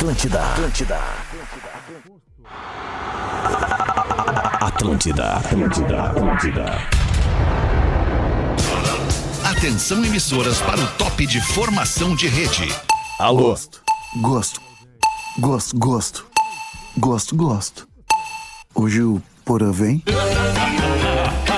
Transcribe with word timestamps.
Atlântida, 0.00 0.40
Atlântida. 0.40 0.98
Atlântida, 4.60 5.32
Atlântida, 5.36 6.02
Atlântida. 6.04 6.64
Atenção 9.44 10.02
emissoras 10.02 10.58
para 10.62 10.80
o 10.80 10.86
top 10.92 11.26
de 11.26 11.38
formação 11.42 12.16
de 12.16 12.28
rede. 12.28 12.74
Alô, 13.18 13.42
Gosto, 13.48 13.82
gosto, 14.22 14.60
gosto, 15.38 15.76
gosto, 15.78 16.26
gosto, 16.96 17.36
gosto. 17.36 17.88
Hoje 18.74 19.02
o 19.02 19.20
Porã 19.44 19.70
vem? 19.70 20.02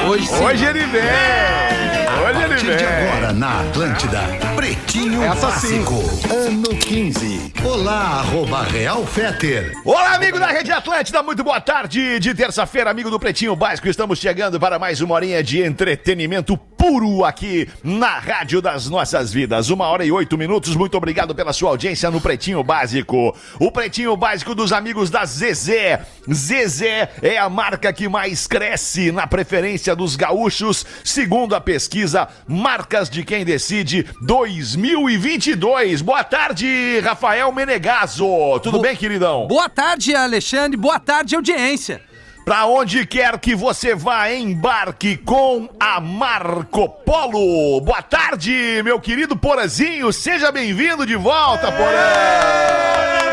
Hoje 0.08 0.26
sim. 0.26 0.34
Hoje 0.44 0.64
ele 0.64 0.84
vem! 0.86 1.02
Hoje 1.02 2.38
A 2.38 2.44
ele 2.44 2.48
partir 2.48 2.76
de 2.76 2.84
vem! 2.84 3.08
agora 3.08 3.32
na 3.32 3.60
Atlântida, 3.60 4.20
Pretinho 4.62 5.20
Essa 5.24 5.50
sim. 5.58 5.82
Básico, 5.82 6.32
ano 6.32 6.68
15. 6.68 7.52
Olá, 7.64 8.20
arroba 8.20 8.62
Real 8.62 9.04
Feter. 9.04 9.72
Olá, 9.84 10.14
amigo 10.14 10.38
da 10.38 10.46
Rede 10.46 10.70
Atlântida, 10.70 11.20
muito 11.20 11.42
boa 11.42 11.60
tarde 11.60 12.20
de 12.20 12.32
terça-feira, 12.32 12.88
amigo 12.88 13.10
do 13.10 13.18
Pretinho 13.18 13.56
Básico. 13.56 13.88
Estamos 13.88 14.20
chegando 14.20 14.60
para 14.60 14.78
mais 14.78 15.00
uma 15.00 15.16
horinha 15.16 15.42
de 15.42 15.60
entretenimento 15.60 16.56
puro 16.86 17.24
aqui 17.24 17.68
na 17.84 18.18
Rádio 18.18 18.60
das 18.60 18.88
Nossas 18.90 19.32
Vidas. 19.32 19.70
Uma 19.70 19.86
hora 19.86 20.04
e 20.04 20.10
oito 20.10 20.36
minutos. 20.36 20.74
Muito 20.74 20.96
obrigado 20.96 21.32
pela 21.32 21.52
sua 21.52 21.70
audiência 21.70 22.10
no 22.10 22.20
Pretinho 22.20 22.60
Básico. 22.64 23.36
O 23.60 23.70
Pretinho 23.70 24.16
Básico 24.16 24.52
dos 24.52 24.72
amigos 24.72 25.08
da 25.08 25.24
Zezé. 25.24 26.04
Zezé 26.28 27.08
é 27.22 27.38
a 27.38 27.48
marca 27.48 27.92
que 27.92 28.08
mais 28.08 28.48
cresce 28.48 29.12
na 29.12 29.28
preferência 29.28 29.94
dos 29.94 30.16
gaúchos, 30.16 30.84
segundo 31.04 31.54
a 31.54 31.60
pesquisa 31.60 32.26
Marcas 32.48 33.08
de 33.08 33.22
Quem 33.22 33.44
Decide 33.44 34.04
2022. 34.20 36.02
Boa 36.02 36.24
tarde, 36.24 36.98
Rafael 36.98 37.52
Menegaso. 37.52 38.26
Tudo 38.60 38.78
Bo- 38.78 38.82
bem, 38.82 38.96
queridão? 38.96 39.46
Boa 39.46 39.68
tarde, 39.68 40.16
Alexandre. 40.16 40.76
Boa 40.76 40.98
tarde, 40.98 41.36
audiência. 41.36 42.02
Pra 42.44 42.66
onde 42.66 43.06
quer 43.06 43.38
que 43.38 43.54
você 43.54 43.94
vá, 43.94 44.30
embarque 44.32 45.16
com 45.16 45.68
a 45.78 46.00
Marco 46.00 46.88
Polo. 46.88 47.80
Boa 47.80 48.02
tarde, 48.02 48.82
meu 48.82 48.98
querido 48.98 49.36
Porazinho. 49.36 50.12
Seja 50.12 50.50
bem-vindo 50.50 51.06
de 51.06 51.14
volta, 51.14 51.70
Porã. 51.70 53.31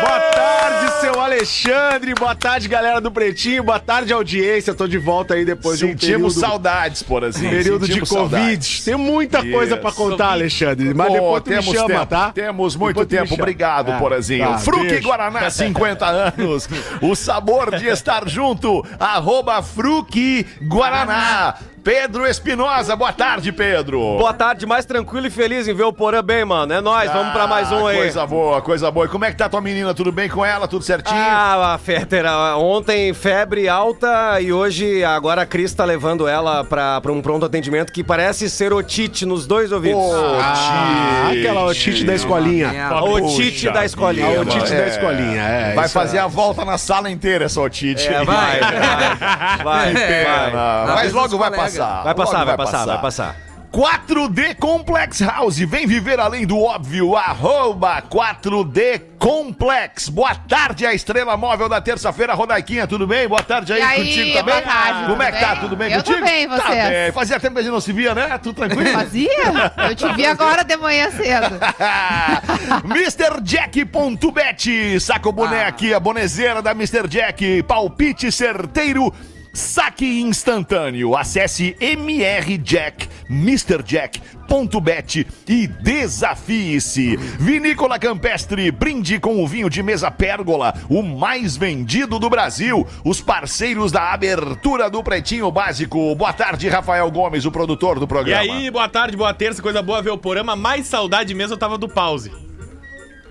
Boa 0.00 0.20
tarde, 0.20 1.00
seu 1.00 1.20
Alexandre. 1.20 2.14
Boa 2.14 2.34
tarde, 2.34 2.68
galera 2.68 3.00
do 3.00 3.10
Pretinho. 3.10 3.62
Boa 3.62 3.78
tarde, 3.80 4.12
audiência. 4.12 4.74
Tô 4.74 4.86
de 4.86 4.98
volta 4.98 5.34
aí 5.34 5.44
depois 5.44 5.78
Sentimos 5.78 6.00
de 6.00 6.06
um 6.06 6.10
período, 6.14 6.30
saudades, 6.40 7.02
Porazinho. 7.02 7.50
período 7.50 7.80
de 7.86 7.86
Sentimos 7.94 8.08
Covid. 8.10 8.30
saudades. 8.36 8.84
Tem 8.84 8.96
muita 8.96 9.44
coisa 9.44 9.76
pra 9.76 9.90
Isso. 9.90 9.98
contar, 9.98 10.32
Alexandre. 10.32 10.92
Mas 10.94 11.06
Pô, 11.08 11.12
depois 11.14 11.42
tu 11.42 11.50
me 11.50 11.56
temos 11.56 11.74
chama, 11.74 11.88
tempo, 11.88 12.06
tá? 12.06 12.32
Temos 12.32 12.76
muito 12.76 12.96
Depois 13.04 13.20
me 13.22 13.28
tempo. 13.28 13.42
Obrigado, 13.42 13.92
É, 13.92 13.98
Porazinho. 13.98 14.48
tá, 14.48 14.58
Fruque 14.58 14.86
beijo. 14.86 15.02
Guaraná, 15.08 15.50
50 15.50 16.06
anos. 16.06 16.68
O 17.00 17.14
sabor 17.14 17.76
de 17.76 17.86
estar 17.86 18.28
junto. 18.28 18.84
Arroba 18.98 19.62
Fruque 19.62 20.46
Guaraná. 20.62 21.54
Pedro 21.86 22.26
Espinosa, 22.26 22.96
boa 22.96 23.12
tarde, 23.12 23.52
Pedro. 23.52 24.00
Boa 24.18 24.34
tarde, 24.34 24.66
mais 24.66 24.84
tranquilo 24.84 25.28
e 25.28 25.30
feliz 25.30 25.68
em 25.68 25.72
ver 25.72 25.84
o 25.84 25.92
Porã 25.92 26.20
bem, 26.20 26.44
mano. 26.44 26.72
É 26.72 26.80
nóis, 26.80 27.08
vamos 27.12 27.32
pra 27.32 27.46
mais 27.46 27.70
um 27.70 27.86
Ah, 27.86 27.90
aí. 27.90 27.96
Coisa 27.98 28.26
boa, 28.26 28.60
coisa 28.60 28.90
boa. 28.90 29.06
E 29.06 29.08
como 29.08 29.24
é 29.24 29.30
que 29.30 29.36
tá 29.36 29.48
tua 29.48 29.60
menina? 29.60 29.94
Tudo 29.94 30.10
bem 30.10 30.28
com 30.28 30.44
ela? 30.44 30.66
Tudo 30.66 30.82
certinho? 30.84 31.16
Ah, 31.16 31.78
Féter, 31.80 32.26
ah, 32.26 32.56
ontem 32.56 33.14
febre 33.14 33.68
alta 33.68 34.40
e 34.40 34.52
hoje 34.52 35.04
agora 35.04 35.42
a 35.42 35.46
Cris 35.46 35.72
tá 35.74 35.84
levando 35.84 36.26
ela 36.26 36.64
pra, 36.64 37.00
pra 37.00 37.12
um 37.12 37.22
pronto 37.22 37.46
atendimento 37.46 37.92
que 37.92 38.02
parece 38.02 38.50
ser 38.50 38.72
otite 38.72 39.24
nos 39.24 39.46
dois 39.46 39.70
ouvidos. 39.70 40.02
Ah, 40.42 41.30
aquela 41.30 41.66
otite 41.66 42.02
da 42.02 42.16
escolinha. 42.16 42.72
Otite 43.00 43.70
da 43.70 43.84
escolinha. 43.84 44.26
A 44.38 44.40
otite 44.40 44.72
É. 44.74 44.76
da 44.80 44.88
escolinha, 44.88 45.42
é. 45.42 45.74
Vai 45.74 45.84
isso 45.84 45.94
fazer 45.94 46.16
é. 46.16 46.20
a 46.20 46.26
volta 46.26 46.64
na 46.64 46.78
sala 46.78 47.08
inteira 47.08 47.44
essa 47.44 47.60
otite. 47.60 48.08
É, 48.08 48.24
vai, 48.24 48.58
vai, 49.62 49.62
vai, 49.62 49.94
Pena. 49.94 50.50
vai. 50.50 50.94
Mas 50.96 51.12
logo 51.12 51.38
vai 51.38 51.50
colegas. 51.50 51.75
Passar. 51.76 52.02
Vai 52.02 52.14
passar, 52.14 52.44
vai 52.44 52.56
passar, 52.56 52.86
vai 52.86 53.00
passar. 53.00 53.36
4D 53.72 54.54
Complex 54.54 55.20
House, 55.20 55.58
vem 55.58 55.86
viver 55.86 56.18
além 56.18 56.46
do 56.46 56.58
óbvio, 56.58 57.14
arroba 57.14 58.00
4D 58.00 59.02
Complex. 59.18 60.08
Boa 60.08 60.34
tarde, 60.34 60.86
a 60.86 60.94
estrela 60.94 61.36
móvel 61.36 61.68
da 61.68 61.78
terça-feira, 61.78 62.32
Rodaiquinha, 62.32 62.86
tudo 62.86 63.06
bem? 63.06 63.28
Boa 63.28 63.42
tarde 63.42 63.74
aí, 63.74 63.80
E 63.80 63.82
aí, 63.82 63.96
contigo 63.98 64.38
também? 64.38 64.44
boa 64.44 64.62
tarde, 64.62 65.10
Como 65.10 65.22
é 65.22 65.26
tudo 65.26 65.34
que 65.38 65.44
tá? 65.44 65.56
Tudo 65.56 65.76
bem 65.76 65.92
Eu 65.92 66.02
contigo? 66.02 66.24
bem, 66.24 66.48
Tá 66.48 66.56
vocês? 66.56 66.88
bem. 66.88 67.12
Fazia 67.12 67.40
tempo 67.40 67.54
que 67.54 67.60
a 67.60 67.62
gente 67.64 67.72
não 67.72 67.80
se 67.80 67.92
via, 67.92 68.14
né? 68.14 68.38
Tudo 68.38 68.54
tranquilo? 68.54 68.92
Fazia? 68.92 69.72
Eu 69.88 69.94
te 69.94 70.08
vi 70.14 70.24
agora 70.24 70.64
de 70.64 70.76
manhã 70.76 71.10
cedo. 71.10 71.58
MrJack.bet, 72.84 75.00
saca 75.00 75.28
o 75.28 75.32
boné 75.32 75.64
Ah. 75.64 75.68
aqui, 75.68 75.92
a 75.92 76.00
bonezeira 76.00 76.62
da 76.62 76.70
Mr. 76.70 77.06
Jack, 77.08 77.62
palpite 77.64 78.30
certeiro, 78.32 79.12
saque 79.56 80.20
instantâneo. 80.20 81.16
Acesse 81.16 81.74
mrjack, 81.80 83.08
MrJack.bet 83.28 85.26
e 85.48 85.66
desafie-se. 85.66 87.16
Vinícola 87.16 87.98
Campestre, 87.98 88.70
brinde 88.70 89.18
com 89.18 89.42
o 89.42 89.46
vinho 89.46 89.70
de 89.70 89.82
mesa 89.82 90.10
Pérgola, 90.10 90.74
o 90.88 91.02
mais 91.02 91.56
vendido 91.56 92.18
do 92.18 92.28
Brasil. 92.28 92.86
Os 93.04 93.20
parceiros 93.20 93.90
da 93.90 94.12
abertura 94.12 94.90
do 94.90 95.02
Pretinho 95.02 95.50
Básico. 95.50 96.14
Boa 96.14 96.32
tarde, 96.32 96.68
Rafael 96.68 97.10
Gomes, 97.10 97.44
o 97.44 97.50
produtor 97.50 97.98
do 97.98 98.04
E 98.04 98.08
programa. 98.08 98.40
aí, 98.40 98.70
boa 98.70 98.88
tarde, 98.88 99.16
boa 99.16 99.32
terça, 99.34 99.62
coisa 99.62 99.82
boa 99.82 100.02
ver 100.02 100.10
o 100.10 100.18
programa. 100.18 100.54
Mais 100.54 100.86
saudade 100.86 101.34
mesmo 101.34 101.54
eu 101.54 101.58
tava 101.58 101.78
do 101.78 101.88
pause. 101.88 102.30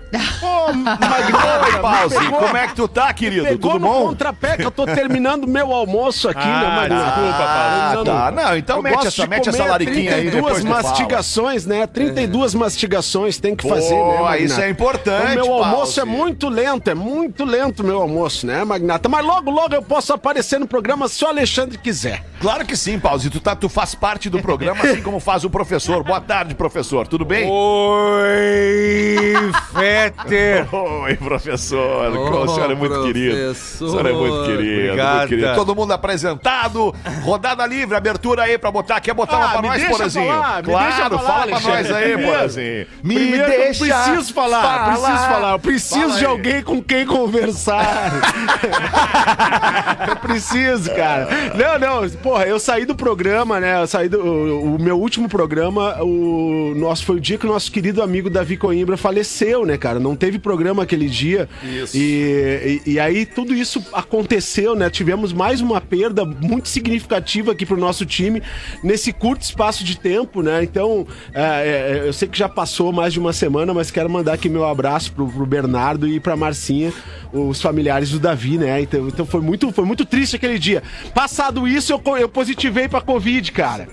Oi, 0.16 1.80
Pause, 1.80 2.28
como 2.30 2.56
é 2.56 2.68
que 2.68 2.74
tu 2.74 2.86
tá, 2.88 3.12
querido? 3.12 3.44
Pegou 3.44 3.72
Tudo 3.72 3.82
no 3.86 3.92
bom? 3.92 4.06
contrapé 4.08 4.56
que 4.56 4.64
eu 4.64 4.70
tô 4.70 4.84
terminando 4.86 5.46
meu 5.46 5.72
almoço 5.72 6.28
aqui, 6.28 6.40
Ah, 6.42 6.60
né, 6.60 6.76
Magrão? 6.76 6.96
desculpa, 7.04 7.44
Ah, 7.44 7.90
Paulo. 7.92 8.04
tá. 8.04 8.30
Não, 8.30 8.56
então 8.56 8.76
Eu 8.76 8.82
mete 8.82 8.94
gosto 8.94 9.08
essa, 9.08 9.22
de 9.22 9.28
mete 9.28 9.48
essa 9.48 9.58
comer 9.58 9.70
lariquinha 9.70 10.14
aí 10.14 10.30
32 10.30 10.34
depois 10.44 10.62
tu 10.62 10.66
fala. 10.68 10.82
mastigações, 10.82 11.66
né? 11.66 11.86
32 11.86 12.54
mastigações 12.54 13.38
tem 13.38 13.54
que 13.56 13.68
fazer, 13.68 13.94
né, 13.94 14.12
Magnata? 14.20 14.38
isso 14.38 14.60
é 14.60 14.70
importante, 14.70 15.32
O 15.38 15.44
meu 15.44 15.52
almoço 15.54 15.76
Pause. 15.96 16.00
é 16.00 16.04
muito 16.04 16.48
lento, 16.48 16.88
é 16.90 16.94
muito 16.94 17.44
lento 17.44 17.80
o 17.80 17.84
meu 17.86 18.00
almoço, 18.00 18.46
né, 18.46 18.64
Magnata? 18.64 19.08
Mas 19.08 19.24
logo, 19.26 19.50
logo 19.50 19.74
eu 19.74 19.82
posso 19.82 20.12
aparecer 20.12 20.58
no 20.60 20.66
programa 20.68 21.08
se 21.08 21.24
o 21.24 21.28
Alexandre 21.28 21.76
quiser. 21.78 22.24
Claro 22.40 22.64
que 22.64 22.76
sim, 22.76 22.98
Pause. 22.98 23.28
Tu, 23.30 23.40
tá, 23.40 23.56
tu 23.56 23.68
faz 23.68 23.94
parte 23.94 24.30
do 24.30 24.40
programa, 24.40 24.82
assim 24.84 25.02
como 25.02 25.18
faz 25.20 25.44
o 25.44 25.50
professor. 25.50 26.02
Boa 26.04 26.20
tarde, 26.20 26.54
professor. 26.54 27.06
Tudo 27.08 27.24
bem? 27.24 27.48
Oi, 27.50 29.34
Féter. 29.96 30.66
Oi, 30.74 31.16
professor. 31.16 32.14
Ô, 32.16 32.42
o 32.44 32.48
senhor 32.48 32.70
é 32.70 32.74
muito 32.74 33.02
querido. 33.02 33.34
O 33.34 33.38
professor. 33.46 33.88
senhor 33.90 34.06
é 34.06 34.12
muito 34.12 34.44
querido, 34.44 34.82
Obrigado. 34.84 35.16
muito 35.16 35.28
querido. 35.28 35.54
Todo 35.54 35.74
mundo 35.74 35.92
apresentado. 35.92 36.94
Rodada 37.22 37.66
livre, 37.66 37.96
abertura 37.96 38.42
aí 38.42 38.58
pra 38.58 38.70
botar. 38.70 39.00
Quer 39.00 39.14
botar 39.14 39.36
uma 39.38 39.46
Ah, 39.46 39.52
pra 39.52 39.62
me 39.62 39.68
nós, 39.68 39.78
deixa 39.78 39.92
Porazinho? 39.96 40.26
falar, 40.26 40.56
me 40.62 40.62
claro, 40.68 40.86
deixa 40.86 41.10
falar, 41.10 41.22
fala 41.22 41.46
pra 41.46 41.60
nós 41.60 41.90
aí, 41.92 42.04
Primeiro- 42.12 42.32
Porazinho. 42.32 42.86
Me 43.02 43.14
Primeiro, 43.14 43.46
deixa 43.46 43.84
eu 43.86 43.96
preciso 44.04 44.34
falar, 44.34 44.84
preciso 44.86 45.28
falar. 45.28 45.52
Eu 45.52 45.58
preciso 45.58 46.00
Fala 46.00 46.18
de 46.18 46.24
aí. 46.24 46.30
alguém 46.30 46.62
com 46.62 46.82
quem 46.82 47.06
conversar. 47.06 48.12
eu 50.08 50.16
preciso, 50.16 50.90
cara. 50.94 51.28
Não, 51.54 51.78
não, 52.02 52.10
porra, 52.10 52.44
eu 52.44 52.58
saí 52.58 52.84
do 52.84 52.94
programa, 52.94 53.58
né? 53.60 53.80
Eu 53.80 53.86
saí 53.86 54.08
do. 54.08 54.20
O, 54.26 54.74
o 54.76 54.78
meu 54.80 54.98
último 54.98 55.28
programa, 55.28 56.02
o 56.02 56.72
nosso 56.76 57.04
foi 57.04 57.16
o 57.16 57.20
dia 57.20 57.38
que 57.38 57.46
o 57.46 57.48
nosso 57.52 57.70
querido 57.70 58.02
amigo 58.02 58.28
Davi 58.28 58.56
Coimbra 58.56 58.96
faleceu, 58.96 59.64
né, 59.64 59.76
cara? 59.76 59.85
Não 59.94 60.16
teve 60.16 60.38
programa 60.38 60.82
aquele 60.82 61.08
dia. 61.08 61.48
Isso. 61.62 61.96
E, 61.96 62.82
e, 62.86 62.92
e 62.92 63.00
aí 63.00 63.24
tudo 63.24 63.54
isso 63.54 63.84
aconteceu, 63.92 64.74
né? 64.74 64.90
Tivemos 64.90 65.32
mais 65.32 65.60
uma 65.60 65.80
perda 65.80 66.24
muito 66.24 66.68
significativa 66.68 67.52
aqui 67.52 67.64
pro 67.64 67.76
nosso 67.76 68.04
time 68.04 68.42
nesse 68.82 69.12
curto 69.12 69.42
espaço 69.42 69.84
de 69.84 69.98
tempo, 69.98 70.42
né? 70.42 70.62
Então, 70.62 71.06
é, 71.32 72.02
é, 72.02 72.08
eu 72.08 72.12
sei 72.12 72.28
que 72.28 72.38
já 72.38 72.48
passou 72.48 72.92
mais 72.92 73.12
de 73.12 73.20
uma 73.20 73.32
semana, 73.32 73.72
mas 73.72 73.90
quero 73.90 74.10
mandar 74.10 74.34
aqui 74.34 74.48
meu 74.48 74.64
abraço 74.64 75.12
pro, 75.12 75.28
pro 75.28 75.46
Bernardo 75.46 76.08
e 76.08 76.18
pra 76.18 76.36
Marcinha, 76.36 76.92
os 77.32 77.60
familiares 77.60 78.10
do 78.10 78.18
Davi, 78.18 78.58
né? 78.58 78.80
Então, 78.80 79.08
então 79.08 79.26
foi, 79.26 79.40
muito, 79.40 79.72
foi 79.72 79.84
muito 79.84 80.04
triste 80.04 80.36
aquele 80.36 80.58
dia. 80.58 80.82
Passado 81.14 81.66
isso, 81.66 81.92
eu, 81.92 82.16
eu 82.16 82.28
positivei 82.28 82.88
pra 82.88 83.00
Covid, 83.00 83.52
cara. 83.52 83.88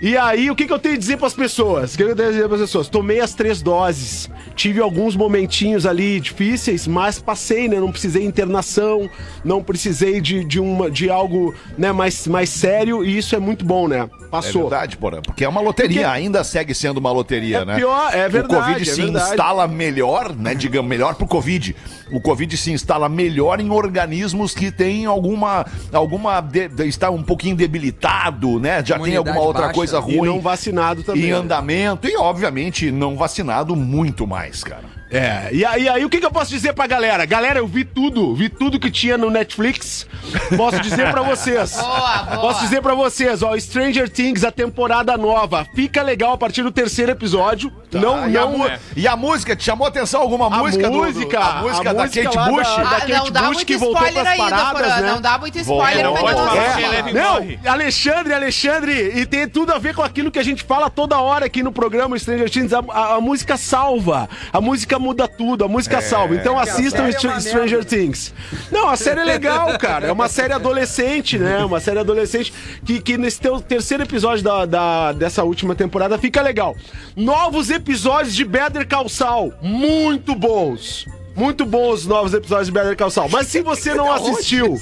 E 0.00 0.16
aí, 0.16 0.50
o 0.50 0.56
que, 0.56 0.66
que 0.66 0.72
eu 0.72 0.78
tenho 0.78 0.94
a 0.94 0.98
dizer 0.98 1.16
pras 1.16 1.34
pessoas? 1.34 1.94
O 1.94 1.96
que, 1.96 2.02
eu 2.02 2.14
tenho 2.14 2.28
a 2.28 2.32
dizer 2.32 2.48
pras 2.48 2.60
pessoas? 2.60 2.88
Tomei 2.88 3.20
as 3.20 3.34
três 3.34 3.60
doses. 3.60 4.30
Tive 4.54 4.80
alguns 4.80 5.16
momentinhos 5.28 5.84
ali 5.84 6.18
difíceis, 6.20 6.86
mas 6.86 7.18
passei, 7.18 7.68
né? 7.68 7.78
Não 7.78 7.92
precisei 7.92 8.22
de 8.22 8.28
internação, 8.28 9.08
não 9.44 9.62
precisei 9.62 10.20
de, 10.20 10.42
de, 10.42 10.58
uma, 10.58 10.90
de 10.90 11.10
algo 11.10 11.54
né, 11.76 11.92
mais, 11.92 12.26
mais 12.26 12.48
sério, 12.48 13.04
e 13.04 13.18
isso 13.18 13.36
é 13.36 13.38
muito 13.38 13.64
bom, 13.64 13.86
né? 13.86 14.08
É 14.24 14.26
Passou. 14.30 14.62
verdade, 14.62 14.96
Porã, 14.96 15.20
porque 15.22 15.44
é 15.44 15.48
uma 15.48 15.60
loteria, 15.60 16.02
Porque- 16.02 16.16
ainda 16.16 16.42
segue 16.44 16.74
sendo 16.74 16.96
uma 16.98 17.12
loteria, 17.12 17.58
É 17.58 17.64
né? 17.64 17.76
pior, 17.76 18.10
é 18.14 18.28
verdade, 18.28 18.54
O 18.54 18.58
Covid 18.66 18.82
é 18.90 18.92
se 18.94 19.02
verdade. 19.02 19.30
instala 19.30 19.68
melhor, 19.68 20.34
né? 20.34 20.54
Digamos, 20.54 20.88
melhor 20.88 21.14
pro 21.14 21.26
Covid. 21.26 21.76
O 22.10 22.20
Covid 22.20 22.56
se 22.56 22.72
instala 22.72 23.08
melhor 23.08 23.60
em 23.60 23.70
organismos 23.70 24.54
que 24.54 24.70
têm 24.70 25.04
alguma. 25.06 25.66
alguma 25.92 26.40
de- 26.40 26.68
de- 26.68 26.86
está 26.88 27.10
um 27.10 27.22
pouquinho 27.22 27.54
debilitado, 27.56 28.58
né? 28.58 28.82
Já 28.84 28.98
tem 28.98 29.16
alguma 29.16 29.40
outra 29.40 29.62
baixa. 29.62 29.74
coisa 29.74 29.98
E 29.98 30.00
ruim. 30.16 30.26
não 30.28 30.40
vacinado 30.40 31.02
também. 31.02 31.24
Em 31.24 31.30
né? 31.30 31.32
andamento 31.32 32.06
e, 32.08 32.16
obviamente, 32.16 32.90
não 32.90 33.16
vacinado 33.16 33.74
muito 33.76 34.26
mais, 34.26 34.62
cara. 34.64 34.97
É, 35.10 35.48
e 35.52 35.64
aí, 35.64 35.88
aí 35.88 36.04
o 36.04 36.08
que, 36.10 36.18
que 36.20 36.26
eu 36.26 36.30
posso 36.30 36.50
dizer 36.50 36.72
pra 36.74 36.86
galera? 36.86 37.24
Galera, 37.24 37.58
eu 37.60 37.66
vi 37.66 37.84
tudo, 37.84 38.34
vi 38.34 38.48
tudo 38.48 38.78
que 38.78 38.90
tinha 38.90 39.16
no 39.16 39.30
Netflix. 39.30 40.06
Posso 40.56 40.80
dizer 40.80 41.10
pra 41.10 41.22
vocês. 41.22 41.76
Boa, 41.80 42.18
boa. 42.24 42.40
Posso 42.40 42.60
dizer 42.60 42.82
pra 42.82 42.94
vocês, 42.94 43.42
ó, 43.42 43.58
Stranger 43.58 44.08
Things, 44.10 44.44
a 44.44 44.50
temporada 44.52 45.16
nova, 45.16 45.66
fica 45.74 46.02
legal 46.02 46.32
a 46.32 46.38
partir 46.38 46.62
do 46.62 46.70
terceiro 46.70 47.10
episódio. 47.12 47.72
não, 47.92 48.24
Ah, 48.24 48.28
e, 48.28 48.36
a 48.36 48.40
não. 48.42 48.58
mu- 48.58 48.70
e 48.96 49.08
a 49.08 49.16
música, 49.16 49.56
te 49.56 49.64
chamou 49.64 49.86
atenção 49.86 50.20
alguma 50.20 50.46
A 50.46 50.58
música? 50.58 50.90
do- 50.90 50.98
do- 50.98 51.04
música, 51.04 51.38
a 51.40 51.62
música 51.62 51.90
a 51.90 51.92
da 51.94 52.02
música 52.02 52.24
Kate 52.24 52.50
Bush? 52.50 52.66
da- 52.76 52.82
Ah, 52.82 53.00
Kate 53.00 53.12
não 53.12 53.30
dá 53.30 53.40
Bush 53.40 53.48
muito 53.54 53.66
que 53.66 53.76
voltou 53.78 53.96
spoiler 54.06 54.22
pras 54.24 54.26
ainda, 54.40 54.56
paradas, 54.56 55.00
né? 55.02 55.10
Não 55.12 55.20
dá 55.22 55.38
muito 55.38 55.58
spoiler, 55.58 56.04
Não 56.04 56.12
mas 56.12 56.22
pode 56.22 56.34
não 56.36 56.52
ele 56.52 56.96
é 56.96 56.98
É, 56.98 57.12
não, 57.64 57.72
Alexandre, 57.72 58.34
Alexandre, 58.34 59.12
e 59.18 59.24
tem 59.26 59.48
tudo 59.48 59.72
a 59.72 59.78
ver 59.78 59.94
com 59.94 60.02
aquilo 60.02 60.30
que 60.30 60.38
a 60.38 60.42
gente 60.42 60.62
fala 60.62 60.90
toda 60.90 61.18
hora 61.18 61.46
aqui 61.46 61.62
no 61.62 61.72
programa 61.72 62.18
Stranger 62.18 62.50
Things. 62.50 62.72
A, 62.72 62.80
a- 62.90 63.14
a 63.16 63.20
música 63.20 63.56
salva, 63.56 64.28
a 64.52 64.60
música 64.60 64.97
muda 64.98 65.26
tudo, 65.28 65.64
a 65.64 65.68
música 65.68 66.00
salva. 66.00 66.34
Então 66.34 66.58
assistam 66.58 67.08
Str- 67.10 67.40
Stranger 67.40 67.84
Things. 67.84 68.32
Não, 68.70 68.88
a 68.88 68.96
série 68.96 69.20
é 69.20 69.24
legal, 69.24 69.78
cara. 69.78 70.08
É 70.08 70.12
uma 70.12 70.28
série 70.28 70.52
adolescente, 70.52 71.38
né? 71.38 71.64
Uma 71.64 71.80
série 71.80 71.98
adolescente 71.98 72.52
que, 72.84 73.00
que 73.00 73.16
nesse 73.18 73.40
teu 73.40 73.60
terceiro 73.60 74.02
episódio 74.02 74.44
da, 74.44 74.64
da- 74.66 75.12
dessa 75.12 75.44
última 75.44 75.74
temporada 75.74 76.18
fica 76.18 76.42
legal. 76.42 76.76
Novos 77.16 77.70
episódios 77.70 78.34
de 78.34 78.44
Better 78.44 78.86
Call 78.88 79.08
Saul, 79.08 79.52
muito 79.62 80.34
bons. 80.34 81.06
Muito 81.36 81.64
bons 81.64 82.00
os 82.00 82.06
novos 82.06 82.34
episódios 82.34 82.66
de 82.66 82.72
Better 82.72 82.96
Call 82.96 83.10
Saul. 83.10 83.28
Mas 83.30 83.46
se 83.46 83.62
você 83.62 83.94
não 83.94 84.10
assistiu, 84.12 84.76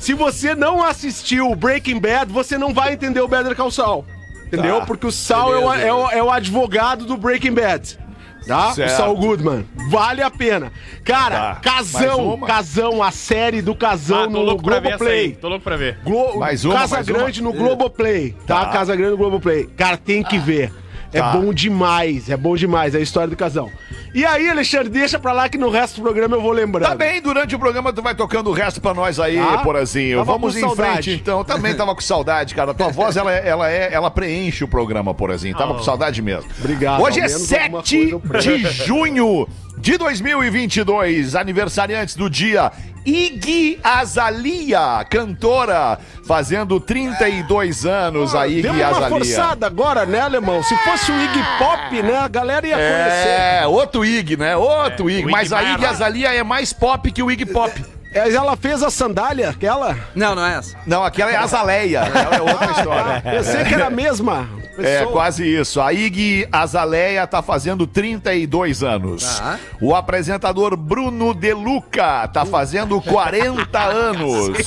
se 0.00 0.12
você 0.12 0.52
não 0.54 0.82
assistiu 0.84 1.54
Breaking 1.54 2.00
Bad, 2.00 2.32
você 2.32 2.58
não 2.58 2.74
vai 2.74 2.94
entender 2.94 3.20
o 3.20 3.28
Better 3.28 3.54
Call 3.54 3.70
Saul. 3.70 4.04
Entendeu? 4.46 4.80
Tá. 4.80 4.86
Porque 4.86 5.06
o 5.06 5.12
Saul 5.12 5.54
é 5.54 5.58
o, 5.58 5.72
é, 5.72 5.92
o, 5.94 6.10
é 6.10 6.22
o 6.22 6.30
advogado 6.30 7.04
do 7.06 7.16
Breaking 7.16 7.52
Bad. 7.54 7.98
Tá? 8.46 8.72
Certo. 8.72 8.92
O 8.92 8.96
Saul 8.96 9.16
Goodman. 9.16 9.66
Vale 9.90 10.22
a 10.22 10.30
pena. 10.30 10.72
Cara, 11.04 11.54
Tá. 11.54 11.60
Casão? 11.60 12.38
Casão, 12.40 13.02
a 13.02 13.10
série 13.10 13.62
do 13.62 13.74
Casão 13.74 14.24
Ah, 14.24 14.26
no. 14.28 14.56
Globoplay. 14.56 15.32
Tô 15.32 15.48
louco 15.48 15.64
pra 15.64 15.76
ver. 15.76 15.98
Glo 16.04 16.38
Mais 16.38 16.64
uma, 16.64 16.74
Casa 16.74 16.96
mais 16.96 17.06
Grande 17.08 17.40
uma? 17.40 17.52
no 17.52 17.58
Globoplay, 17.58 18.34
tá? 18.46 18.66
Tá. 18.66 18.72
Casa 18.72 18.94
Grande 18.94 19.12
no 19.12 19.16
Globoplay. 19.18 19.64
Cara, 19.76 19.96
tem 19.96 20.22
que 20.22 20.38
ver. 20.38 20.72
É 21.14 21.20
Tá. 21.20 21.32
bom 21.32 21.54
demais, 21.54 22.28
é 22.28 22.36
bom 22.36 22.56
demais, 22.56 22.94
é 22.94 22.98
a 22.98 23.00
história 23.00 23.28
do 23.28 23.36
casão. 23.36 23.70
E 24.12 24.24
aí, 24.24 24.48
Alexandre, 24.48 24.88
deixa 24.88 25.18
pra 25.18 25.32
lá 25.32 25.48
que 25.48 25.56
no 25.56 25.70
resto 25.70 25.96
do 25.96 26.02
programa 26.02 26.36
eu 26.36 26.40
vou 26.42 26.52
lembrando. 26.52 26.88
Tá 26.88 26.94
bem, 26.94 27.20
durante 27.22 27.54
o 27.54 27.58
programa 27.58 27.92
tu 27.92 28.02
vai 28.02 28.14
tocando 28.14 28.50
o 28.50 28.52
resto 28.52 28.80
pra 28.80 28.92
nós 28.94 29.18
aí, 29.18 29.36
Tá. 29.36 29.58
Porazinho. 29.58 30.24
Vamos 30.24 30.56
em 30.56 30.60
saudade. 30.60 30.92
frente 30.92 31.20
então. 31.20 31.42
Também 31.44 31.74
tava 31.74 31.94
com 31.94 32.00
saudade, 32.00 32.54
cara. 32.54 32.72
A 32.72 32.74
tua 32.74 32.88
voz, 32.88 33.16
ela, 33.16 33.32
é- 33.32 33.48
ela, 33.48 33.70
é, 33.70 33.92
ela 33.92 34.10
preenche 34.10 34.62
o 34.64 34.68
programa, 34.68 35.14
Porazinho. 35.14 35.56
Tava 35.56 35.74
com 35.74 35.82
saudade 35.82 36.20
mesmo. 36.20 36.48
Obrigado, 36.58 37.00
Hoje 37.02 37.20
é 37.20 37.22
ao 37.22 37.28
menos 37.28 37.52
alguma 37.52 37.82
7 37.82 37.96
coisa 37.98 38.12
eu 38.12 38.20
preencho. 38.20 38.58
de 38.58 38.84
junho 38.86 39.48
de 39.78 39.98
2022. 39.98 41.34
Aniversariantes 41.34 42.14
do 42.16 42.28
dia. 42.30 42.70
Iggy 43.06 43.78
Azalea, 43.84 45.04
cantora, 45.10 45.98
fazendo 46.26 46.80
32 46.80 47.84
anos 47.84 48.34
a 48.34 48.48
Iggy 48.48 48.62
Deu 48.62 48.72
uma 48.72 48.86
Azalea. 48.86 49.08
forçada 49.10 49.66
agora, 49.66 50.06
né, 50.06 50.20
alemão? 50.20 50.62
Se 50.62 50.74
fosse 50.78 51.12
o 51.12 51.20
Iggy 51.20 51.44
Pop, 51.58 52.02
né, 52.02 52.16
a 52.16 52.28
galera 52.28 52.66
ia 52.66 52.74
conhecer. 52.76 53.60
É, 53.62 53.66
outro 53.66 54.06
Iggy, 54.06 54.38
né? 54.38 54.56
Outro 54.56 55.10
Iggy. 55.10 55.28
o 55.28 55.30
Mas 55.30 55.50
Iggy 55.50 55.54
a 55.60 55.72
Iggy. 55.74 55.84
Azalea 55.84 56.34
é 56.34 56.42
mais 56.42 56.72
pop 56.72 57.12
que 57.12 57.22
o 57.22 57.30
Iggy 57.30 57.44
Pop. 57.44 57.84
É, 58.14 58.32
Ela 58.32 58.56
fez 58.56 58.82
a 58.82 58.88
sandália, 58.90 59.50
aquela? 59.50 59.94
Não, 60.14 60.34
não 60.34 60.46
é 60.46 60.54
essa. 60.56 60.74
Não, 60.86 61.04
aquela 61.04 61.30
é 61.30 61.36
Azaleia. 61.36 61.98
Ela 61.98 62.36
é 62.36 62.40
outra 62.40 62.70
história. 62.70 63.20
Pensei 63.20 63.64
que 63.64 63.74
era 63.74 63.88
a 63.88 63.90
mesma. 63.90 64.48
É, 64.78 65.04
quase 65.06 65.44
isso. 65.46 65.80
A 65.80 65.92
Iggy 65.92 66.46
Azaleia 66.50 67.26
tá 67.26 67.42
fazendo 67.42 67.86
32 67.86 68.82
anos. 68.82 69.38
Tá. 69.38 69.58
O 69.80 69.94
apresentador 69.94 70.76
Bruno 70.76 71.34
De 71.34 71.52
Luca 71.52 72.26
tá 72.28 72.44
fazendo 72.44 73.00
40 73.00 73.78
anos. 73.80 74.58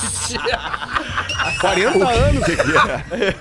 40 1.60 2.08
anos. 2.10 2.44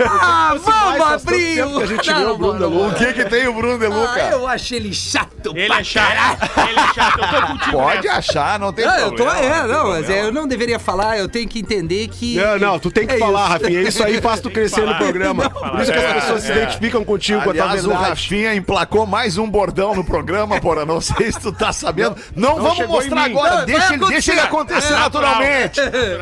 Ah, 0.08 0.56
faz 0.58 0.62
vamos 0.62 0.98
tanto 0.98 1.12
abrir 1.28 1.54
que 1.54 1.82
a 1.82 1.86
gente 1.86 2.12
vê 2.14 2.24
o 2.24 2.36
Bruno 2.38 2.58
não. 2.70 2.88
O 2.88 2.94
que 2.94 3.12
que 3.12 3.24
tem 3.24 3.46
o 3.48 3.52
Bruno 3.52 3.78
De 3.78 3.86
Ah, 3.86 3.88
Luca? 3.88 4.20
eu 4.30 4.46
achei 4.46 4.78
ele 4.78 4.92
chato 4.94 5.52
Ele 5.54 5.66
pra 5.66 5.80
é 5.80 5.84
chato. 5.84 6.50
Ele 6.68 6.78
é 6.78 6.94
chato. 6.94 7.18
Eu 7.20 7.40
tô 7.40 7.46
contigo. 7.46 7.72
Pode 7.72 8.06
nessa. 8.06 8.18
achar, 8.18 8.58
não 8.58 8.72
tem 8.72 8.84
Não, 8.86 8.94
eu 8.98 9.10
tô, 9.10 9.24
problema. 9.24 9.38
é, 9.38 9.60
tem 9.60 9.68
não, 9.68 9.86
mas 9.88 9.96
problema. 10.04 10.26
eu 10.26 10.32
não 10.32 10.46
deveria 10.48 10.78
falar, 10.78 11.18
eu 11.18 11.28
tenho 11.28 11.48
que 11.48 11.58
entender 11.58 12.08
que. 12.08 12.36
Não, 12.36 12.58
não, 12.58 12.78
tu 12.78 12.90
tem 12.90 13.06
que 13.06 13.14
É 13.14 13.18
falar, 13.18 13.44
isso. 13.44 13.52
Rafinha. 13.52 13.82
Isso 13.82 14.04
aí 14.04 14.20
faz 14.20 14.40
tu 14.40 14.50
crescer 14.50 14.82
no 14.86 14.94
programa. 14.96 15.44
Não, 15.44 15.70
Por 15.70 15.80
isso 15.80 15.92
que 15.92 15.98
as 15.98 16.04
é, 16.04 16.14
pessoas 16.14 16.42
se 16.42 16.52
é. 16.52 16.56
identificam 16.56 17.04
contigo 17.04 17.42
com 17.42 17.50
a 17.50 17.54
tua 17.54 17.66
o. 17.66 17.94
Rafinha 17.94 18.54
emplacou 18.54 19.06
mais 19.06 19.38
um 19.38 19.48
bordão 19.48 19.94
no 19.94 20.04
programa, 20.04 20.60
porra. 20.60 20.84
Não 20.84 21.00
sei 21.00 21.32
se 21.32 21.40
tu 21.40 21.52
tá 21.52 21.72
sabendo. 21.72 22.16
Não, 22.34 22.56
vamos 22.56 22.86
mostrar 22.86 23.24
agora. 23.24 23.58
Não, 23.58 23.64
deixa, 23.66 23.94
ele, 23.94 24.06
deixa 24.06 24.32
ele 24.32 24.40
acontecer 24.40 24.92
É 24.92 24.96
natural. 24.96 25.30
naturalmente. 25.34 25.80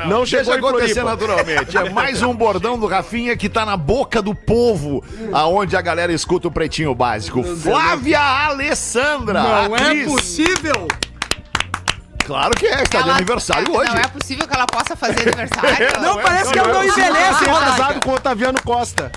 Não 0.09 0.27
chegou 0.27 0.55
em 0.55 0.59
acontecer 0.59 1.03
naturalmente. 1.05 1.77
É 1.87 1.91
mais 1.91 2.23
um 2.23 2.35
bordão 2.35 2.79
do 2.79 2.87
Rafinha 2.87 3.37
que 3.37 3.49
tá 3.49 3.65
na 3.67 3.77
boca 3.77 4.21
do 4.23 4.35
povo, 4.35 5.03
aonde 5.33 5.77
a 5.77 5.81
galera 5.81 6.13
escuta 6.13 6.49
o 6.49 6.51
Pretinho 6.51 6.95
Básico. 6.95 7.43
Flávia 7.43 8.21
Alessandra. 8.21 9.43
Não 9.43 9.77
é 9.77 9.83
atriz. 9.83 10.07
possível! 10.07 10.89
Claro 12.25 12.55
que 12.57 12.67
é, 12.67 12.83
está 12.83 13.03
de 13.03 13.09
Ela- 13.09 13.17
aniversário 13.17 13.69
Não 13.69 13.77
hoje. 13.81 13.91
é 13.97 14.09
possível 14.09 14.49
que 14.49 14.55
ela 14.55 14.65
possa 14.67 14.97
fazer 14.97 15.29
aniversário. 15.29 16.01
Não, 16.01 16.17
parece 16.23 16.53
que 16.53 16.59
ela 16.59 16.73
não 16.73 16.83
envelhece, 16.85 17.39
Ser 17.39 17.51
Rodaica. 17.51 17.71
casado 17.77 18.01
com 18.03 18.11
o 18.11 18.15
Otaviano 18.15 18.63
Costa. 18.65 19.13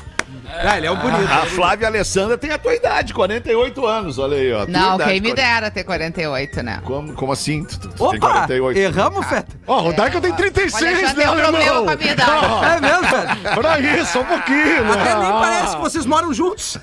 Ah, 0.64 0.78
ele 0.78 0.88
é 0.88 0.92
um 0.92 0.96
bonito. 0.98 1.32
A 1.32 1.46
Flávia 1.46 1.88
Alessandra 1.88 2.38
tem 2.38 2.52
a 2.52 2.58
tua 2.58 2.74
idade, 2.74 3.14
48 3.14 3.86
anos, 3.86 4.18
olha 4.18 4.38
aí, 4.38 4.52
ó. 4.54 4.66
Não, 4.68 4.96
idade, 4.96 5.12
quem 5.12 5.22
me 5.22 5.30
40. 5.30 5.36
dera 5.36 5.72
ter 5.72 5.84
48, 5.84 6.64
né? 6.64 6.82
Como, 6.84 7.14
como 7.14 7.32
assim? 7.32 7.64
Tu, 7.64 7.80
tu, 7.80 7.90
tu 7.90 8.10
tem 8.10 8.18
Opa! 8.20 8.30
48. 8.34 8.78
Erramos, 8.80 9.26
Feta? 9.28 9.56
Ó, 9.68 9.92
tem 10.22 10.32
O 10.32 10.36
36, 10.36 10.84
Alexandre 10.84 11.06
né, 11.06 11.14
tem 11.14 11.28
um 11.28 11.42
problema 11.42 11.58
alemão? 11.58 11.86
com 11.86 11.92
a 11.92 11.96
minha 11.96 12.12
idade. 12.12 12.46
É 12.66 12.82
mesmo, 12.82 13.04
Feta? 13.08 13.56
Pra 13.56 13.80
isso, 13.80 14.12
só 14.14 14.22
um 14.22 14.26
pouquinho. 14.26 14.84
né? 14.84 14.92
Até 15.02 15.16
nem 15.16 15.30
Ah. 15.30 15.40
parece 15.40 15.76
que 15.76 15.82
vocês 15.82 16.06
moram 16.06 16.34
juntos. 16.34 16.78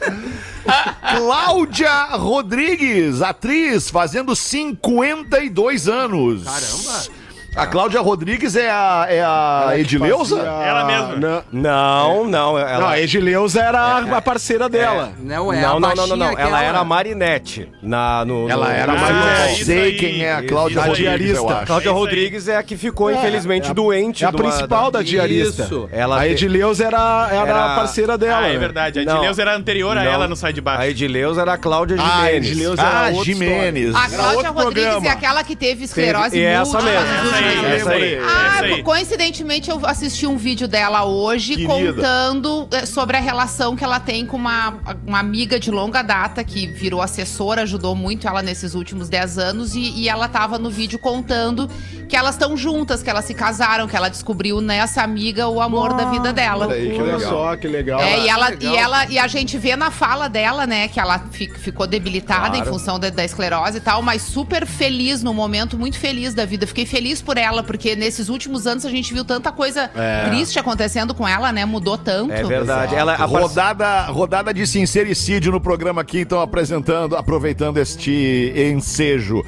Cláudia 1.17 2.05
Rodrigues, 2.13 3.23
atriz, 3.23 3.91
fazendo 3.91 4.35
52 4.37 5.89
anos. 5.89 6.45
Caramba. 6.45 7.24
A 7.57 7.67
Cláudia 7.67 8.01
Rodrigues 8.01 8.57
é 8.57 8.69
a, 8.69 9.07
é 9.09 9.23
a 9.23 9.73
Edileuza? 9.79 10.37
Fazia- 10.39 10.51
Ela 10.67 10.85
mesma. 10.85 11.17
Não, 11.17 11.43
Não, 11.53 12.25
não. 12.29 12.59
Ela... 12.59 12.81
não 12.81 12.89
a 12.89 12.99
Edileuza 13.01 13.61
era 13.63 13.99
a 13.99 14.21
parceira 14.21 14.69
dela. 14.69 15.13
Não 15.21 15.53
é 15.53 15.61
não, 15.63 15.77
a 15.77 15.81
não, 15.81 15.95
não, 15.95 16.07
não, 16.09 16.17
não. 16.17 16.27
Ela 16.27 16.33
aquela- 16.33 16.63
era 16.65 16.79
a 16.81 16.85
Marinette. 16.85 17.71
Na, 17.81 18.25
no, 18.25 18.49
Ela 18.51 18.67
no- 18.67 18.73
era 18.73 18.93
a 18.93 18.97
Marinette. 18.97 19.29
Ah, 19.41 19.45
Não 19.47 19.53
isso 19.55 19.65
sei 19.67 19.83
aí. 19.85 19.97
quem 19.97 20.25
é 20.25 20.33
a 20.33 20.43
Cláudia 20.47 20.79
Isso. 20.81 20.89
Rodrigues, 20.89 21.13
eu 21.13 21.19
diarista. 21.19 21.55
acho. 21.59 21.67
Cláudia 21.67 21.89
É. 21.89 21.93
Rodrigues 21.93 22.49
é 22.49 22.57
a 22.57 22.63
que 22.65 22.77
ficou, 22.77 23.13
infelizmente, 23.13 23.69
é 23.69 23.71
a- 23.71 23.75
doente. 23.75 24.25
É 24.25 24.27
a 24.27 24.31
uma- 24.31 24.39
principal 24.39 24.91
da 24.91 25.03
diarista. 25.03 25.63
Isso. 25.63 25.89
Ela 25.93 26.21
a 26.21 26.29
Edileuza 26.29 26.85
era, 26.87 27.29
era, 27.31 27.49
Era- 27.49 27.73
a 27.73 27.77
parceira 27.77 28.19
dela. 28.19 28.47
Ah, 28.47 28.49
é 28.49 28.59
verdade. 28.59 28.99
A 28.99 29.05
Não. 29.05 29.13
Edileuza 29.19 29.43
era 29.43 29.55
anterior 29.57 29.97
a 29.97 30.03
Não. 30.03 30.11
ela 30.11 30.27
no 30.27 30.35
Sai 30.35 30.53
de 30.53 30.61
Baixo. 30.61 30.83
A 30.83 30.89
Edileuza 30.89 31.41
era 31.43 31.53
a 31.53 31.59
Cláudia 31.59 31.97
Ah, 32.01 32.03
a 32.03 32.27
Jimenez. 32.27 32.47
Edileuza 32.51 32.83
Ah, 32.83 32.89
era 33.07 33.09
outra 33.17 33.25
Jimenez. 33.25 33.95
A 33.95 34.05
Era 34.07 34.17
Cláudia 34.17 34.51
Rodrigues 34.51 35.05
é 35.05 35.09
aquela 35.11 35.45
que 35.45 35.55
teve 35.55 35.85
esclerose 35.85 36.31
Teve- 36.31 36.45
essa 36.45 36.79
múltipla 36.81 37.01
mesmo. 37.03 37.44
Aí, 37.45 37.77
essa 37.77 37.91
aí. 37.91 38.19
Ah, 38.19 38.53
essa 38.57 38.65
aí. 38.67 38.83
coincidentemente 38.83 39.71
eu 39.71 39.81
assisti 39.87 40.27
um 40.27 40.37
vídeo 40.37 40.67
dela 40.69 41.05
hoje 41.05 41.57
Querida. 41.57 41.93
contando 41.95 42.69
eh, 42.73 42.87
sobre 42.87 43.17
a 43.17 43.21
relação 43.21 43.77
que 43.77 43.85
ela 43.85 44.01
tem 44.01 44.27
com 44.27 44.37
uma, 44.37 44.75
uma 45.07 45.19
amiga 45.19 45.59
de 45.59 45.71
longa 45.71 46.03
data 46.03 46.43
que 46.45 46.67
virou 46.67 47.01
assessora, 47.03 47.63
ajudou 47.63 47.95
muito 47.95 48.27
ela 48.27 48.43
nesses 48.43 48.75
últimos 48.75 49.09
10 49.09 49.39
anos 49.39 49.75
e, 49.75 49.81
e 49.81 50.09
ela 50.09 50.29
tava 50.29 50.59
no 50.59 50.71
vídeo 50.71 50.99
contando 50.99 51.69
que 52.09 52.17
elas 52.17 52.35
estão 52.35 52.57
juntas, 52.57 53.03
que 53.03 53.09
elas 53.11 53.25
se 53.25 53.35
casaram, 53.35 53.89
que 53.89 53.97
ela 53.97 54.09
descobriu 54.09 54.61
nessa 54.61 55.03
amiga 55.03 55.49
o 55.49 55.61
amor 55.61 55.95
da 55.95 56.05
vida 56.11 56.33
dela. 56.33 56.67
Olha 56.67 56.77
aí, 56.77 56.91
que 56.91 57.01
Olha 57.01 57.17
legal. 57.17 57.31
só, 57.33 57.57
que 57.57 57.67
legal. 57.69 58.01
É, 58.01 58.21
e 58.21 58.29
ela, 58.29 58.49
legal. 58.51 58.73
e 58.75 58.77
ela 58.77 59.07
e 59.07 59.19
a 59.19 59.27
gente 59.27 59.57
vê 59.59 59.75
na 59.75 59.91
fala 59.91 60.29
dela, 60.29 60.67
né, 60.67 60.87
que 60.89 61.01
ela 61.01 61.19
fi- 61.33 61.51
ficou 61.51 61.87
debilitada 61.87 62.57
em 62.59 62.65
função 62.65 62.99
da, 63.01 63.09
da 63.11 63.25
esclerose 63.25 63.79
e 63.79 63.81
tal, 63.81 64.03
mas 64.03 64.23
super 64.23 64.67
feliz 64.67 65.23
no 65.23 65.33
momento, 65.33 65.79
muito 65.79 65.99
feliz 65.99 66.35
da 66.35 66.45
vida. 66.45 66.67
Fiquei 66.67 66.85
feliz 66.87 67.23
por 67.23 67.34
ela, 67.39 67.63
porque 67.63 67.97
nesses 67.97 68.29
últimos 68.29 68.67
anos 68.67 68.85
a 68.85 68.91
gente 68.91 69.13
viu 69.13 69.25
tanta 69.25 69.51
coisa 69.53 69.91
triste 70.29 70.59
acontecendo 70.59 71.15
com 71.15 71.27
ela, 71.27 71.53
né? 71.53 71.65
Mudou 71.65 71.97
tanto. 71.99 72.33
É 72.33 72.43
verdade. 72.43 72.95
Ela, 72.95 73.15
a 73.15 73.25
Rodada, 73.25 74.03
rodada 74.07 74.55
de 74.55 74.67
sincericídio 74.67 75.53
no 75.53 75.61
programa 75.61 76.01
aqui, 76.01 76.21
então 76.21 76.41
apresentando, 76.41 77.17
aproveitando 77.17 77.79
este 77.79 78.53
ensejo. 78.57 79.45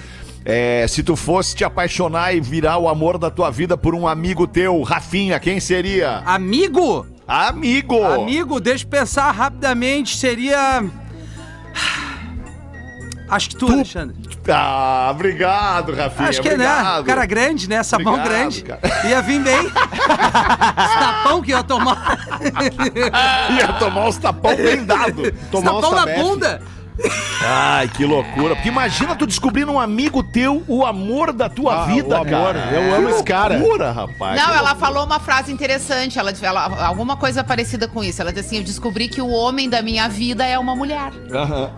É, 0.48 0.86
se 0.86 1.02
tu 1.02 1.16
fosse 1.16 1.56
te 1.56 1.64
apaixonar 1.64 2.32
e 2.32 2.40
virar 2.40 2.78
o 2.78 2.88
amor 2.88 3.18
da 3.18 3.30
tua 3.30 3.50
vida 3.50 3.76
por 3.76 3.96
um 3.96 4.06
amigo 4.06 4.46
teu, 4.46 4.80
Rafinha, 4.82 5.40
quem 5.40 5.58
seria? 5.58 6.18
Amigo? 6.24 7.04
Amigo! 7.26 8.04
Amigo, 8.04 8.60
deixa 8.60 8.84
eu 8.84 8.88
pensar 8.88 9.30
rapidamente, 9.32 10.16
seria. 10.16 10.84
Acho 13.28 13.48
que 13.48 13.56
tu, 13.56 13.66
Alexandre. 13.72 14.16
Ah, 14.48 15.08
obrigado, 15.10 15.94
Rafinha. 15.94 16.28
Acho 16.28 16.42
que 16.42 16.48
é, 16.48 16.56
né? 16.56 16.70
obrigado. 16.70 17.04
Cara 17.04 17.26
grande, 17.26 17.68
né? 17.68 17.82
Sabão 17.82 18.14
Obrigado, 18.14 18.38
grande. 18.38 18.62
cara. 18.62 18.80
Ia 19.08 19.22
vir 19.22 19.40
bem. 19.40 19.66
Esse 19.66 20.98
tapão 20.98 21.42
que 21.42 21.50
ia 21.50 21.62
tomar. 21.62 22.18
Ia 23.56 23.72
tomar 23.74 24.06
uns 24.08 24.16
tapão 24.16 24.56
bem 24.56 24.84
dado. 24.84 25.32
Tomar 25.50 25.72
uns 25.74 25.80
tapão 25.82 26.06
na 26.06 26.14
bunda. 26.14 26.62
Ai, 27.44 27.88
que 27.88 28.04
loucura. 28.04 28.54
Porque 28.54 28.68
imagina 28.68 29.14
tu 29.14 29.26
descobrindo 29.26 29.70
um 29.72 29.78
amigo 29.80 30.22
teu, 30.22 30.62
o 30.66 30.84
amor 30.84 31.32
da 31.32 31.48
tua 31.48 31.82
Ah, 31.82 31.86
vida, 31.86 32.24
cara. 32.24 32.70
Eu 32.72 32.94
amo 32.94 33.08
Que 33.08 33.14
esse 33.14 33.24
cara. 33.24 33.58
loucura, 33.58 33.92
rapaz. 33.92 34.40
Não, 34.40 34.48
Que 34.52 34.58
ela 34.58 34.74
falou 34.74 35.04
uma 35.04 35.20
frase 35.20 35.52
interessante, 35.52 36.18
ela, 36.18 36.32
ela 36.42 36.86
alguma 36.86 37.16
coisa 37.16 37.44
parecida 37.44 37.86
com 37.86 38.02
isso. 38.02 38.20
Ela 38.22 38.32
disse 38.32 38.46
assim: 38.46 38.56
"Eu 38.58 38.64
descobri 38.64 39.08
que 39.08 39.20
o 39.20 39.28
homem 39.28 39.68
da 39.68 39.82
minha 39.82 40.08
vida 40.08 40.44
é 40.46 40.58
uma 40.58 40.74
mulher". 40.74 41.12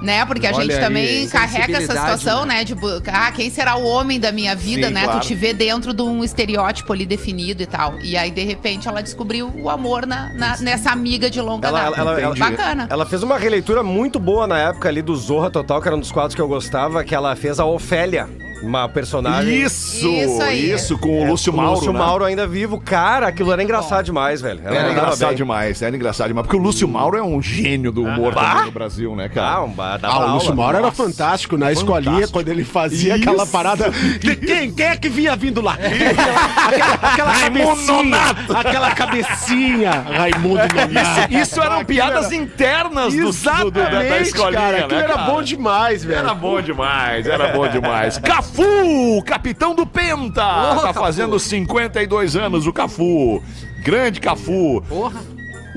Né? 0.00 0.24
Porque 0.24 0.46
a 0.46 0.50
Olha 0.52 0.62
gente 0.62 0.74
aí, 0.74 0.80
também 0.80 1.28
carrega 1.28 1.78
essa 1.78 1.92
situação, 1.94 2.46
né, 2.46 2.64
de 2.64 2.74
bu- 2.74 3.02
ah, 3.12 3.32
quem 3.32 3.50
será 3.50 3.76
o 3.76 3.84
homem 3.86 4.20
da 4.20 4.30
minha 4.32 4.54
vida, 4.54 4.88
Sim, 4.88 4.94
né? 4.94 5.04
claro. 5.04 5.20
Tu 5.20 5.26
te 5.28 5.34
vê 5.34 5.52
dentro 5.52 5.92
de 5.92 6.02
um 6.02 6.22
estereótipo 6.22 6.92
ali 6.92 7.04
definido 7.04 7.62
e 7.62 7.66
tal. 7.66 7.98
E 8.00 8.16
aí 8.16 8.30
de 8.30 8.44
repente 8.44 8.88
ela 8.88 9.02
descobriu 9.02 9.52
o 9.60 9.68
amor 9.68 10.06
na, 10.06 10.32
na- 10.34 10.56
nessa 10.58 10.90
amiga 10.90 11.28
de 11.28 11.40
longa 11.40 11.68
Ela, 11.68 11.82
data. 11.90 12.00
ela- 12.00 12.20
ela- 12.20 12.34
Bacana. 12.36 12.86
ela 12.88 13.04
fez 13.06 13.22
uma 13.22 13.36
releitura 13.36 13.82
muito 13.82 14.18
boa 14.18 14.46
na 14.46 14.58
época 14.58 14.88
ali 14.88 15.02
do 15.08 15.16
Zorra 15.16 15.48
Total, 15.48 15.80
que 15.80 15.88
era 15.88 15.96
um 15.96 16.00
dos 16.00 16.12
quadros 16.12 16.34
que 16.34 16.40
eu 16.40 16.46
gostava, 16.46 17.02
que 17.02 17.14
ela 17.14 17.34
fez 17.34 17.58
a 17.58 17.64
Ofélia, 17.64 18.28
uma 18.62 18.88
personagem. 18.88 19.62
Isso, 19.62 20.06
Isso 20.06 20.42
aí. 20.42 20.72
isso, 20.72 20.98
com 20.98 21.22
o 21.24 21.26
Lúcio 21.28 21.52
com 21.52 21.58
Mauro. 21.58 21.72
O 21.72 21.74
Lúcio 21.76 21.92
né? 21.92 21.98
Mauro 21.98 22.24
ainda 22.24 22.46
vivo. 22.46 22.80
Cara, 22.80 23.28
aquilo 23.28 23.52
era 23.52 23.62
engraçado 23.62 24.04
demais, 24.04 24.40
velho. 24.40 24.60
Ela 24.64 24.76
Era 24.76 24.90
engraçado 24.92 25.28
bem. 25.28 25.36
demais, 25.36 25.80
era 25.82 25.94
engraçado 25.94 26.28
demais. 26.28 26.46
Porque 26.46 26.56
o 26.58 26.62
Lúcio 26.62 26.88
Mauro 26.88 27.16
é 27.16 27.22
um 27.22 27.40
gênio 27.40 27.92
do 27.92 28.02
humor 28.02 28.34
também 28.34 28.64
no 28.66 28.70
Brasil, 28.72 29.14
né, 29.16 29.26
Ah, 29.26 29.34
cara? 29.34 29.62
um 29.62 29.68
ba- 29.70 29.96
dava 29.96 30.14
Ah, 30.14 30.18
o 30.26 30.34
Lúcio 30.34 30.50
aula. 30.50 30.62
Mauro 30.62 30.76
era 30.78 30.86
Nossa. 30.86 31.02
fantástico 31.04 31.56
na 31.56 31.70
escolinha, 31.72 32.04
Fantástico. 32.12 32.32
quando 32.38 32.48
ele 32.48 32.64
fazia 32.64 33.14
Isso. 33.16 33.28
aquela 33.28 33.46
parada. 33.46 33.90
De 33.90 34.36
quem, 34.36 34.70
quem 34.72 34.86
é 34.86 34.96
que 34.96 35.08
vinha 35.08 35.36
vindo 35.36 35.60
lá? 35.60 35.74
aquela 35.74 36.94
aquela 37.12 37.32
Raimundo 37.32 37.66
cabecinha. 37.68 37.92
Nonato. 38.02 38.56
Aquela 38.56 38.90
cabecinha. 38.92 39.90
Raimundo 40.16 40.62
Nonato. 40.74 41.34
Isso 41.34 41.60
eram 41.60 41.72
Aquilo 41.74 41.86
piadas 41.86 42.26
era- 42.26 42.34
internas 42.36 43.14
do, 43.14 43.20
do, 43.30 43.70
do- 43.70 43.70
da, 43.70 44.18
escolinha, 44.20 44.60
cara. 44.60 44.76
Aquilo 44.78 44.98
né, 44.98 45.04
era 45.04 45.14
cara? 45.14 45.30
bom 45.30 45.42
demais, 45.42 46.04
velho. 46.04 46.18
Era 46.18 46.34
bom 46.34 46.60
demais, 46.60 47.26
era 47.26 47.48
bom 47.52 47.68
demais. 47.68 48.18
Cafu, 48.52 49.22
capitão 49.24 49.74
do 49.74 49.86
Penta, 49.86 50.34
tá 50.42 50.80
Cafu. 50.88 51.00
fazendo 51.00 51.38
52 51.38 52.36
anos 52.36 52.66
o 52.66 52.72
Cafu. 52.72 53.42
Grande 53.82 54.20
Cafu. 54.20 54.82
Porra. 54.88 55.20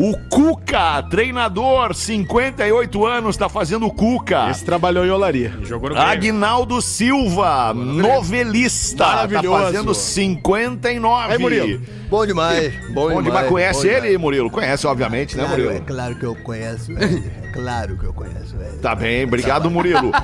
O 0.03 0.17
Cuca, 0.31 1.03
treinador, 1.11 1.93
58 1.93 3.05
anos, 3.05 3.37
tá 3.37 3.47
fazendo 3.47 3.85
o 3.85 3.93
Cuca. 3.93 4.49
Esse 4.49 4.65
trabalhou 4.65 5.05
em 5.05 5.11
olaria. 5.11 5.53
Jogou 5.61 5.89
no 5.89 5.95
Grêmio. 5.95 6.11
Agnaldo 6.11 6.81
Silva, 6.81 7.71
novelista, 7.71 8.97
tá 9.05 9.15
Maravilhoso. 9.17 9.63
fazendo 9.63 9.93
59. 9.93 11.33
Aí, 11.33 11.37
Murilo. 11.37 11.79
Bom 12.09 12.25
demais. 12.25 12.73
Bom, 12.91 13.13
Bom 13.13 13.21
demais. 13.21 13.47
Conhece 13.47 13.81
bom 13.83 13.87
ele, 13.87 14.01
demais. 14.01 14.19
Murilo? 14.21 14.49
Conhece, 14.49 14.87
obviamente, 14.87 15.37
né, 15.37 15.43
Claro, 15.45 15.61
é 15.61 15.65
Murilo? 15.65 15.85
claro 15.85 16.15
que 16.15 16.25
eu 16.25 16.33
conheço, 16.35 16.95
velho. 16.95 17.23
É 17.43 17.47
claro 17.53 17.95
que 17.97 18.03
eu 18.05 18.13
conheço, 18.13 18.57
velho. 18.57 18.77
Tá 18.81 18.95
bem, 18.95 19.23
obrigado, 19.23 19.69
Murilo. 19.69 20.11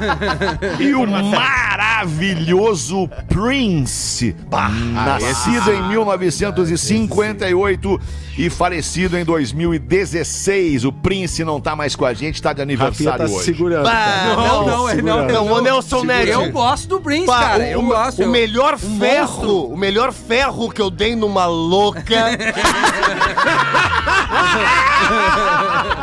E 0.79 0.93
o 0.95 1.05
maravilhoso 1.07 3.07
Prince, 3.29 4.35
nascido 4.93 5.71
em 5.71 5.87
1958 5.89 8.01
e 8.37 8.49
falecido 8.49 9.17
em 9.17 9.23
2016. 9.67 10.85
O 10.85 10.91
Prince 10.91 11.43
não 11.43 11.59
tá 11.59 11.75
mais 11.75 11.95
com 11.95 12.05
a 12.05 12.13
gente, 12.13 12.41
tá 12.41 12.53
de 12.53 12.61
aniversário 12.61 13.25
tá 13.27 13.31
hoje. 13.31 13.45
segurando. 13.45 13.83
Bah, 13.83 13.91
cara. 13.91 14.35
Não, 14.35 14.65
não, 14.67 14.89
ele 14.89 15.01
não. 15.01 15.27
Não, 15.27 15.51
o 15.53 15.61
Nelson 15.61 16.03
Ned. 16.03 16.29
Eu 16.31 16.51
gosto 16.51 16.87
do 16.87 17.01
Prince, 17.01 17.25
Pá, 17.25 17.39
cara. 17.39 17.63
o, 17.63 17.67
Eu 17.67 17.79
o- 17.79 17.87
gosto. 17.87 18.19
o 18.19 18.23
eu- 18.23 18.29
melhor 18.31 18.77
ferro, 18.77 19.73
o 19.73 19.77
melhor 19.77 20.11
ferro 20.13 20.69
que 20.71 20.81
eu 20.81 20.89
dei 20.89 21.15
numa 21.15 21.45
louca. 21.45 22.03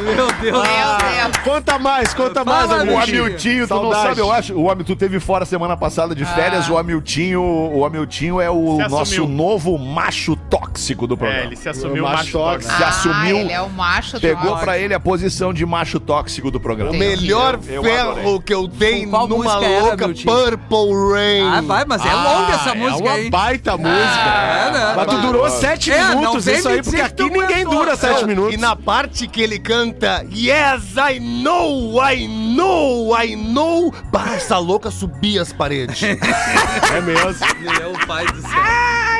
Meu 0.00 0.14
Deus. 0.32 0.40
Meu 0.40 0.62
Deus. 0.62 1.36
Conta 1.44 1.78
mais, 1.78 2.14
conta 2.14 2.44
mais, 2.44 2.66
Fala, 2.68 2.78
O 2.78 2.82
Amiltinho. 2.96 3.24
Amiltinho, 3.24 3.68
tu 3.68 3.74
não 3.74 3.92
sabe, 3.92 4.20
eu 4.20 4.32
acho. 4.32 4.54
O 4.54 4.70
Amil, 4.70 4.84
tu 4.84 4.96
teve 4.96 5.18
fora 5.20 5.44
semana 5.44 5.76
passada 5.76 6.14
de 6.14 6.24
férias. 6.24 6.68
O 6.68 6.76
Amiltinho, 6.78 7.40
o 7.42 7.84
Amiltinho 7.84 8.40
é 8.40 8.50
o 8.50 8.76
Se 8.76 8.88
nosso 8.88 9.02
assumiu. 9.14 9.28
novo 9.28 9.78
macho 9.78 10.36
tóxico 10.36 11.06
do 11.06 11.14
É, 11.14 11.16
programa. 11.16 11.44
ele 11.44 11.56
se 11.56 11.68
assumiu 11.68 12.02
O 12.04 12.06
macho 12.06 12.16
macho 12.16 12.32
tóxico. 12.32 12.74
Se 12.76 12.84
assumiu, 12.84 13.36
Ah, 13.36 13.40
ele 13.40 13.52
é 13.52 13.60
o 13.60 13.70
macho 13.70 14.20
Pegou 14.20 14.42
tóxico. 14.42 14.60
pra 14.64 14.78
ele 14.78 14.94
a 14.94 15.00
posição 15.00 15.52
de 15.52 15.64
macho 15.66 15.98
tóxico 16.00 16.50
do 16.50 16.58
programa. 16.60 16.92
O 16.92 16.96
melhor 16.96 17.58
Eu- 17.66 17.74
eu 17.76 17.82
ferro 17.84 18.10
adorei. 18.12 18.38
que 18.44 18.54
eu 18.54 18.66
dei 18.66 19.06
numa 19.06 19.22
louca? 19.24 20.08
Purple 20.08 21.12
Rain. 21.12 21.48
Ah, 21.58 21.60
vai, 21.62 21.84
mas 21.84 22.04
é 22.04 22.12
longa 22.14 22.52
essa 22.52 22.70
é 22.70 22.74
música 22.74 23.02
uma 23.02 23.12
aí. 23.12 23.30
baita 23.30 23.76
música. 23.76 23.96
é, 23.96 24.70
né? 24.72 24.85
Mas 24.96 25.06
tu 25.06 25.16
durou 25.20 25.48
sete 25.50 25.92
É, 25.92 26.08
minutos, 26.14 26.46
isso 26.46 26.68
aí, 26.68 26.82
porque 26.82 26.96
que 26.96 27.02
aqui 27.02 27.30
ninguém 27.30 27.64
dura 27.64 27.96
sete 27.96 28.24
minutos. 28.24 28.54
E 28.54 28.56
na 28.56 28.74
parte 28.74 29.26
que 29.26 29.42
ele 29.42 29.58
canta 29.58 30.24
Yes, 30.32 30.94
I 30.96 31.18
know, 31.20 32.00
I 32.02 32.26
know, 32.26 33.16
I 33.20 33.36
know 33.36 33.92
Bah, 34.10 34.34
essa 34.34 34.58
louca 34.58 34.90
subia 34.90 35.42
as 35.42 35.52
paredes 35.52 36.00
É 36.94 37.00
mesmo. 37.00 37.26
Meu 37.60 38.06
pai 38.06 38.24
do 38.26 38.40
céu. 38.42 38.50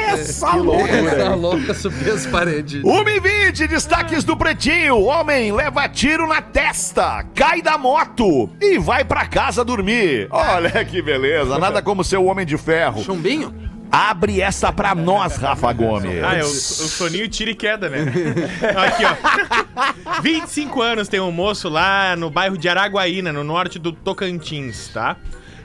Essa 0.09 0.55
loucura. 0.55 0.93
Essa 1.11 1.35
louca 1.35 1.75
subiu 1.75 2.15
as 2.15 2.27
paredes. 2.27 2.83
1h20, 2.83 3.67
destaques 3.67 4.23
do 4.25 4.37
Pretinho. 4.37 5.03
Homem 5.03 5.53
leva 5.53 5.89
tiro 5.89 6.27
na 6.29 6.41
testa, 6.41 7.25
cai 7.35 7.61
da 7.61 7.77
moto 7.77 8.49
e 8.61 8.79
vai 8.79 9.05
pra 9.05 9.27
casa 9.27 9.65
dormir. 9.65 10.29
Olha 10.31 10.85
que 10.85 11.03
beleza, 11.03 11.59
nada 11.59 11.83
como 11.83 12.05
ser 12.05 12.19
o 12.19 12.25
Homem 12.27 12.47
de 12.47 12.57
Ferro. 12.57 13.03
Chumbinho? 13.03 13.53
Abre 13.91 14.41
essa 14.41 14.73
pra 14.73 14.95
nós, 14.95 15.37
Rafa 15.37 15.73
Gomes. 15.73 16.23
Ah, 16.23 16.35
é 16.35 16.43
o, 16.43 16.47
o 16.47 16.51
soninho 16.51 17.29
tira 17.29 17.51
e 17.51 17.55
queda, 17.55 17.89
né? 17.89 17.99
Aqui, 18.87 19.05
ó. 19.05 20.21
25 20.23 20.83
anos 20.83 21.09
tem 21.09 21.21
um 21.21 21.31
moço 21.33 21.69
lá 21.69 22.15
no 22.17 22.31
bairro 22.31 22.59
de 22.59 22.69
Araguaína, 22.69 23.33
no 23.33 23.45
norte 23.45 23.79
do 23.79 23.93
Tocantins, 23.93 24.89
tá? 24.89 25.17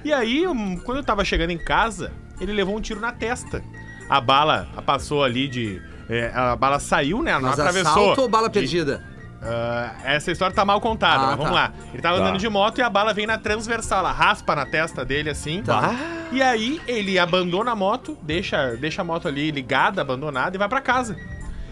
E 0.03 0.11
aí, 0.13 0.43
quando 0.83 0.97
eu 0.97 1.03
tava 1.03 1.23
chegando 1.25 1.51
em 1.51 1.57
casa, 1.57 2.11
ele 2.39 2.53
levou 2.53 2.75
um 2.77 2.81
tiro 2.81 2.99
na 2.99 3.11
testa. 3.11 3.63
A 4.09 4.19
bala 4.19 4.67
passou 4.85 5.23
ali 5.23 5.47
de. 5.47 5.81
é, 6.09 6.31
a 6.33 6.55
bala 6.55 6.79
saiu, 6.79 7.21
né? 7.21 7.33
Não 7.33 7.41
Mas 7.41 7.59
atravessou. 7.59 7.91
assalto 7.91 8.21
ou 8.21 8.29
bala 8.29 8.49
De- 8.49 8.59
Ah, 9.43 9.95
essa 10.03 10.31
história 10.31 10.55
tá 10.55 10.63
mal 10.63 10.79
contada, 10.79 11.24
Ah, 11.24 11.27
mas 11.27 11.38
vamos 11.38 11.51
tá. 11.51 11.55
lá. 11.55 11.74
Ele 11.93 12.01
tava 12.01 12.17
andando 12.19 12.38
de 12.38 12.48
moto 12.48 12.77
e 12.77 12.81
a 12.81 12.89
bala 12.89 13.13
vem 13.13 13.25
na 13.25 13.38
transversal, 13.38 14.00
ela 14.00 14.12
raspa 14.12 14.55
na 14.55 14.65
testa 14.65 15.03
dele 15.03 15.29
assim. 15.29 15.63
Tá. 15.63 15.95
E 16.31 16.41
aí 16.41 16.79
ele 16.88 17.17
abandona 17.17 17.71
a 17.71 17.75
moto, 17.75 18.17
deixa, 18.21 18.75
deixa 18.75 19.01
a 19.01 19.05
moto 19.05 19.27
ali 19.27 19.50
ligada, 19.51 20.01
abandonada 20.01 20.55
e 20.55 20.60
vai 20.60 20.69
pra 20.69 20.79
casa. 20.79 21.17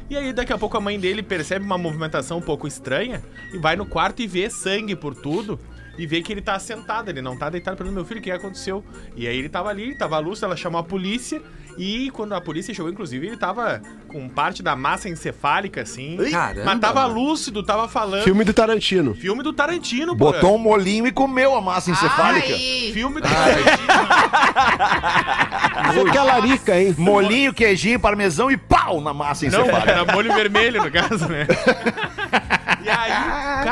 E 0.09 0.17
aí 0.17 0.33
daqui 0.33 0.51
a 0.51 0.57
pouco 0.57 0.75
a 0.75 0.81
mãe 0.81 0.99
dele 0.99 1.21
percebe 1.21 1.63
uma 1.63 1.77
movimentação 1.77 2.39
um 2.39 2.41
pouco 2.41 2.67
estranha 2.67 3.21
e 3.53 3.59
vai 3.59 3.75
no 3.75 3.85
quarto 3.85 4.21
e 4.23 4.27
vê 4.27 4.49
sangue 4.49 4.95
por 4.95 5.13
tudo. 5.13 5.59
E 5.97 6.07
vê 6.07 6.21
que 6.21 6.31
ele 6.31 6.41
tá 6.41 6.57
sentado, 6.57 7.09
ele 7.09 7.21
não 7.21 7.37
tá 7.37 7.49
deitado 7.49 7.75
pelo 7.75 7.91
meu 7.91 8.05
filho, 8.05 8.21
o 8.21 8.23
que 8.23 8.31
aconteceu? 8.31 8.83
E 9.17 9.27
aí 9.27 9.37
ele 9.37 9.49
tava 9.49 9.67
ali, 9.69 9.97
tava 9.97 10.17
lúcido, 10.17 10.45
ela 10.45 10.55
chamou 10.55 10.79
a 10.79 10.83
polícia. 10.83 11.41
E 11.79 12.11
quando 12.11 12.33
a 12.33 12.41
polícia 12.41 12.73
chegou, 12.73 12.91
inclusive, 12.91 13.25
ele 13.25 13.37
tava 13.37 13.81
com 14.09 14.27
parte 14.27 14.61
da 14.61 14.75
massa 14.75 15.07
encefálica, 15.07 15.81
assim. 15.81 16.17
Caramba, 16.29 16.65
Mas 16.65 16.79
tava 16.81 17.05
lúcido, 17.05 17.63
tava 17.63 17.87
falando. 17.87 18.25
Filme 18.25 18.43
do 18.43 18.53
Tarantino. 18.53 19.15
Filme 19.15 19.41
do 19.41 19.53
Tarantino, 19.53 20.13
pô. 20.13 20.33
Botou 20.33 20.55
um 20.55 20.57
molinho 20.57 21.07
e 21.07 21.11
comeu 21.11 21.55
a 21.55 21.61
massa 21.61 21.89
encefálica. 21.89 22.53
Ai, 22.53 22.91
Filme 22.93 23.21
do 23.21 23.27
Tarantino. 23.29 23.87
Você 26.03 26.11
que 26.11 26.17
é 26.17 26.21
larica, 26.21 26.77
hein? 26.77 26.93
Molinho, 26.97 27.53
queijinho, 27.53 27.97
parmesão 27.97 28.51
e 28.51 28.57
pau 28.57 28.99
na 28.99 29.13
massa 29.13 29.49
Não, 29.49 29.61
encefálica. 29.61 29.91
era 29.91 30.13
molho 30.13 30.33
vermelho, 30.33 30.83
no 30.83 30.91
caso, 30.91 31.29
né? 31.29 31.47
E 32.81 32.89
aí, 32.89 33.11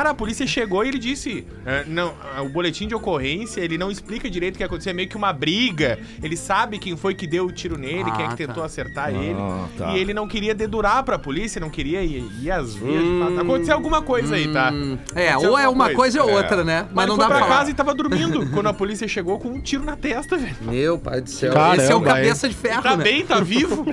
cara, 0.08 0.12
a 0.12 0.14
polícia 0.16 0.48
chegou 0.48 0.84
e 0.84 0.90
ele 0.90 1.00
disse: 1.00 1.46
é, 1.66 1.84
Não, 1.88 2.14
é, 2.38 2.42
o 2.42 2.50
boletim 2.50 2.88
de 2.88 2.96
ocorrência, 2.96 3.62
ele 3.62 3.78
não 3.78 3.92
explica 3.92 4.30
direito 4.30 4.56
o 4.56 4.58
que 4.58 4.64
aconteceu, 4.64 4.92
é 4.92 4.94
meio 4.94 5.08
que 5.10 5.16
uma 5.18 5.32
briga. 5.34 6.00
Ele 6.22 6.36
sabe 6.38 6.80
quem 6.80 6.96
foi 6.96 7.14
que 7.14 7.28
deu 7.28 7.46
o 7.46 7.52
tiro 7.52 7.78
nele, 7.78 8.12
quem 8.12 8.24
é 8.24 8.28
Ah, 8.28 8.30
que 8.30 8.38
tentou 8.38 8.56
tá. 8.58 8.66
acertar 8.66 9.10
ele. 9.10 9.36
tá. 9.78 9.92
E 9.94 10.00
ele 10.00 10.14
não 10.14 10.28
queria 10.28 10.54
dedurar 10.56 11.04
pra 11.04 11.18
polícia, 11.20 11.60
não 11.60 11.70
queria 11.70 12.02
ir, 12.04 12.24
ir 12.42 12.52
às 12.52 12.76
vias 12.76 13.04
de 13.04 13.20
fato. 13.20 13.40
Aconteceu 13.42 13.74
alguma 13.76 14.02
coisa 14.02 14.36
aí, 14.36 14.48
tá? 14.52 14.72
É, 15.16 15.30
Aconteceu 15.30 15.52
ou 15.52 15.58
é 15.60 15.68
uma 15.68 15.90
coisa 15.92 16.24
ou 16.24 16.30
É. 16.30 16.36
outra, 16.36 16.64
né? 16.64 16.84
Mas, 16.84 16.94
Mas 16.94 17.08
não 17.08 17.16
ele 17.16 17.20
dá 17.22 17.28
foi 17.28 17.36
pra 17.36 17.38
pra 17.38 17.48
falar. 17.48 17.60
casa 17.60 17.72
e 17.72 17.74
tava 17.74 17.94
dormindo 17.94 18.48
quando 18.52 18.68
a 18.68 18.74
polícia 18.74 19.08
chegou 19.08 19.40
com 19.40 19.50
um 19.50 19.62
tiro 19.62 19.84
na 19.84 19.96
testa, 19.96 20.38
velho. 20.38 20.56
Meu 20.62 20.98
pai 20.98 21.22
do 21.22 21.30
céu. 21.30 21.54
Caramba, 21.54 21.84
Esse 21.84 21.92
é 21.92 21.96
o 21.96 22.00
hein? 22.00 22.06
cabeça 22.06 22.50
de 22.50 22.56
ferro, 22.56 22.84
Tá 22.84 22.96
né? 22.98 23.04
bem, 23.04 23.26
tá 23.26 23.40
vivo. 23.40 23.86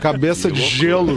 Cabeça 0.00 0.50
de 0.50 0.60
gelo. 0.62 1.14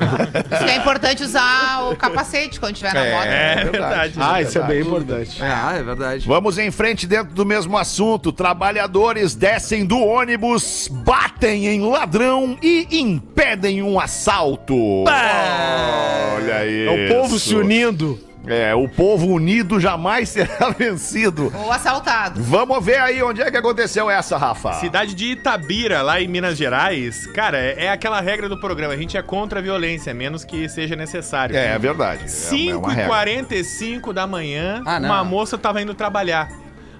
Isso 0.00 0.64
que 0.64 0.70
é 0.70 0.76
importante 0.76 1.22
usar 1.22 1.90
o 1.90 1.96
capacete 1.96 2.58
quando 2.58 2.74
tiver 2.74 2.94
na 2.94 3.04
moto. 3.04 3.26
É 3.26 3.64
verdade. 3.64 4.14
Ah, 4.18 4.42
isso 4.42 4.58
é 4.58 4.62
bem 4.62 4.80
importante. 4.80 5.42
Ah, 5.42 5.74
é 5.76 5.82
verdade. 5.82 6.26
Vamos 6.26 6.58
em 6.58 6.70
frente 6.70 7.06
dentro 7.06 7.34
do 7.34 7.44
mesmo 7.44 7.76
assunto. 7.76 8.32
Trabalhadores 8.32 9.34
descem 9.34 9.84
do 9.84 9.98
ônibus, 9.98 10.88
batem 10.90 11.66
em 11.66 11.80
ladrão 11.80 12.56
e 12.62 12.86
impedem 12.90 13.82
um 13.82 13.98
assalto. 13.98 14.74
Olha 15.04 16.56
aí. 16.56 16.86
É 16.86 16.90
o 16.90 17.14
povo 17.14 17.38
se 17.38 17.54
unindo. 17.54 18.18
É, 18.46 18.74
o 18.74 18.88
povo 18.88 19.26
unido 19.26 19.78
jamais 19.78 20.28
será 20.30 20.70
vencido. 20.70 21.52
Ou 21.54 21.70
assaltado. 21.70 22.42
Vamos 22.42 22.84
ver 22.84 22.98
aí 23.00 23.22
onde 23.22 23.42
é 23.42 23.50
que 23.50 23.56
aconteceu 23.56 24.10
essa, 24.10 24.36
Rafa. 24.36 24.72
Cidade 24.74 25.14
de 25.14 25.32
Itabira, 25.32 26.02
lá 26.02 26.20
em 26.20 26.26
Minas 26.28 26.56
Gerais. 26.56 27.26
Cara, 27.28 27.58
é, 27.58 27.84
é 27.86 27.90
aquela 27.90 28.20
regra 28.20 28.48
do 28.48 28.58
programa. 28.58 28.94
A 28.94 28.96
gente 28.96 29.16
é 29.16 29.22
contra 29.22 29.58
a 29.60 29.62
violência, 29.62 30.14
menos 30.14 30.44
que 30.44 30.68
seja 30.68 30.96
necessário. 30.96 31.54
É, 31.56 31.74
é 31.74 31.78
verdade. 31.78 32.24
É 32.24 32.74
uma 32.76 32.92
regra. 32.92 33.14
5h45 33.14 34.12
da 34.12 34.26
manhã, 34.26 34.82
Ah, 34.86 34.98
uma 34.98 35.22
moça 35.24 35.58
tava 35.58 35.80
indo 35.82 35.94
trabalhar. 35.94 36.48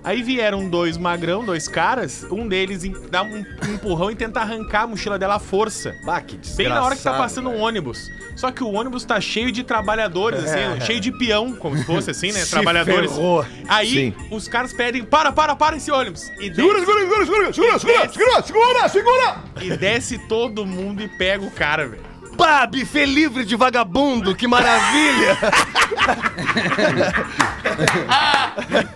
Aí 0.03 0.23
vieram 0.23 0.69
dois 0.69 0.97
magrão, 0.97 1.45
dois 1.45 1.69
caras, 1.69 2.27
um 2.31 2.49
deles 2.49 2.83
dá 3.11 3.23
um 3.23 3.45
empurrão 3.69 4.11
e 4.11 4.15
tenta 4.15 4.41
arrancar 4.41 4.83
a 4.83 4.87
mochila 4.87 5.19
dela 5.19 5.35
à 5.35 5.39
força. 5.39 5.95
Bah, 6.05 6.21
que 6.21 6.39
Bem 6.57 6.69
na 6.69 6.83
hora 6.83 6.97
que 6.97 7.03
tá 7.03 7.13
passando 7.19 7.51
um 7.51 7.61
ônibus. 7.61 8.11
Só 8.35 8.51
que 8.51 8.65
o 8.65 8.73
ônibus 8.73 9.05
tá 9.05 9.21
cheio 9.21 9.53
de 9.53 9.63
trabalhadores, 9.63 10.43
assim, 10.45 10.81
cheio 10.87 11.01
de 11.01 11.13
peão, 11.13 11.55
como 11.55 11.77
se 11.77 11.85
fosse 11.85 12.11
assim, 12.11 12.33
né? 12.33 12.45
Trabalhadores. 12.49 13.13
ferrou. 13.13 13.45
Aí 13.69 13.91
Sim. 13.91 14.15
os 14.31 14.49
caras 14.49 14.73
pedem: 14.73 15.05
para, 15.05 15.31
para, 15.33 15.55
para 15.55 15.77
esse 15.77 15.91
ônibus. 15.91 16.31
E 16.41 16.55
Segura, 16.55 16.81
desce, 16.81 16.87
segura, 16.87 17.27
segura, 17.27 17.27
segura, 17.27 17.53
segura, 17.53 17.79
segura, 17.79 18.09
segura, 18.09 18.43
segura, 18.43 18.89
segura. 18.89 19.45
e 19.61 19.77
desce 19.77 20.19
todo 20.27 20.65
mundo 20.65 21.03
e 21.03 21.09
pega 21.09 21.45
o 21.45 21.51
cara, 21.51 21.87
velho. 21.87 22.10
Pá, 22.41 22.67
buffet 22.67 23.05
livre 23.05 23.45
de 23.45 23.55
vagabundo, 23.55 24.35
que 24.35 24.49
maravilha! 24.49 25.37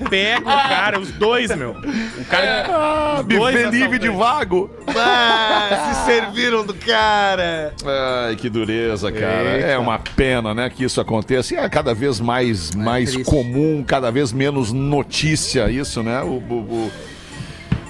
Pega 0.08 0.40
o 0.40 0.44
cara, 0.44 0.98
os 0.98 1.10
dois, 1.12 1.54
meu. 1.54 1.72
O 1.72 2.24
cara. 2.24 2.66
Ah, 2.70 3.16
os 3.20 3.26
dois 3.26 3.54
buffet 3.54 3.70
livre 3.70 3.98
de 3.98 4.08
vago. 4.08 4.70
Pá, 4.86 5.92
se 5.92 6.04
serviram 6.08 6.64
do 6.64 6.72
cara! 6.72 7.74
Ai, 7.84 8.34
que 8.36 8.48
dureza, 8.48 9.12
cara. 9.12 9.60
É 9.60 9.76
uma 9.76 9.98
pena, 9.98 10.54
né, 10.54 10.70
que 10.70 10.82
isso 10.82 10.98
aconteça. 10.98 11.52
E 11.52 11.58
é 11.58 11.68
cada 11.68 11.92
vez 11.92 12.20
mais, 12.20 12.74
mais 12.74 13.12
triste. 13.12 13.30
comum, 13.30 13.84
cada 13.86 14.10
vez 14.10 14.32
menos 14.32 14.72
notícia 14.72 15.70
isso, 15.70 16.02
né? 16.02 16.22
O, 16.22 16.42
o, 16.48 16.54
o... 16.54 16.90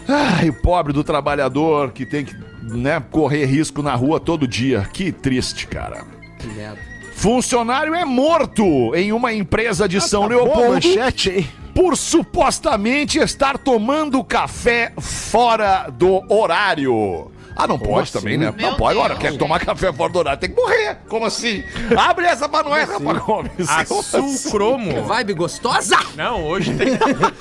Ai, 0.09 0.49
o 0.49 0.53
pobre 0.53 0.93
do 0.93 1.05
trabalhador 1.05 1.93
que 1.93 2.05
tem 2.05 2.25
que 2.25 2.35
né, 2.73 3.03
correr 3.11 3.45
risco 3.47 3.83
na 3.83 3.95
rua 3.95 4.19
todo 4.19 4.47
dia. 4.47 4.89
Que 4.93 5.13
triste, 5.13 5.67
cara. 5.67 6.05
Que 6.39 6.47
merda. 6.49 6.79
Funcionário 7.15 7.95
é 7.95 8.05
morto 8.05 8.95
em 8.95 9.13
uma 9.13 9.33
empresa 9.33 9.89
de 9.89 10.01
São 10.01 10.29
Boa 10.29 10.43
Leopoldo 10.43 10.73
manchete, 10.75 11.31
hein? 11.31 11.49
por 11.75 11.97
supostamente 11.97 13.19
estar 13.19 13.57
tomando 13.59 14.23
café 14.23 14.93
fora 14.99 15.89
do 15.91 16.23
horário. 16.33 17.31
Ah, 17.57 17.69
não 17.69 17.79
pode 17.79 18.13
também, 18.13 18.37
né? 18.37 18.53
Meu 18.57 18.71
não 18.71 18.77
pode. 18.77 18.99
Agora, 18.99 19.15
quer 19.15 19.37
tomar 19.37 19.61
café 19.61 19.93
fora 19.93 20.13
do 20.13 20.19
horário, 20.19 20.41
tem 20.41 20.51
que 20.51 20.57
morrer. 20.61 20.99
Como 21.09 21.25
assim? 21.25 21.63
Abre 21.97 22.27
essa 22.27 22.49
pra 22.49 22.65
nós, 22.65 22.89
Rafa 22.89 23.13
Gomes. 23.15 23.69
A 23.69 23.85
Como 23.85 24.01
assim? 24.01 25.03
Vibe 25.07 25.35
gostosa! 25.35 25.99
Não, 26.17 26.45
hoje 26.45 26.75
tem 26.75 26.99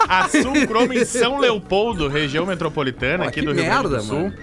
a 0.07 0.29
Sulcromo 0.29 0.93
em 0.93 1.03
São 1.03 1.39
Leopoldo, 1.39 2.07
região 2.07 2.45
metropolitana 2.45 3.23
Pô, 3.23 3.29
aqui 3.29 3.39
que 3.39 3.45
do 3.45 3.53
Rio 3.53 3.65
Grande 3.65 3.89
do 3.89 4.01
Sul. 4.01 4.19
mano. 4.19 4.33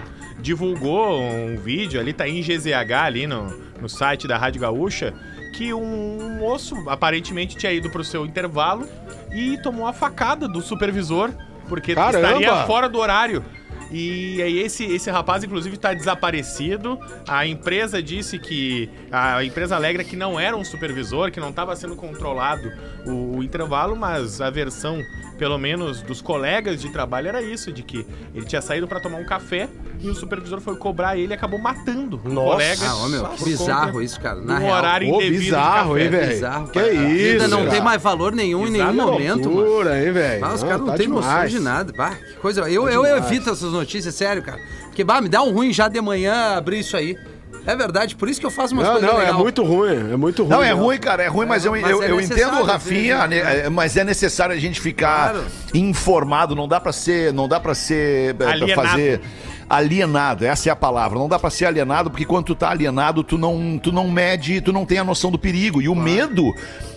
Divulgou 0.40 1.20
um 1.20 1.56
vídeo 1.56 2.00
ali, 2.00 2.12
tá 2.12 2.28
em 2.28 2.40
GZH 2.40 2.92
ali 3.04 3.26
no, 3.26 3.48
no 3.80 3.88
site 3.88 4.26
da 4.26 4.38
Rádio 4.38 4.60
Gaúcha, 4.60 5.12
que 5.54 5.72
um 5.74 6.38
moço 6.38 6.74
aparentemente 6.88 7.56
tinha 7.56 7.72
ido 7.72 7.90
pro 7.90 8.02
seu 8.04 8.24
intervalo 8.24 8.88
e 9.32 9.58
tomou 9.58 9.86
a 9.86 9.92
facada 9.92 10.48
do 10.48 10.60
supervisor, 10.60 11.30
porque 11.68 11.94
Caramba! 11.94 12.26
estaria 12.26 12.66
fora 12.66 12.88
do 12.88 12.98
horário. 12.98 13.44
E 13.90 14.40
aí 14.40 14.60
esse, 14.60 14.84
esse 14.84 15.10
rapaz, 15.10 15.42
inclusive, 15.42 15.74
está 15.74 15.92
desaparecido. 15.92 16.98
A 17.26 17.44
empresa 17.44 18.00
disse 18.00 18.38
que. 18.38 18.88
A 19.10 19.42
empresa 19.42 19.74
alegra 19.74 20.04
que 20.04 20.14
não 20.14 20.38
era 20.38 20.56
um 20.56 20.64
supervisor, 20.64 21.30
que 21.32 21.40
não 21.40 21.50
estava 21.50 21.74
sendo 21.74 21.96
controlado 21.96 22.72
o, 23.06 23.38
o 23.38 23.42
intervalo, 23.42 23.96
mas 23.96 24.40
a 24.40 24.50
versão, 24.50 25.02
pelo 25.38 25.58
menos, 25.58 26.02
dos 26.02 26.20
colegas 26.20 26.80
de 26.80 26.90
trabalho 26.90 27.28
era 27.28 27.42
isso, 27.42 27.72
de 27.72 27.82
que 27.82 28.06
ele 28.34 28.44
tinha 28.46 28.60
saído 28.62 28.86
para 28.88 29.00
tomar 29.00 29.18
um 29.18 29.24
café 29.24 29.68
e 30.00 30.08
o 30.08 30.14
supervisor 30.14 30.60
foi 30.60 30.76
cobrar 30.76 31.16
ele 31.16 31.32
e 31.32 31.34
acabou 31.34 31.58
matando 31.58 32.20
o 32.24 32.28
Nossa. 32.28 32.50
colega. 32.52 32.82
Ah, 32.90 33.08
meu, 33.08 33.28
bizarro 33.44 34.02
isso, 34.02 34.20
cara. 34.20 34.40
Na 34.40 34.58
real. 34.58 34.76
horário 34.78 35.10
Ô, 35.12 35.16
indevido 35.16 35.40
bizarro, 35.44 35.94
de 35.96 36.02
hein, 36.04 36.10
velho? 36.10 36.28
Bizarro, 36.32 36.68
Que 36.68 36.80
vida 36.80 37.44
isso, 37.44 37.48
não 37.48 37.58
cara. 37.58 37.70
tem 37.70 37.80
mais 37.82 38.02
valor 38.02 38.32
nenhum 38.32 38.66
em 38.66 38.70
nenhum 38.70 38.94
momento, 38.94 39.50
mano. 39.50 39.60
Loucura, 39.62 40.02
hein, 40.04 40.12
velho? 40.12 40.44
Ah, 40.44 40.54
os 40.54 40.62
Não, 40.62 40.68
caras 40.68 40.80
não 40.82 40.86
tá 40.92 40.96
têm 40.96 41.08
noção 41.08 41.46
de 41.46 41.60
nada. 41.60 41.92
Bah, 41.96 42.14
que 42.14 42.34
coisa. 42.36 42.60
Eu, 42.70 42.88
eu 42.88 43.04
evito 43.16 43.50
essas 43.50 43.72
notícias, 43.72 44.14
sério, 44.14 44.42
cara. 44.42 44.58
Porque, 44.84 45.04
bah, 45.04 45.20
me 45.20 45.28
dá 45.28 45.42
um 45.42 45.52
ruim 45.52 45.72
já 45.72 45.88
de 45.88 46.00
manhã 46.00 46.56
abrir 46.56 46.80
isso 46.80 46.96
aí. 46.96 47.16
É 47.66 47.76
verdade, 47.76 48.16
por 48.16 48.28
isso 48.28 48.40
que 48.40 48.46
eu 48.46 48.50
faço 48.50 48.72
umas 48.74 48.84
Não, 48.84 48.92
coisas 48.92 49.08
não, 49.10 49.16
é 49.18 49.24
legais. 49.24 49.36
muito 49.38 49.62
ruim, 49.62 50.12
é 50.12 50.16
muito 50.16 50.42
ruim. 50.42 50.50
Não, 50.50 50.62
é 50.62 50.70
ruim, 50.72 50.98
cara, 50.98 51.22
é 51.22 51.28
ruim, 51.28 51.46
mas 51.46 51.64
eu, 51.64 51.72
Mas 51.72 51.90
eu, 51.90 52.02
é 52.02 52.10
eu 52.10 52.20
entendo 52.20 52.58
o 52.60 52.64
Rafinha, 52.64 53.26
vezes, 53.26 53.44
né, 53.44 53.60
é, 53.66 53.68
mas 53.68 53.96
é 53.96 54.04
necessário 54.04 54.54
a 54.54 54.58
gente 54.58 54.80
ficar 54.80 55.30
Claro. 55.32 55.44
informado, 55.74 56.54
não 56.56 56.66
dá 56.68 56.80
pra 56.80 56.92
ser, 56.92 57.32
não 57.32 57.48
dá 57.48 57.60
para 57.60 57.74
ser, 57.74 58.30
é, 58.30 58.32
pra 58.32 58.50
Alienado. 58.50 58.88
fazer 58.88 59.20
alienado, 59.70 60.44
essa 60.44 60.68
é 60.68 60.72
a 60.72 60.76
palavra. 60.76 61.18
Não 61.18 61.28
dá 61.28 61.38
pra 61.38 61.48
ser 61.48 61.64
alienado, 61.66 62.10
porque 62.10 62.24
quando 62.26 62.46
tu 62.46 62.54
tá 62.56 62.70
alienado, 62.70 63.22
tu 63.22 63.38
não, 63.38 63.78
tu 63.80 63.92
não 63.92 64.10
mede, 64.10 64.60
tu 64.60 64.72
não 64.72 64.84
tem 64.84 64.98
a 64.98 65.04
noção 65.04 65.30
do 65.30 65.38
perigo. 65.38 65.80
E 65.80 65.88
o 65.88 65.94
medo, 65.94 66.52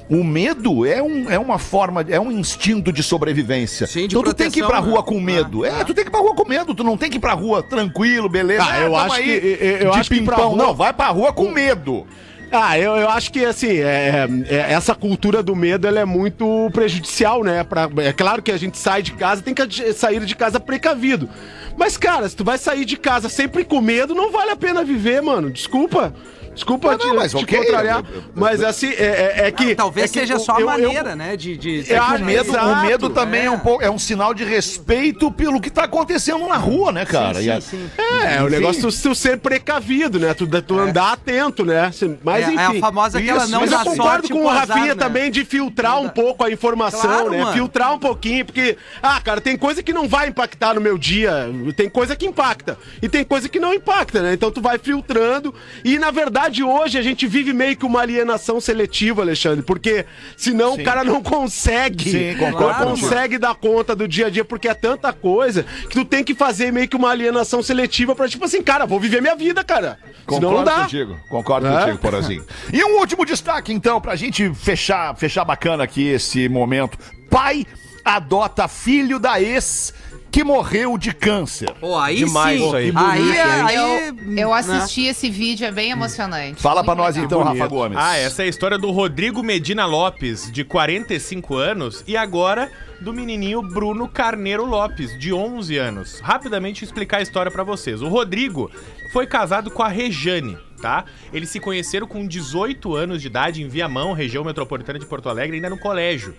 o 0.09 0.23
medo 0.23 0.85
é, 0.85 1.01
um, 1.01 1.29
é 1.29 1.37
uma 1.37 1.59
forma, 1.59 2.03
é 2.09 2.19
um 2.19 2.31
instinto 2.31 2.91
de 2.91 3.03
sobrevivência. 3.03 3.85
Sim, 3.85 4.01
de 4.07 4.15
então 4.15 4.23
tu 4.23 4.33
tem 4.33 4.49
que 4.49 4.59
ir 4.59 4.63
pra 4.65 4.81
proteção, 4.81 4.91
rua 4.91 4.99
né? 5.01 5.05
com 5.07 5.19
medo. 5.21 5.63
Ah, 5.63 5.67
é, 5.67 5.81
ah. 5.81 5.85
tu 5.85 5.93
tem 5.93 6.03
que 6.03 6.09
ir 6.09 6.11
pra 6.11 6.19
rua 6.19 6.33
com 6.35 6.49
medo, 6.49 6.73
tu 6.73 6.83
não 6.83 6.97
tem 6.97 7.09
que 7.11 7.17
ir 7.17 7.19
pra 7.19 7.33
rua 7.33 7.61
tranquilo, 7.61 8.27
beleza. 8.27 8.65
Ah, 8.67 8.79
eu 8.79 8.91
tamo 8.91 8.95
acho 8.97 9.21
que- 9.21 9.29
eu- 9.29 9.77
eu 9.77 9.91
de 9.91 9.99
acho 9.99 10.09
que 10.09 10.21
pra 10.21 10.35
pimpão. 10.35 10.49
rua- 10.49 10.57
Não, 10.63 10.73
vai 10.73 10.91
pra 10.91 11.07
rua 11.09 11.31
com 11.31 11.51
medo. 11.51 12.07
Ah, 12.55 12.77
eu, 12.77 12.95
eu 12.95 13.09
acho 13.09 13.31
que 13.31 13.43
assim, 13.43 13.79
é, 13.79 14.27
é- 14.47 14.73
essa 14.73 14.93
cultura 14.93 15.41
do 15.41 15.55
medo 15.55 15.87
ela 15.87 15.99
é 15.99 16.05
muito 16.05 16.69
prejudicial, 16.71 17.43
né? 17.43 17.63
Pra, 17.63 17.89
é 17.97 18.13
claro 18.13 18.43
que 18.43 18.51
a 18.51 18.57
gente 18.57 18.77
sai 18.77 19.01
de 19.01 19.13
casa, 19.13 19.41
tem 19.41 19.55
que 19.55 19.91
sair 19.93 20.23
de 20.23 20.35
casa 20.35 20.59
precavido. 20.59 21.27
Mas, 21.75 21.97
cara, 21.97 22.29
se 22.29 22.35
tu 22.35 22.43
vai 22.43 22.59
sair 22.59 22.85
de 22.85 22.95
casa 22.95 23.27
sempre 23.27 23.65
com 23.65 23.81
medo, 23.81 24.13
não 24.13 24.31
vale 24.31 24.51
a 24.51 24.55
pena 24.55 24.83
viver, 24.83 25.19
mano. 25.19 25.49
Desculpa. 25.49 26.13
Desculpa 26.53 26.91
Não, 26.91 26.97
te, 26.97 27.07
não, 27.07 27.15
mas 27.15 27.31
te 27.31 27.37
ok, 27.43 27.57
contrariar. 27.59 28.03
eu- 28.07 28.15
eu- 28.17 28.23
mas 28.35 28.63
assim, 28.63 28.89
é, 28.91 29.33
é- 29.43 29.47
é 29.47 29.51
que. 29.51 29.71
Ah, 29.71 29.75
talvez 29.75 30.09
é 30.09 30.13
que 30.13 30.19
seja 30.19 30.33
eu- 30.35 30.39
só 30.39 30.53
a 30.53 30.55
eu- 30.55 30.59
eu- 30.61 30.65
maneira, 30.67 31.15
né? 31.15 31.35
De. 31.35 31.57
de 31.57 31.91
É 31.91 31.95
É 31.95 31.99
que 31.99 32.21
o 32.21 32.25
medo, 32.25 32.51
o 32.57 32.81
medo 32.81 33.09
também 33.09 33.41
é. 33.41 33.45
é. 33.45 33.51
um 33.51 33.59
pouco, 33.59 33.83
é 33.83 33.89
um 33.89 33.99
sinal 33.99 34.33
de 34.33 34.43
respeito 34.43 35.31
pelo 35.31 35.59
que 35.59 35.69
tá 35.69 35.83
acontecendo 35.85 36.47
na 36.47 36.57
rua, 36.57 36.91
né, 36.91 37.05
cara? 37.05 37.35
Sim, 37.41 37.61
sim, 37.61 37.61
sim. 37.61 37.89
É, 38.25 38.41
o 38.41 38.43
Enfim. 38.47 38.55
negócio 38.55 38.89
de 38.91 39.01
tu 39.01 39.15
ser 39.15 39.37
precavido, 39.39 40.19
né? 40.19 40.33
Tu, 40.33 40.47
tu 40.61 40.77
andar 40.79 41.13
atento, 41.13 41.65
né? 41.65 41.91
Mas 42.23 42.47
É, 42.47 42.49
é 42.49 42.53
enfim. 42.53 42.77
a 42.77 42.79
famosa 42.81 43.17
aquela 43.19 43.47
não 43.47 43.61
mas 43.61 43.69
dá 43.71 43.79
eu 43.79 43.85
concordo 43.85 44.29
com 44.29 44.43
o 44.43 44.47
Rafinha 44.47 44.85
né? 44.87 44.95
também 44.95 45.31
de 45.31 45.43
filtrar 45.45 45.93
Não 45.95 46.03
um 46.05 46.09
pouco 46.09 46.43
a 46.43 46.51
informação, 46.51 47.01
Claro, 47.01 47.29
né? 47.31 47.39
mano. 47.39 47.53
Filtrar 47.53 47.93
um 47.93 47.99
pouquinho, 47.99 48.45
porque, 48.45 48.77
ah, 49.01 49.19
cara, 49.21 49.41
tem 49.41 49.57
coisa 49.57 49.81
que 49.83 49.93
não 49.93 50.07
vai 50.07 50.27
impactar 50.27 50.73
no 50.75 50.81
meu 50.81 50.97
dia, 50.97 51.49
tem 51.75 51.89
coisa 51.89 52.15
que 52.15 52.25
impacta, 52.25 52.77
e 53.01 53.09
tem 53.09 53.23
coisa 53.23 53.47
que 53.49 53.59
não 53.59 53.73
impacta, 53.73 54.21
né? 54.21 54.33
Então 54.33 54.51
tu 54.51 54.61
vai 54.61 54.77
filtrando, 54.77 55.53
e 55.83 55.97
na 55.97 56.11
verdade 56.11 56.42
hoje 56.63 56.97
a 56.97 57.01
gente 57.01 57.25
vive 57.27 57.53
meio 57.53 57.75
que 57.77 57.85
uma 57.85 58.01
alienação 58.01 58.59
seletiva, 58.59 59.21
Alexandre, 59.21 59.63
porque 59.63 60.05
senão 60.35 60.73
o 60.73 60.83
cara 60.83 61.03
não 61.03 61.21
consegue, 61.23 62.09
Sim, 62.11 62.37
concordo 62.37 62.85
não 62.85 62.91
consegue 62.91 63.37
dar 63.37 63.55
conta 63.55 63.95
do 63.95 64.07
dia 64.07 64.27
a 64.27 64.29
dia, 64.29 64.43
porque 64.43 64.67
é 64.67 64.73
tanta 64.73 65.13
coisa 65.13 65.63
que 65.63 65.89
tu 65.95 66.03
tem 66.05 66.23
que 66.23 66.35
fazer 66.35 66.71
meio 66.71 66.87
que 66.87 66.95
uma 66.95 67.09
alienação 67.09 67.63
seletiva 67.63 68.15
pra, 68.15 68.27
tipo 68.27 68.43
assim, 68.45 68.61
cara, 68.61 68.85
vou 68.85 68.99
viver 68.99 69.21
minha 69.21 69.35
vida, 69.35 69.63
cara. 69.63 69.97
Senão 70.27 70.39
não 70.41 70.49
Concordo 70.49 70.65
dá. 70.65 70.81
contigo, 70.83 71.17
concordo 71.29 71.67
É? 71.67 71.79
contigo, 71.79 71.97
Porazinho. 71.99 72.45
E 72.71 72.83
um 72.83 72.99
último 72.99 73.25
destaque, 73.25 73.71
então, 73.71 74.01
pra 74.01 74.15
gente 74.15 74.53
fechar, 74.53 75.15
fechar 75.15 75.45
bacana 75.45 75.83
aqui 75.83 76.07
esse 76.07 76.49
momento. 76.49 76.97
Pai 77.29 77.65
adota 78.05 78.67
filho 78.67 79.17
da 79.17 79.41
ex 79.41 79.93
que 80.33 80.43
morreu 80.43 80.97
de 80.97 81.13
câncer. 81.13 81.71
Pô, 81.79 81.95
aí 81.95 82.15
Demais 82.15 82.59
sim. 82.59 82.65
isso 82.65 82.75
aí. 82.75 82.91
Aí, 82.95 83.39
aí, 83.39 83.75
Eu, 83.75 84.15
eu 84.35 84.49
né? 84.49 84.53
assisti 84.55 85.05
esse 85.05 85.29
vídeo, 85.29 85.67
é 85.67 85.71
bem 85.71 85.91
emocionante. 85.91 86.59
Fala 86.59 86.83
pra 86.83 86.95
Muito 86.95 87.05
nós 87.05 87.15
legal. 87.15 87.25
então, 87.27 87.43
bonito. 87.43 87.59
Rafa 87.61 87.69
Gomes. 87.69 87.97
Ah, 88.01 88.17
essa 88.17 88.41
é 88.41 88.45
a 88.45 88.49
história 88.49 88.79
do 88.79 88.89
Rodrigo 88.89 89.43
Medina 89.43 89.85
Lopes, 89.85 90.51
de 90.51 90.63
45 90.63 91.55
anos, 91.55 92.03
e 92.07 92.17
agora 92.17 92.71
do 92.99 93.13
menininho 93.13 93.61
Bruno 93.61 94.07
Carneiro 94.07 94.65
Lopes, 94.65 95.17
de 95.19 95.31
11 95.31 95.77
anos. 95.77 96.19
Rapidamente 96.19 96.83
explicar 96.83 97.17
a 97.17 97.21
história 97.21 97.51
pra 97.51 97.63
vocês. 97.63 98.01
O 98.01 98.07
Rodrigo 98.07 98.71
foi 99.11 99.27
casado 99.27 99.69
com 99.69 99.83
a 99.83 99.87
Rejane, 99.87 100.57
tá? 100.81 101.05
Eles 101.31 101.49
se 101.49 101.59
conheceram 101.59 102.07
com 102.07 102.25
18 102.27 102.95
anos 102.95 103.21
de 103.21 103.27
idade 103.27 103.61
em 103.61 103.67
Viamão, 103.67 104.13
região 104.13 104.43
metropolitana 104.43 104.97
de 104.97 105.05
Porto 105.05 105.29
Alegre, 105.29 105.57
ainda 105.57 105.69
no 105.69 105.77
colégio. 105.77 106.33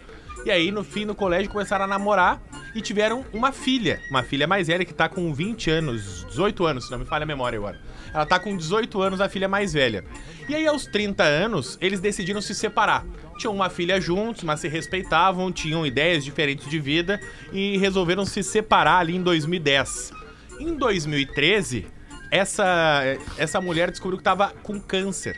E 0.45 0.51
aí, 0.51 0.71
no 0.71 0.85
fim 0.85 1.07
do 1.07 1.15
colégio, 1.15 1.51
começaram 1.51 1.87
a 1.87 1.89
namorar 1.89 2.43
e 2.75 2.83
tiveram 2.83 3.25
uma 3.33 3.51
filha. 3.51 3.99
Uma 4.11 4.23
filha 4.23 4.47
mais 4.47 4.67
velha 4.67 4.85
que 4.85 4.93
tá 4.93 5.09
com 5.09 5.33
20 5.33 5.71
anos, 5.71 6.27
18 6.29 6.67
anos, 6.67 6.85
se 6.85 6.91
não 6.91 6.99
me 6.99 7.07
falha 7.07 7.23
a 7.23 7.27
memória 7.27 7.59
agora. 7.59 7.81
Ela 8.13 8.27
tá 8.27 8.39
com 8.39 8.55
18 8.55 9.01
anos, 9.01 9.21
a 9.23 9.29
filha 9.29 9.49
mais 9.49 9.73
velha. 9.73 10.05
E 10.47 10.55
aí, 10.55 10.67
aos 10.67 10.87
30 10.87 11.23
anos, 11.23 11.79
eles 11.81 11.99
decidiram 11.99 12.43
se 12.43 12.55
separar. 12.55 13.07
Tinham 13.39 13.55
uma 13.55 13.71
filha 13.71 13.99
juntos, 13.99 14.45
mas 14.45 14.61
se 14.61 14.69
respeitavam, 14.69 15.51
tinham 15.51 15.87
ideias 15.87 16.23
diferentes 16.23 16.69
de 16.69 16.79
vida 16.79 17.19
e 17.51 17.79
resolveram 17.79 18.27
se 18.27 18.43
separar 18.43 18.99
ali 18.99 19.17
em 19.17 19.23
2010. 19.23 20.13
Em 20.61 20.75
2013, 20.75 21.87
essa, 22.31 23.03
essa 23.39 23.61
mulher 23.63 23.91
descobriu 23.91 24.19
que 24.19 24.25
tava 24.25 24.51
com 24.63 24.79
câncer. 24.79 25.37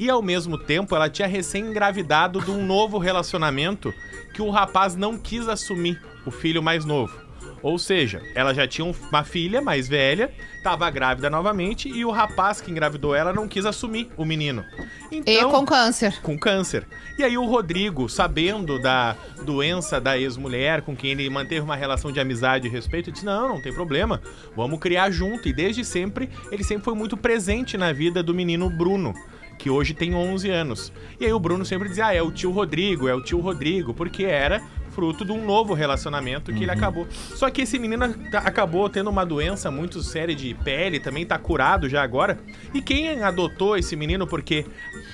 E 0.00 0.08
ao 0.08 0.22
mesmo 0.22 0.56
tempo, 0.56 0.96
ela 0.96 1.10
tinha 1.10 1.28
recém-engravidado 1.28 2.40
de 2.40 2.50
um 2.50 2.64
novo 2.64 2.96
relacionamento 2.98 3.92
que 4.32 4.40
o 4.40 4.48
rapaz 4.48 4.96
não 4.96 5.18
quis 5.18 5.46
assumir, 5.46 6.00
o 6.24 6.30
filho 6.30 6.62
mais 6.62 6.84
novo. 6.86 7.14
Ou 7.62 7.78
seja, 7.78 8.22
ela 8.34 8.54
já 8.54 8.66
tinha 8.66 8.84
um- 8.86 8.94
uma 9.10 9.22
filha 9.22 9.60
mais 9.60 9.86
velha, 9.86 10.32
estava 10.56 10.88
grávida 10.90 11.28
novamente 11.28 11.86
e 11.90 12.02
o 12.06 12.10
rapaz 12.10 12.58
que 12.62 12.70
engravidou 12.70 13.14
ela 13.14 13.34
não 13.34 13.46
quis 13.46 13.66
assumir 13.66 14.08
o 14.16 14.24
menino. 14.24 14.64
E 15.12 15.20
com 15.44 15.66
câncer. 15.66 16.18
com 16.22 16.38
câncer. 16.38 16.86
E 17.18 17.22
aí 17.22 17.36
o 17.36 17.44
Rodrigo, 17.44 18.08
sabendo 18.08 18.80
da 18.80 19.14
doença 19.44 20.00
da 20.00 20.18
ex-mulher, 20.18 20.80
com 20.80 20.96
quem 20.96 21.10
ele 21.10 21.28
manteve 21.28 21.60
uma 21.60 21.76
relação 21.76 22.10
de 22.10 22.18
amizade 22.18 22.66
e 22.66 22.70
respeito, 22.70 23.12
disse: 23.12 23.26
"Não, 23.26 23.48
não 23.48 23.60
tem 23.60 23.74
problema. 23.74 24.22
Vamos 24.56 24.78
criar 24.80 25.10
junto". 25.10 25.46
E 25.46 25.52
desde 25.52 25.84
sempre, 25.84 26.30
ele 26.50 26.64
sempre 26.64 26.84
foi 26.84 26.94
muito 26.94 27.14
presente 27.18 27.76
na 27.76 27.92
vida 27.92 28.22
do 28.22 28.32
menino 28.32 28.70
Bruno, 28.70 29.12
que 29.60 29.68
hoje 29.70 29.92
tem 29.94 30.14
11 30.14 30.48
anos. 30.50 30.92
E 31.20 31.24
aí 31.26 31.32
o 31.32 31.38
Bruno 31.38 31.64
sempre 31.64 31.88
dizia: 31.88 32.06
"Ah, 32.06 32.14
é 32.14 32.22
o 32.22 32.32
tio 32.32 32.50
Rodrigo, 32.50 33.06
é 33.08 33.14
o 33.14 33.22
tio 33.22 33.38
Rodrigo", 33.40 33.92
porque 33.94 34.24
era 34.24 34.60
fruto 34.90 35.24
de 35.24 35.30
um 35.30 35.44
novo 35.46 35.72
relacionamento 35.72 36.52
que 36.52 36.64
ele 36.64 36.70
acabou. 36.72 37.06
Só 37.12 37.48
que 37.48 37.62
esse 37.62 37.78
menino 37.78 38.04
a- 38.04 38.38
acabou 38.38 38.88
tendo 38.88 39.08
uma 39.08 39.24
doença 39.24 39.70
muito 39.70 40.02
séria 40.02 40.34
de 40.34 40.52
pele, 40.52 40.98
também 40.98 41.24
tá 41.24 41.38
curado 41.38 41.88
já 41.88 42.02
agora. 42.02 42.38
E 42.74 42.82
quem 42.82 43.22
adotou 43.22 43.76
esse 43.76 43.94
menino 43.94 44.26
porque 44.26 44.66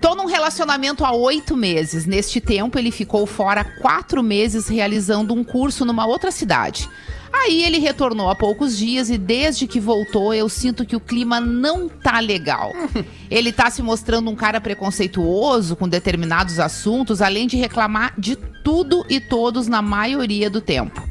Tô 0.00 0.14
num 0.14 0.26
relacionamento 0.26 1.04
há 1.04 1.12
oito 1.12 1.56
meses. 1.56 2.06
Neste 2.06 2.40
tempo, 2.40 2.78
ele 2.78 2.90
ficou 2.90 3.26
fora 3.26 3.64
quatro 3.64 4.22
meses 4.22 4.66
realizando 4.66 5.34
um 5.34 5.44
curso 5.44 5.84
numa 5.84 6.06
outra 6.06 6.30
cidade. 6.30 6.88
Aí 7.32 7.62
ele 7.62 7.78
retornou 7.78 8.28
há 8.28 8.34
poucos 8.34 8.76
dias 8.76 9.08
e 9.08 9.16
desde 9.16 9.66
que 9.66 9.78
voltou 9.78 10.34
eu 10.34 10.48
sinto 10.48 10.84
que 10.84 10.96
o 10.96 11.00
clima 11.00 11.40
não 11.40 11.88
tá 11.88 12.18
legal. 12.18 12.72
Ele 13.30 13.52
tá 13.52 13.70
se 13.70 13.82
mostrando 13.82 14.28
um 14.28 14.34
cara 14.34 14.60
preconceituoso 14.60 15.76
com 15.76 15.88
determinados 15.88 16.58
assuntos, 16.58 17.22
além 17.22 17.46
de 17.46 17.56
reclamar 17.56 18.14
de 18.18 18.34
tudo 18.34 19.06
e 19.08 19.20
todos 19.20 19.68
na 19.68 19.80
maioria 19.80 20.50
do 20.50 20.60
tempo. 20.60 21.09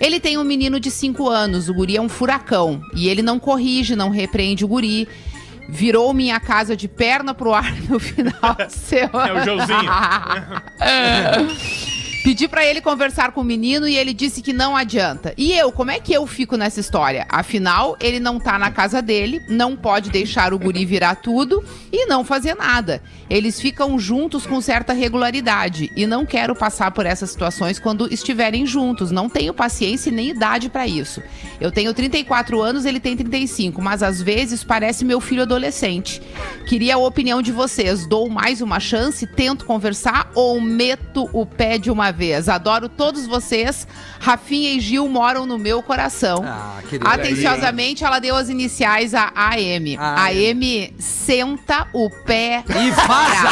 Ele 0.00 0.18
tem 0.18 0.38
um 0.38 0.44
menino 0.44 0.80
de 0.80 0.90
5 0.90 1.28
anos, 1.28 1.68
o 1.68 1.74
guri 1.74 1.96
é 1.96 2.00
um 2.00 2.08
furacão. 2.08 2.82
E 2.94 3.08
ele 3.08 3.20
não 3.22 3.38
corrige, 3.38 3.94
não 3.94 4.08
repreende 4.08 4.64
o 4.64 4.68
guri. 4.68 5.06
Virou 5.68 6.12
minha 6.14 6.40
casa 6.40 6.74
de 6.74 6.88
perna 6.88 7.34
pro 7.34 7.52
ar 7.52 7.80
no 7.82 8.00
final 8.00 8.56
de 8.56 8.72
semana. 8.74 9.28
É 9.28 9.40
o 9.40 9.44
Joãozinho. 9.44 9.90
Pedi 12.22 12.46
pra 12.46 12.66
ele 12.66 12.82
conversar 12.82 13.32
com 13.32 13.40
o 13.40 13.44
menino 13.44 13.88
e 13.88 13.96
ele 13.96 14.12
disse 14.12 14.42
que 14.42 14.52
não 14.52 14.76
adianta. 14.76 15.32
E 15.38 15.52
eu, 15.52 15.72
como 15.72 15.90
é 15.90 15.98
que 15.98 16.12
eu 16.12 16.26
fico 16.26 16.54
nessa 16.54 16.78
história? 16.78 17.26
Afinal, 17.30 17.96
ele 17.98 18.20
não 18.20 18.38
tá 18.38 18.58
na 18.58 18.70
casa 18.70 19.00
dele, 19.00 19.40
não 19.48 19.74
pode 19.74 20.10
deixar 20.10 20.52
o 20.52 20.58
guri 20.58 20.84
virar 20.84 21.14
tudo 21.14 21.64
e 21.90 22.04
não 22.04 22.22
fazer 22.22 22.54
nada. 22.54 23.02
Eles 23.30 23.58
ficam 23.58 23.98
juntos 23.98 24.46
com 24.46 24.60
certa 24.60 24.92
regularidade 24.92 25.90
e 25.96 26.06
não 26.06 26.26
quero 26.26 26.54
passar 26.54 26.90
por 26.90 27.06
essas 27.06 27.30
situações 27.30 27.78
quando 27.78 28.12
estiverem 28.12 28.66
juntos. 28.66 29.10
Não 29.10 29.28
tenho 29.28 29.54
paciência 29.54 30.12
nem 30.12 30.28
idade 30.28 30.68
pra 30.68 30.86
isso. 30.86 31.22
Eu 31.58 31.72
tenho 31.72 31.94
34 31.94 32.60
anos, 32.60 32.84
ele 32.84 33.00
tem 33.00 33.16
35, 33.16 33.80
mas 33.80 34.02
às 34.02 34.20
vezes 34.20 34.62
parece 34.62 35.06
meu 35.06 35.20
filho 35.22 35.42
adolescente. 35.42 36.20
Queria 36.66 36.96
a 36.96 36.98
opinião 36.98 37.40
de 37.40 37.50
vocês. 37.50 38.06
Dou 38.06 38.28
mais 38.28 38.60
uma 38.60 38.78
chance, 38.78 39.26
tento 39.26 39.64
conversar 39.64 40.30
ou 40.34 40.60
meto 40.60 41.30
o 41.32 41.46
pé 41.46 41.78
de 41.78 41.90
uma 41.90 42.09
vez? 42.12 42.48
Adoro 42.48 42.88
todos 42.88 43.26
vocês. 43.26 43.86
Rafinha 44.20 44.72
e 44.72 44.80
Gil 44.80 45.08
moram 45.08 45.46
no 45.46 45.58
meu 45.58 45.82
coração. 45.82 46.42
Ah, 46.46 46.78
querida. 46.88 47.08
Atenciosamente, 47.08 48.04
ela 48.04 48.18
deu 48.18 48.36
as 48.36 48.48
iniciais 48.48 49.14
a 49.14 49.30
AM. 49.34 49.96
Ah, 49.98 50.24
AM 50.26 50.94
senta 50.98 51.86
o 51.92 52.10
pé. 52.10 52.62
E 52.68 52.90
vaza! 52.90 53.50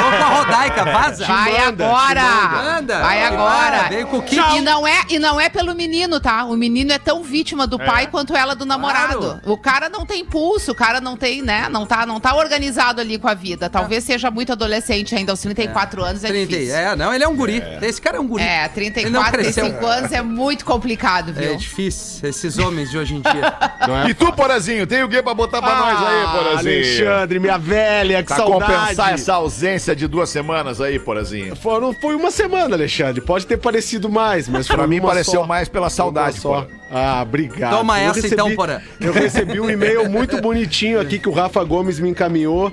Vou 0.00 0.10
com 0.10 0.24
a 0.24 0.36
Rodaica, 0.38 0.84
vaza! 0.84 1.26
Vai 1.26 1.52
manda, 1.52 1.86
agora! 1.86 2.22
manda. 2.50 3.00
Vai 3.00 3.22
Ah, 3.22 3.28
agora! 3.28 3.88
veio 3.88 4.06
com 4.06 4.18
o 4.18 4.22
kit. 4.22 4.38
E 4.56 4.60
não, 4.60 4.86
é, 4.86 5.02
e 5.08 5.18
não 5.18 5.40
é 5.40 5.48
pelo 5.48 5.74
menino, 5.74 6.20
tá? 6.20 6.44
O 6.44 6.56
menino 6.56 6.92
é 6.92 6.98
tão 6.98 7.22
vítima 7.22 7.66
do 7.66 7.78
pai 7.78 8.06
quanto 8.08 8.36
ela 8.36 8.54
do 8.54 8.64
namorado. 8.66 9.18
Claro. 9.18 9.40
O 9.46 9.56
cara 9.56 9.88
não 9.88 10.04
tem 10.04 10.24
pulso, 10.24 10.72
o 10.72 10.74
cara 10.74 11.00
não 11.00 11.16
tem, 11.16 11.42
né? 11.42 11.68
Não 11.70 11.86
tá, 11.86 12.04
não 12.04 12.20
tá 12.20 12.34
organizado 12.34 13.00
ali 13.00 13.18
com 13.18 13.28
a 13.28 13.34
vida. 13.34 13.68
Talvez 13.70 14.04
seja 14.04 14.30
muito 14.30 14.52
adolescente 14.52 15.14
ainda, 15.14 15.32
aos 15.32 15.40
34 15.40 16.04
anos 16.04 16.24
é 16.24 16.28
30, 16.28 16.46
difícil. 16.48 16.74
é, 16.76 16.96
não, 16.96 17.12
ele 17.14 17.24
é 17.24 17.28
um 17.28 17.36
guri. 17.36 17.62
Esse 17.82 18.00
cara 18.00 18.16
é 18.16 18.20
um 18.20 18.26
guri. 18.26 18.42
É, 18.42 18.70
Ele 18.76 19.10
não 19.10 19.22
34, 19.22 19.32
cresceu. 19.32 19.64
35 19.64 19.86
anos 19.86 20.12
é 20.12 20.22
muito 20.22 20.64
complicado, 20.64 21.32
viu? 21.32 21.52
É 21.52 21.56
difícil, 21.56 22.28
esses 22.28 22.58
homens 22.58 22.90
de 22.90 22.98
hoje 22.98 23.14
em 23.16 23.20
dia. 23.20 23.54
E 24.08 24.12
tu, 24.14 24.30
Porazinho, 24.32 24.86
tem 24.86 25.02
o 25.02 25.08
que 25.08 25.22
pra 25.22 25.32
botar 25.34 25.62
pra 25.62 25.74
nós 25.76 25.98
aí, 26.06 26.26
Porazinho? 26.26 26.74
Alexandre, 26.76 27.38
minha 27.38 27.56
velha, 27.58 28.22
que 28.22 28.28
Pra 28.28 28.36
saudade. 28.36 28.72
compensar 28.72 29.14
essa 29.14 29.34
ausência 29.34 29.96
de 29.96 30.06
duas 30.06 30.28
semanas 30.28 30.80
aí, 30.80 30.98
Porazinho. 30.98 31.56
Foram, 31.56 31.92
foi 31.94 32.14
uma 32.14 32.30
semana, 32.30 32.74
Alexandre. 32.76 33.20
Pode 33.22 33.46
ter 33.46 33.56
parecido 33.56 34.08
mais, 34.10 34.46
mas 34.48 34.66
Pra 34.68 34.86
mim 34.86 35.00
pareceu 35.00 35.40
só. 35.40 35.46
mais 35.46 35.68
pela 35.68 35.88
saudade, 35.88 36.38
só. 36.38 36.66
Ah, 36.90 37.20
obrigado. 37.22 37.76
Toma 37.76 38.00
Eu 38.00 38.10
essa 38.10 38.26
então, 38.26 38.54
Porã. 38.54 38.80
Eu 39.00 39.12
recebi 39.12 39.58
um 39.60 39.70
e-mail 39.70 40.08
muito 40.10 40.38
bonitinho 40.42 41.00
aqui 41.00 41.18
que 41.18 41.28
o 41.28 41.32
Rafa 41.32 41.62
Gomes 41.64 41.98
me 41.98 42.08
encaminhou, 42.10 42.72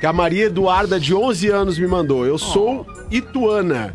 que 0.00 0.06
a 0.06 0.12
Maria 0.12 0.44
Eduarda, 0.46 0.98
de 1.00 1.14
11 1.14 1.48
anos, 1.48 1.78
me 1.78 1.86
mandou. 1.86 2.24
Eu 2.26 2.38
sou 2.38 2.86
ituana. 3.10 3.94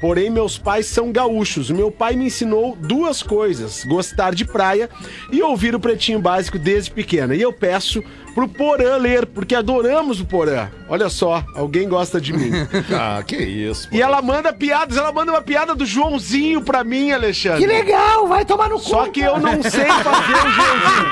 Porém, 0.00 0.30
meus 0.30 0.58
pais 0.58 0.86
são 0.86 1.10
gaúchos. 1.10 1.70
Meu 1.70 1.90
pai 1.90 2.16
me 2.16 2.26
ensinou 2.26 2.76
duas 2.76 3.22
coisas: 3.22 3.84
gostar 3.84 4.34
de 4.34 4.44
praia 4.44 4.90
e 5.32 5.42
ouvir 5.42 5.74
o 5.74 5.80
pretinho 5.80 6.20
básico 6.20 6.58
desde 6.58 6.90
pequena. 6.90 7.34
E 7.34 7.40
eu 7.40 7.52
peço 7.52 8.02
pro 8.36 8.46
Porã 8.46 8.98
ler, 8.98 9.24
porque 9.24 9.54
adoramos 9.54 10.20
o 10.20 10.26
Porã. 10.26 10.68
Olha 10.90 11.08
só, 11.08 11.42
alguém 11.54 11.88
gosta 11.88 12.20
de 12.20 12.34
mim. 12.34 12.50
Ah, 12.92 13.22
que 13.22 13.36
isso. 13.36 13.88
E 13.90 14.00
ela 14.02 14.20
manda 14.20 14.52
piadas, 14.52 14.96
ela 14.96 15.10
manda 15.10 15.32
uma 15.32 15.40
piada 15.40 15.74
do 15.74 15.86
Joãozinho 15.86 16.60
pra 16.60 16.84
mim, 16.84 17.10
Alexandre. 17.12 17.60
Que 17.60 17.66
legal, 17.66 18.26
vai 18.26 18.44
tomar 18.44 18.68
no 18.68 18.78
cu. 18.78 18.88
Só 18.88 19.06
que 19.08 19.20
eu 19.20 19.38
não 19.38 19.62
sei 19.62 19.86
fazer 19.86 20.34
o 20.34 20.50
Joãozinho. 20.50 21.06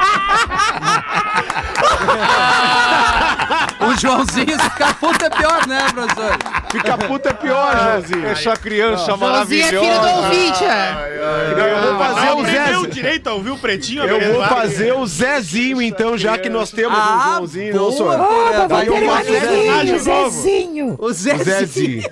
O 3.81 4.01
Joãozinho, 4.01 4.59
se 4.59 4.71
ficar 4.71 4.95
puto 4.95 5.25
é 5.25 5.31
pior, 5.31 5.67
né, 5.67 5.87
professor? 5.93 6.39
Fica 6.71 6.99
puta 6.99 7.29
é 7.31 7.33
pior, 7.33 7.77
Joãozinho. 7.77 8.27
Essa 8.27 8.57
criança 8.57 9.17
Joãozinho 9.17 9.63
é 9.63 9.69
filho 9.69 10.01
do 10.01 10.09
ouvinte. 10.09 10.65
Eu 11.59 11.81
vou 11.83 11.99
fazer 11.99 12.31
o 12.33 12.83
Zé. 12.85 12.89
direito 12.91 13.29
a 13.29 13.35
ouvir 13.35 13.51
o 13.51 13.59
Pretinho? 13.59 14.05
Eu 14.05 14.33
vou 14.33 14.45
fazer 14.47 14.93
o 14.95 15.07
Zezinho, 15.07 15.83
então, 15.83 16.17
já 16.17 16.39
que 16.39 16.49
nós 16.49 16.71
temos 16.71 16.99
Ah, 16.99 17.14
o 17.17 17.23
Joãozinho, 17.37 17.75
não 17.75 17.93
sou 17.93 18.13
eu. 18.13 18.19
Tomar 18.19 19.23
o 19.23 19.25
Zezinho. 19.25 19.73
amiguinho, 19.73 19.99
Zezinho. 19.99 20.97
O 20.99 21.13
Zezinho. 21.13 21.45
Zezinho. 21.45 22.11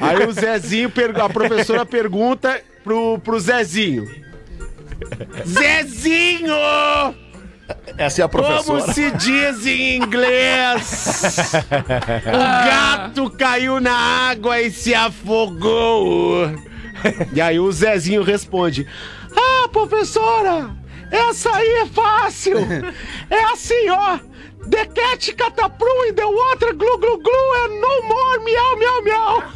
Aí 0.00 0.26
o 0.26 0.32
Zezinho, 0.32 0.92
a 1.22 1.28
professora 1.28 1.86
pergunta 1.86 2.60
pro, 2.82 3.18
pro 3.18 3.38
Zezinho. 3.38 4.06
Zezinho! 5.46 6.54
Essa 7.96 8.22
é 8.22 8.24
a 8.24 8.28
Como 8.28 8.44
professora. 8.44 8.92
se 8.92 9.10
diz 9.12 9.66
em 9.66 9.96
inglês? 9.96 11.52
o 12.26 12.66
gato 12.66 13.30
caiu 13.30 13.80
na 13.80 13.94
água 14.30 14.60
e 14.60 14.70
se 14.70 14.94
afogou. 14.94 16.50
E 17.32 17.40
aí 17.40 17.58
o 17.58 17.70
Zezinho 17.72 18.22
responde: 18.22 18.86
Ah, 19.36 19.68
professora, 19.68 20.70
essa 21.16 21.54
aí 21.54 21.68
é 21.82 21.86
fácil. 21.86 22.56
É 23.30 23.44
assim, 23.52 23.88
ó. 23.90 24.18
The 24.68 24.86
cat 24.86 25.32
cataprum 25.34 26.08
and 26.08 26.14
the 26.16 26.24
water 26.24 26.72
glu 26.72 26.96
glu 26.98 27.18
glu 27.18 27.54
and 27.64 27.80
no 27.80 28.02
more 28.08 28.38
miau 28.38 28.76
miau 28.78 29.02
miau. 29.02 29.42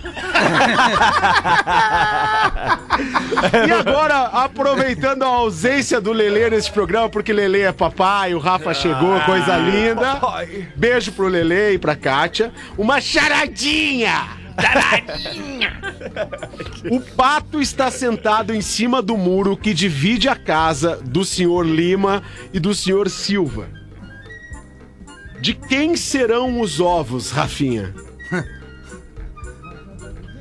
E 3.66 3.71
agora, 3.71 4.25
aproveitando 4.44 5.23
a 5.23 5.27
ausência 5.29 6.01
do 6.01 6.12
Lelê 6.12 6.51
nesse 6.51 6.71
programa, 6.71 7.09
porque 7.09 7.33
Lelê 7.33 7.62
é 7.62 7.73
papai, 7.73 8.35
o 8.35 8.38
Rafa 8.38 8.75
chegou, 8.75 9.18
coisa 9.21 9.57
linda. 9.57 10.21
Beijo 10.75 11.12
pro 11.12 11.29
Lelê 11.29 11.75
e 11.75 11.79
pra 11.79 11.94
Kátia. 11.94 12.53
Uma 12.77 13.01
charadinha! 13.01 14.38
O 16.90 17.01
pato 17.01 17.61
está 17.61 17.90
sentado 17.90 18.55
em 18.55 18.61
cima 18.61 19.01
do 19.01 19.16
muro 19.16 19.57
que 19.57 19.73
divide 19.73 20.29
a 20.29 20.37
casa 20.37 20.97
do 20.97 21.25
senhor 21.25 21.66
Lima 21.66 22.23
e 22.53 22.59
do 22.61 22.75
senhor 22.75 23.09
Silva. 23.09 23.68
De 25.40 25.55
quem 25.55 25.97
serão 25.97 26.61
os 26.61 26.81
ovos, 26.81 27.31
Rafinha? 27.31 27.94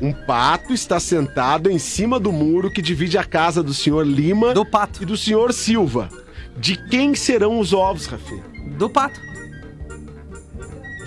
Um 0.01 0.13
pato 0.13 0.73
está 0.73 0.99
sentado 0.99 1.71
em 1.71 1.79
cima 1.79 2.19
do 2.19 2.31
muro 2.31 2.69
que 2.69 2.81
divide 2.81 3.17
a 3.17 3.23
casa 3.23 3.63
do 3.63 3.73
senhor 3.73 4.05
Lima 4.05 4.53
Do 4.53 4.65
pato. 4.65 5.01
e 5.01 5.05
do 5.05 5.17
senhor 5.17 5.51
Silva. 5.51 6.09
De 6.55 6.75
quem 6.89 7.15
serão 7.15 7.59
os 7.59 7.73
ovos, 7.73 8.05
Rafinha? 8.05 8.43
Do 8.77 8.89
pato. 8.89 9.19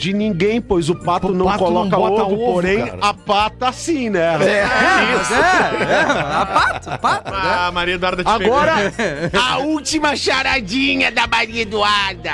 De 0.01 0.15
ninguém, 0.15 0.63
pois 0.63 0.89
o 0.89 0.95
pato 0.95 1.29
O 1.29 1.35
não 1.35 1.45
pato 1.45 1.59
coloca 1.59 1.91
não 1.91 2.01
ovo, 2.01 2.25
ovo, 2.25 2.53
porém 2.55 2.87
cara. 2.87 2.99
a 3.03 3.13
pata 3.13 3.71
sim, 3.71 4.09
né? 4.09 4.39
É, 4.41 4.61
é, 4.61 4.65
a 6.03 6.47
pato, 6.47 6.99
pato, 6.99 7.31
né? 7.31 7.39
Ah, 7.39 7.71
Maria 7.71 7.97
Eduarda 7.97 8.25
te 8.25 8.31
Agora, 8.31 8.73
a 9.39 9.59
última 9.59 10.17
charadinha 10.17 11.13
da 11.13 11.27
Maria 11.27 11.61
Eduarda. 11.61 12.33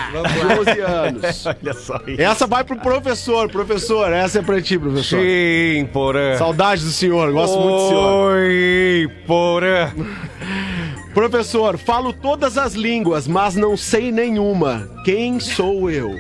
12 0.55 0.81
anos. 0.81 1.23
Olha 1.45 1.75
só 1.75 2.01
isso. 2.07 2.23
Essa 2.23 2.47
vai 2.47 2.63
pro 2.63 2.77
professor. 2.77 3.51
Professor, 3.51 4.13
essa 4.13 4.39
é 4.39 4.43
pra 4.43 4.63
ti, 4.63 4.79
professor. 4.79 5.19
Sim, 5.21 5.89
porã. 5.93 6.39
Saudade 6.39 6.85
do 6.85 6.91
senhor, 6.93 7.33
gosto 7.33 7.59
muito 7.59 7.79
do 7.79 7.89
senhor. 7.89 8.37
Oi, 8.37 9.11
porã. 9.27 9.91
Professor, 11.13 11.79
falo 11.79 12.13
todas 12.13 12.59
as 12.59 12.75
línguas, 12.75 13.27
mas 13.27 13.57
não 13.57 13.75
sei 13.75 14.13
nenhuma. 14.13 14.87
Quem 15.03 15.41
sou 15.41 15.91
eu? 15.91 16.15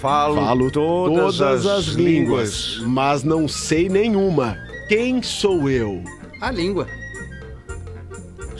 Falo, 0.00 0.36
Falo 0.36 0.70
todas, 0.70 1.40
as, 1.40 1.86
línguas. 1.88 2.78
mas 2.86 3.22
não 3.22 3.46
sei 3.46 3.88
nenhuma. 3.88 4.56
Quem 4.88 5.22
sou 5.22 5.68
eu? 5.68 6.02
A 6.40 6.50
língua. 6.50 6.86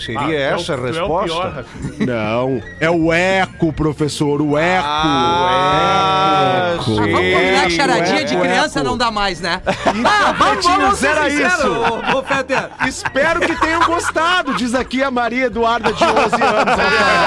Seria 0.00 0.38
essa 0.38 0.74
a 0.74 0.80
resposta? 0.80 1.48
Rafinha. 1.48 2.06
Não, 2.06 2.62
é 2.80 2.90
o 2.90 3.12
eco, 3.12 3.72
professor, 3.72 4.40
o 4.40 4.56
eco. 4.56 4.86
Ah, 4.86 6.72
Eco. 6.74 6.84
sim. 6.84 6.92
Ah, 6.92 7.02
vamos 7.02 7.12
combinar 7.34 7.70
charadinha 7.70 8.24
de 8.24 8.34
eco, 8.34 8.42
criança 8.42 8.78
eco. 8.80 8.88
não 8.88 8.96
dá 8.96 9.10
mais, 9.10 9.40
né? 9.40 9.60
Ah, 10.04 10.32
vamos, 10.32 10.64
vamos 10.64 10.98
ser 10.98 11.08
era 11.08 11.28
isso. 11.28 11.68
ô. 11.68 12.86
Espero 12.86 13.40
que 13.40 13.54
tenham 13.60 13.84
gostado, 13.86 14.54
diz 14.54 14.74
aqui 14.74 15.02
a 15.02 15.10
Maria 15.10 15.46
Eduarda 15.46 15.92
de 15.92 16.02
11 16.04 16.10
anos. 16.14 16.30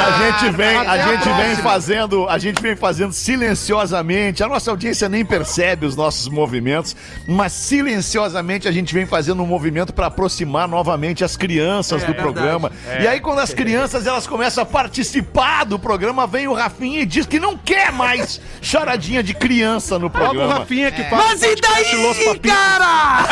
A 0.03 0.41
gente 0.41 0.55
vem, 0.55 0.77
Até 0.77 0.87
a 0.89 0.91
a 0.91 0.97
gente 0.97 1.29
vem 1.29 1.55
fazendo, 1.57 2.27
a 2.29 2.37
gente 2.37 2.61
vem 2.61 2.75
fazendo 2.75 3.13
silenciosamente. 3.13 4.43
A 4.43 4.47
nossa 4.47 4.71
audiência 4.71 5.07
nem 5.09 5.23
percebe 5.25 5.85
os 5.85 5.95
nossos 5.95 6.27
movimentos, 6.27 6.95
mas 7.27 7.51
silenciosamente 7.51 8.67
a 8.67 8.71
gente 8.71 8.93
vem 8.93 9.05
fazendo 9.05 9.41
um 9.43 9.45
movimento 9.47 9.93
para 9.93 10.07
aproximar 10.07 10.67
novamente 10.67 11.23
as 11.23 11.35
crianças 11.37 12.01
É, 12.03 12.05
do 12.05 12.13
verdade. 12.13 12.33
programa. 12.33 12.62
E 13.01 13.07
aí 13.07 13.19
quando 13.19 13.39
as 13.39 13.53
crianças 13.53 14.05
elas 14.07 14.27
começam 14.27 14.63
a 14.63 14.65
participar 14.65 15.65
do 15.65 15.79
programa, 15.79 16.27
vem 16.27 16.47
o 16.47 16.53
Rafinha 16.53 17.01
e 17.01 17.05
diz 17.05 17.25
que 17.25 17.39
não 17.39 17.57
quer 17.57 17.91
mais 17.91 18.39
charadinha 18.61 19.23
de 19.23 19.33
criança 19.33 19.99
no 19.99 20.05
Logo 20.05 20.17
o 20.17 20.19
programa. 20.19 20.53
Rafinha 20.59 20.91
que 20.91 21.03
faz 21.03 21.41
Mas 21.41 21.43
e 21.43 21.55
daí, 21.55 22.39
cara? 22.39 23.23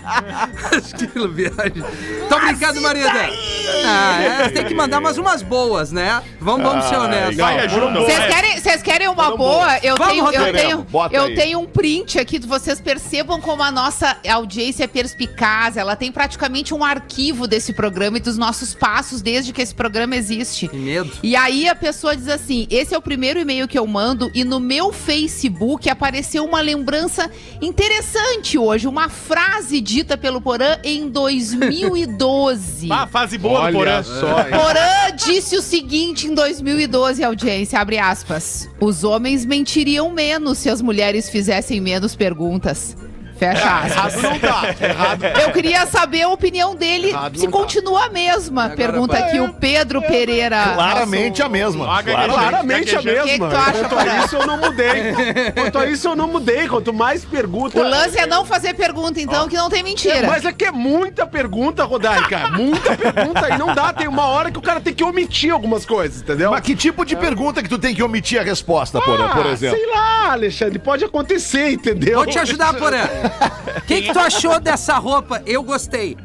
Estilo 0.76 1.28
viagem. 1.32 1.82
Tô 2.28 2.38
brincando, 2.38 2.80
Marida. 2.80 3.30
Ah, 3.84 4.22
é, 4.22 4.48
tem 4.48 4.64
que 4.64 4.74
mandar 4.74 5.00
mais 5.00 5.18
umas 5.18 5.42
boas, 5.42 5.92
né? 5.92 6.22
Vamos, 6.40 6.66
vamos 6.66 6.84
ser 6.86 6.96
honestos. 6.96 7.36
Vocês 7.36 8.26
querem, 8.26 8.60
vocês 8.60 8.82
querem 8.82 9.08
uma 9.08 9.36
boa? 9.36 9.78
Eu 9.82 9.96
Vamos, 9.96 10.30
tenho, 10.30 10.32
eu 10.32 10.52
tenho, 10.52 10.86
eu 11.10 11.34
tenho 11.34 11.60
um 11.60 11.66
print 11.66 12.18
aqui, 12.18 12.38
vocês 12.38 12.80
percebam 12.80 13.40
como 13.40 13.62
a 13.62 13.70
nossa 13.70 14.16
audiência 14.28 14.84
é 14.84 14.86
perspicaz. 14.86 15.76
Ela 15.76 15.96
tem 15.96 16.09
praticamente 16.10 16.74
um 16.74 16.84
arquivo 16.84 17.46
desse 17.46 17.72
programa 17.72 18.18
e 18.18 18.20
dos 18.20 18.36
nossos 18.36 18.74
passos 18.74 19.22
desde 19.22 19.52
que 19.52 19.62
esse 19.62 19.74
programa 19.74 20.16
existe. 20.16 20.68
Que 20.68 20.76
medo. 20.76 21.10
E 21.22 21.36
aí 21.36 21.68
a 21.68 21.74
pessoa 21.74 22.16
diz 22.16 22.28
assim: 22.28 22.66
esse 22.70 22.94
é 22.94 22.98
o 22.98 23.02
primeiro 23.02 23.40
e-mail 23.40 23.66
que 23.68 23.78
eu 23.78 23.86
mando 23.86 24.30
e 24.34 24.44
no 24.44 24.60
meu 24.60 24.92
Facebook 24.92 25.88
apareceu 25.88 26.44
uma 26.44 26.60
lembrança 26.60 27.30
interessante 27.60 28.58
hoje, 28.58 28.86
uma 28.86 29.08
frase 29.08 29.80
dita 29.80 30.16
pelo 30.16 30.40
Porã 30.40 30.78
em 30.82 31.08
2012. 31.08 32.88
Ah, 32.90 33.06
fase 33.06 33.38
boa 33.38 33.66
do 33.66 33.76
Porã. 33.76 33.94
Olha 33.96 34.02
só, 34.02 34.40
hein? 34.40 34.50
Porã 34.50 35.16
disse 35.16 35.56
o 35.56 35.62
seguinte 35.62 36.26
em 36.26 36.34
2012, 36.34 37.22
audiência, 37.22 37.78
abre 37.78 37.98
aspas. 37.98 38.68
Os 38.80 39.04
homens 39.04 39.44
mentiriam 39.44 40.10
menos 40.10 40.58
se 40.58 40.68
as 40.68 40.80
mulheres 40.80 41.28
fizessem 41.28 41.80
menos 41.80 42.14
perguntas. 42.14 42.96
Fecha 43.40 43.78
aspas. 43.78 44.14
Errado 44.14 44.22
não 44.22 44.38
tá. 44.38 44.74
Errado. 44.86 45.24
Eu 45.24 45.50
queria 45.52 45.86
saber 45.86 46.22
a 46.22 46.28
opinião 46.28 46.74
dele, 46.76 47.08
Errado 47.08 47.38
se 47.38 47.46
tá. 47.46 47.50
continua 47.50 48.04
a 48.04 48.08
mesma. 48.10 48.64
Agora 48.64 48.76
Pergunta 48.76 49.18
vai. 49.18 49.22
aqui 49.28 49.40
o 49.40 49.48
Pedro 49.54 50.02
Pereira. 50.02 50.72
Claramente 50.74 51.42
a 51.42 51.48
mesma. 51.48 51.86
Gaguejei. 52.02 52.28
Claramente 52.28 52.96
a 52.96 53.02
mesma. 53.02 53.24
Que 53.24 53.32
que 53.32 53.38
tu 53.38 53.44
acha, 53.56 53.72
Quanto 53.88 53.98
a 53.98 54.24
isso 54.24 54.36
eu 54.36 54.46
não 54.46 54.56
mudei. 54.58 54.92
Quanto 55.54 55.78
a 55.78 55.86
isso 55.86 56.08
eu 56.08 56.16
não 56.16 56.28
mudei. 56.28 56.68
Quanto 56.68 56.92
mais 56.92 57.24
pergunta. 57.24 57.78
O 57.80 57.82
lance 57.82 58.18
é 58.18 58.26
não 58.26 58.44
fazer 58.44 58.74
pergunta, 58.74 59.20
então, 59.20 59.48
que 59.48 59.56
não 59.56 59.70
tem 59.70 59.82
mentira. 59.82 60.26
Mas 60.26 60.44
é 60.44 60.52
que 60.52 60.66
é 60.66 60.70
muita 60.70 61.26
pergunta, 61.26 61.82
Rodaica. 61.84 62.48
Muita 62.60 62.94
pergunta 62.96 63.48
e 63.54 63.56
não 63.58 63.74
dá. 63.74 63.92
Tem 63.92 64.06
uma 64.06 64.26
hora 64.26 64.50
que 64.50 64.58
o 64.58 64.62
cara 64.62 64.80
tem 64.80 64.92
que 64.92 65.02
omitir 65.02 65.50
algumas 65.52 65.86
coisas, 65.86 66.20
entendeu? 66.20 66.50
Mas 66.50 66.60
que 66.60 66.74
tipo 66.76 67.04
de 67.06 67.16
pergunta 67.16 67.62
que 67.62 67.68
tu 67.68 67.78
tem 67.78 67.94
que 67.94 68.02
omitir 68.02 68.38
a 68.38 68.42
resposta, 68.42 69.00
Porã, 69.00 69.28
por 69.28 69.46
Ah, 69.46 69.52
exemplo? 69.52 69.78
Sei 69.78 69.86
lá, 69.90 70.32
Alexandre. 70.32 70.78
Pode 70.78 71.04
acontecer, 71.04 71.70
entendeu? 71.72 72.16
Vou 72.18 72.26
te 72.26 72.38
ajudar, 72.38 72.74
Porã. 72.74 73.00
O 73.76 73.80
que, 73.82 74.02
que 74.02 74.12
tu 74.12 74.18
achou 74.18 74.60
dessa 74.60 74.94
roupa? 74.98 75.42
Eu 75.46 75.62
gostei. 75.62 76.16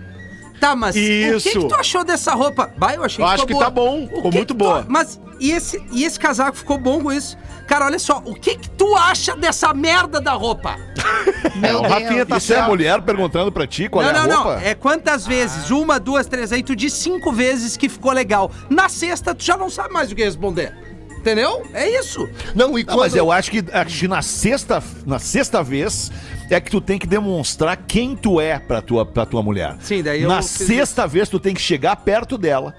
Tá, 0.59 0.75
mas 0.75 0.95
o 0.95 0.99
que, 0.99 1.27
Isso. 1.27 1.49
que 1.49 1.67
tu 1.67 1.75
achou 1.75 2.03
dessa 2.03 2.33
roupa? 2.33 2.71
Vai, 2.77 2.95
eu 2.95 3.03
achei 3.03 3.23
Eu 3.23 3.27
que 3.27 3.33
acho 3.33 3.45
ficou 3.45 3.59
que 3.59 3.65
tá 3.65 3.69
boa. 3.69 3.91
bom, 3.91 4.03
O 4.03 4.07
ficou 4.07 4.31
que 4.31 4.37
muito 4.37 4.37
que 4.37 4.45
tu- 4.45 4.55
boa. 4.55 4.85
Mas 4.87 5.19
e 5.39 5.51
esse, 5.51 5.83
e 5.91 6.03
esse 6.05 6.17
casaco 6.19 6.55
ficou 6.57 6.77
bom 6.77 7.01
com 7.03 7.11
isso? 7.11 7.37
Cara, 7.67 7.85
olha 7.85 7.99
só, 7.99 8.21
o 8.25 8.33
que 8.33 8.55
que 8.55 8.69
tu 8.69 8.95
acha 8.95 9.35
dessa 9.35 9.73
merda 9.73 10.21
da 10.21 10.31
roupa? 10.33 10.75
Meu 11.57 11.79
o 11.79 11.87
Rafinha 11.87 12.25
tá 12.25 12.37
Isso 12.37 12.53
é 12.53 12.59
a 12.59 12.67
mulher 12.67 13.01
perguntando 13.01 13.51
pra 13.51 13.67
ti 13.67 13.89
qual 13.89 14.03
não, 14.05 14.11
é 14.11 14.17
a 14.17 14.27
não, 14.27 14.43
roupa? 14.43 14.59
não. 14.59 14.61
É 14.67 14.73
quantas 14.75 15.25
vezes? 15.27 15.69
Uma, 15.71 15.99
duas, 15.99 16.25
três. 16.27 16.51
Aí 16.53 16.63
tu 16.63 16.75
diz 16.75 16.93
cinco 16.93 17.31
vezes 17.31 17.75
que 17.75 17.89
ficou 17.89 18.11
legal. 18.13 18.49
Na 18.69 18.87
sexta, 18.87 19.33
tu 19.35 19.43
já 19.43 19.57
não 19.57 19.69
sabe 19.69 19.93
mais 19.93 20.11
o 20.11 20.15
que 20.15 20.23
responder. 20.23 20.73
Entendeu? 21.17 21.63
É 21.73 21.89
isso. 21.99 22.29
Não, 22.53 22.77
e 22.77 22.83
Não, 22.83 22.93
quando... 22.93 22.99
mas 22.99 23.15
eu 23.15 23.31
acho 23.31 23.49
que, 23.51 23.63
acho 23.73 23.99
que 23.99 24.07
na 24.07 24.21
sexta, 24.21 24.81
na 25.07 25.17
sexta 25.17 25.63
vez 25.63 26.11
é 26.49 26.59
que 26.59 26.69
tu 26.71 26.79
tem 26.81 26.97
que 26.99 27.07
demonstrar 27.07 27.75
quem 27.87 28.15
tu 28.15 28.39
é 28.39 28.59
pra 28.59 28.81
tua, 28.81 29.05
pra 29.05 29.25
tua 29.25 29.41
mulher. 29.41 29.75
Sim, 29.79 30.03
daí 30.03 30.21
eu 30.23 30.29
Na 30.29 30.41
fiz 30.41 30.51
sexta 30.51 31.07
vez 31.07 31.27
tu 31.29 31.39
tem 31.39 31.53
que 31.53 31.61
chegar 31.61 31.95
perto 31.97 32.37
dela, 32.37 32.75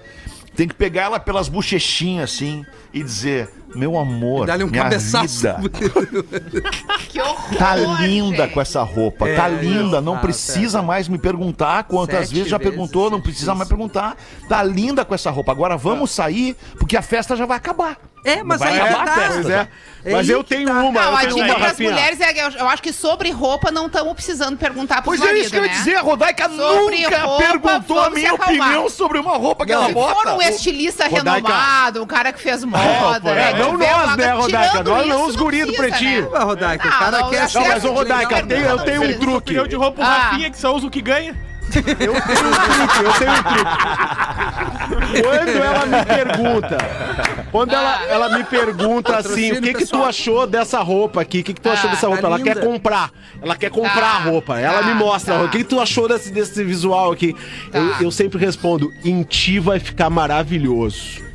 tem 0.55 0.67
que 0.67 0.73
pegar 0.75 1.03
ela 1.03 1.19
pelas 1.19 1.47
bochechinhas 1.49 2.31
assim 2.33 2.65
e 2.93 3.03
dizer: 3.03 3.49
Meu 3.75 3.97
amor, 3.97 4.47
Dá-lhe 4.47 4.63
um 4.63 4.67
minha 4.67 4.83
cabeçaço. 4.83 5.37
vida 5.37 5.57
Que 7.09 7.21
horror, 7.21 7.57
tá 7.57 7.75
linda 7.75 8.43
gente. 8.45 8.53
com 8.53 8.61
essa 8.61 8.81
roupa, 8.83 9.27
É, 9.27 9.35
tá 9.35 9.47
linda, 9.47 10.01
não 10.01 10.15
ah, 10.15 10.19
precisa 10.19 10.81
mais 10.81 11.07
me 11.07 11.17
perguntar 11.17 11.83
quantas 11.83 12.27
Sete 12.27 12.33
vezes 12.35 12.49
já 12.49 12.57
vezes, 12.57 12.71
perguntou, 12.71 13.09
não 13.09 13.17
sete 13.17 13.23
precisa 13.25 13.45
vezes. 13.51 13.57
mais 13.57 13.69
perguntar. 13.69 14.15
Tá 14.49 14.63
linda 14.63 15.05
com 15.05 15.13
essa 15.13 15.29
roupa. 15.29 15.51
Agora 15.51 15.77
vamos 15.77 16.11
sair, 16.11 16.55
porque 16.79 16.97
a 16.97 17.01
festa 17.01 17.35
já 17.35 17.45
vai 17.45 17.57
acabar. 17.57 17.97
É, 18.25 18.43
mas 18.43 18.59
Vai 18.59 18.73
aí 18.73 18.79
acabar 18.81 19.01
a 19.03 19.05
tá. 19.05 19.13
festa. 19.15 19.33
Pois 19.35 19.49
é. 19.49 19.67
É 20.07 20.11
Mas 20.13 20.29
eu 20.29 20.41
tenho 20.43 20.65
tá. 20.67 20.73
uma, 20.73 20.91
Não, 20.91 21.01
eu 21.11 21.15
a 21.15 21.19
tenho 21.19 21.33
dica 21.35 21.45
uma, 21.47 21.55
pras 21.55 21.67
Rafinha. 21.71 21.91
mulheres 21.91 22.21
é 22.21 22.31
eu, 22.45 22.49
eu 22.51 22.67
acho 22.69 22.81
que 22.81 22.93
sobre 22.93 23.29
roupa 23.29 23.69
não 23.71 23.87
estamos 23.87 24.13
precisando 24.13 24.55
perguntar 24.57 25.01
pros 25.01 25.19
Pois 25.19 25.29
é 25.29 25.37
isso 25.39 25.49
que 25.49 25.57
eu 25.57 25.65
ia 25.65 25.69
né? 25.71 25.77
dizer, 25.77 25.95
a 25.97 26.01
Rodaica 26.01 26.49
Sobre 26.49 27.01
nunca 27.03 27.19
roupa, 27.23 27.43
perguntou 27.43 27.99
a 27.99 28.09
minha 28.09 28.29
se 28.29 28.35
opinião 28.35 28.89
sobre 28.89 29.19
uma 29.19 29.35
roupa 29.35 29.65
que 29.65 29.73
ela 29.73 29.87
Se 29.87 29.93
bota. 29.93 30.15
for 30.15 30.33
um 30.37 30.41
estilista 30.41 31.03
Rodaica. 31.09 31.47
renomado, 31.49 32.03
um 32.03 32.07
cara 32.07 32.31
que 32.31 32.39
fez 32.41 32.63
moda, 32.63 33.29
É, 33.31 33.35
né, 33.53 33.59
não 33.59 33.71
que 33.71 33.77
vê 33.77 33.89
nós, 33.91 34.03
uma- 34.05 34.15
né, 34.17 34.31
Rodaica? 34.33 34.69
tirando 34.69 34.87
Nós 34.87 35.07
não 35.07 35.25
os 35.27 35.35
guri 35.35 35.65
do 35.65 35.73
pretinho. 35.73 36.21
né? 36.23 36.29
Ah, 36.33 36.43
Rodaica, 36.45 36.87
o 36.87 36.91
Não, 36.91 36.99
cara 36.99 37.19
não, 37.19 37.29
quer 37.29 37.43
eu 37.53 37.61
Não, 37.61 37.67
mas 37.67 37.83
ô 37.85 37.91
Rodaica, 37.91 38.41
Não, 38.45 38.55
eu 38.55 38.77
não 38.77 38.85
tenho 38.85 39.03
um 39.03 39.19
truque. 39.19 39.37
Opinião 39.37 39.67
de 39.67 39.75
roupa, 39.75 40.01
o 40.01 40.05
Ah. 40.05 40.07
Rafinha 40.07 40.49
que 40.49 40.57
só 40.57 40.73
usa 40.73 40.87
o 40.87 40.89
que 40.89 41.01
ganha. 41.01 41.35
Eu 41.75 41.83
tenho 41.95 42.11
um 42.13 42.21
truque, 42.21 43.03
eu 43.03 43.13
tenho 43.13 43.31
um 43.31 43.43
truque. 43.43 45.21
Quando 45.21 45.49
ela 45.63 45.85
me 45.85 46.05
pergunta, 46.05 46.77
quando 47.51 47.73
ela, 47.73 48.03
ela 48.05 48.37
me 48.37 48.43
pergunta 48.43 49.17
assim, 49.17 49.51
o 49.51 49.61
que 49.61 49.73
que 49.73 49.85
tu 49.85 50.03
achou 50.03 50.47
dessa 50.47 50.79
roupa 50.81 51.21
aqui? 51.21 51.39
O 51.39 51.43
que 51.43 51.53
que 51.53 51.61
tu 51.61 51.69
achou 51.69 51.89
Ah, 51.89 51.93
dessa 51.93 52.07
roupa? 52.07 52.21
tá 52.21 52.27
Ela 52.27 52.37
linda. 52.37 52.53
quer 52.55 52.65
comprar. 52.65 53.11
Ela 53.41 53.55
quer 53.55 53.69
comprar 53.69 53.95
Tá, 53.99 54.07
a 54.07 54.19
roupa. 54.19 54.59
Ela 54.59 54.79
tá, 54.79 54.85
me 54.87 54.93
mostra. 54.93 55.35
tá. 55.35 55.43
O 55.43 55.49
que 55.49 55.59
que 55.59 55.63
tu 55.65 55.79
achou 55.79 56.07
desse, 56.07 56.31
desse 56.31 56.63
visual 56.63 57.11
aqui? 57.11 57.33
Tá. 57.71 57.77
Eu, 57.79 57.93
eu 58.01 58.11
sempre 58.11 58.39
respondo, 58.39 58.91
em 59.03 59.23
ti 59.23 59.59
vai 59.59 59.79
ficar 59.79 60.09
maravilhoso. 60.09 61.25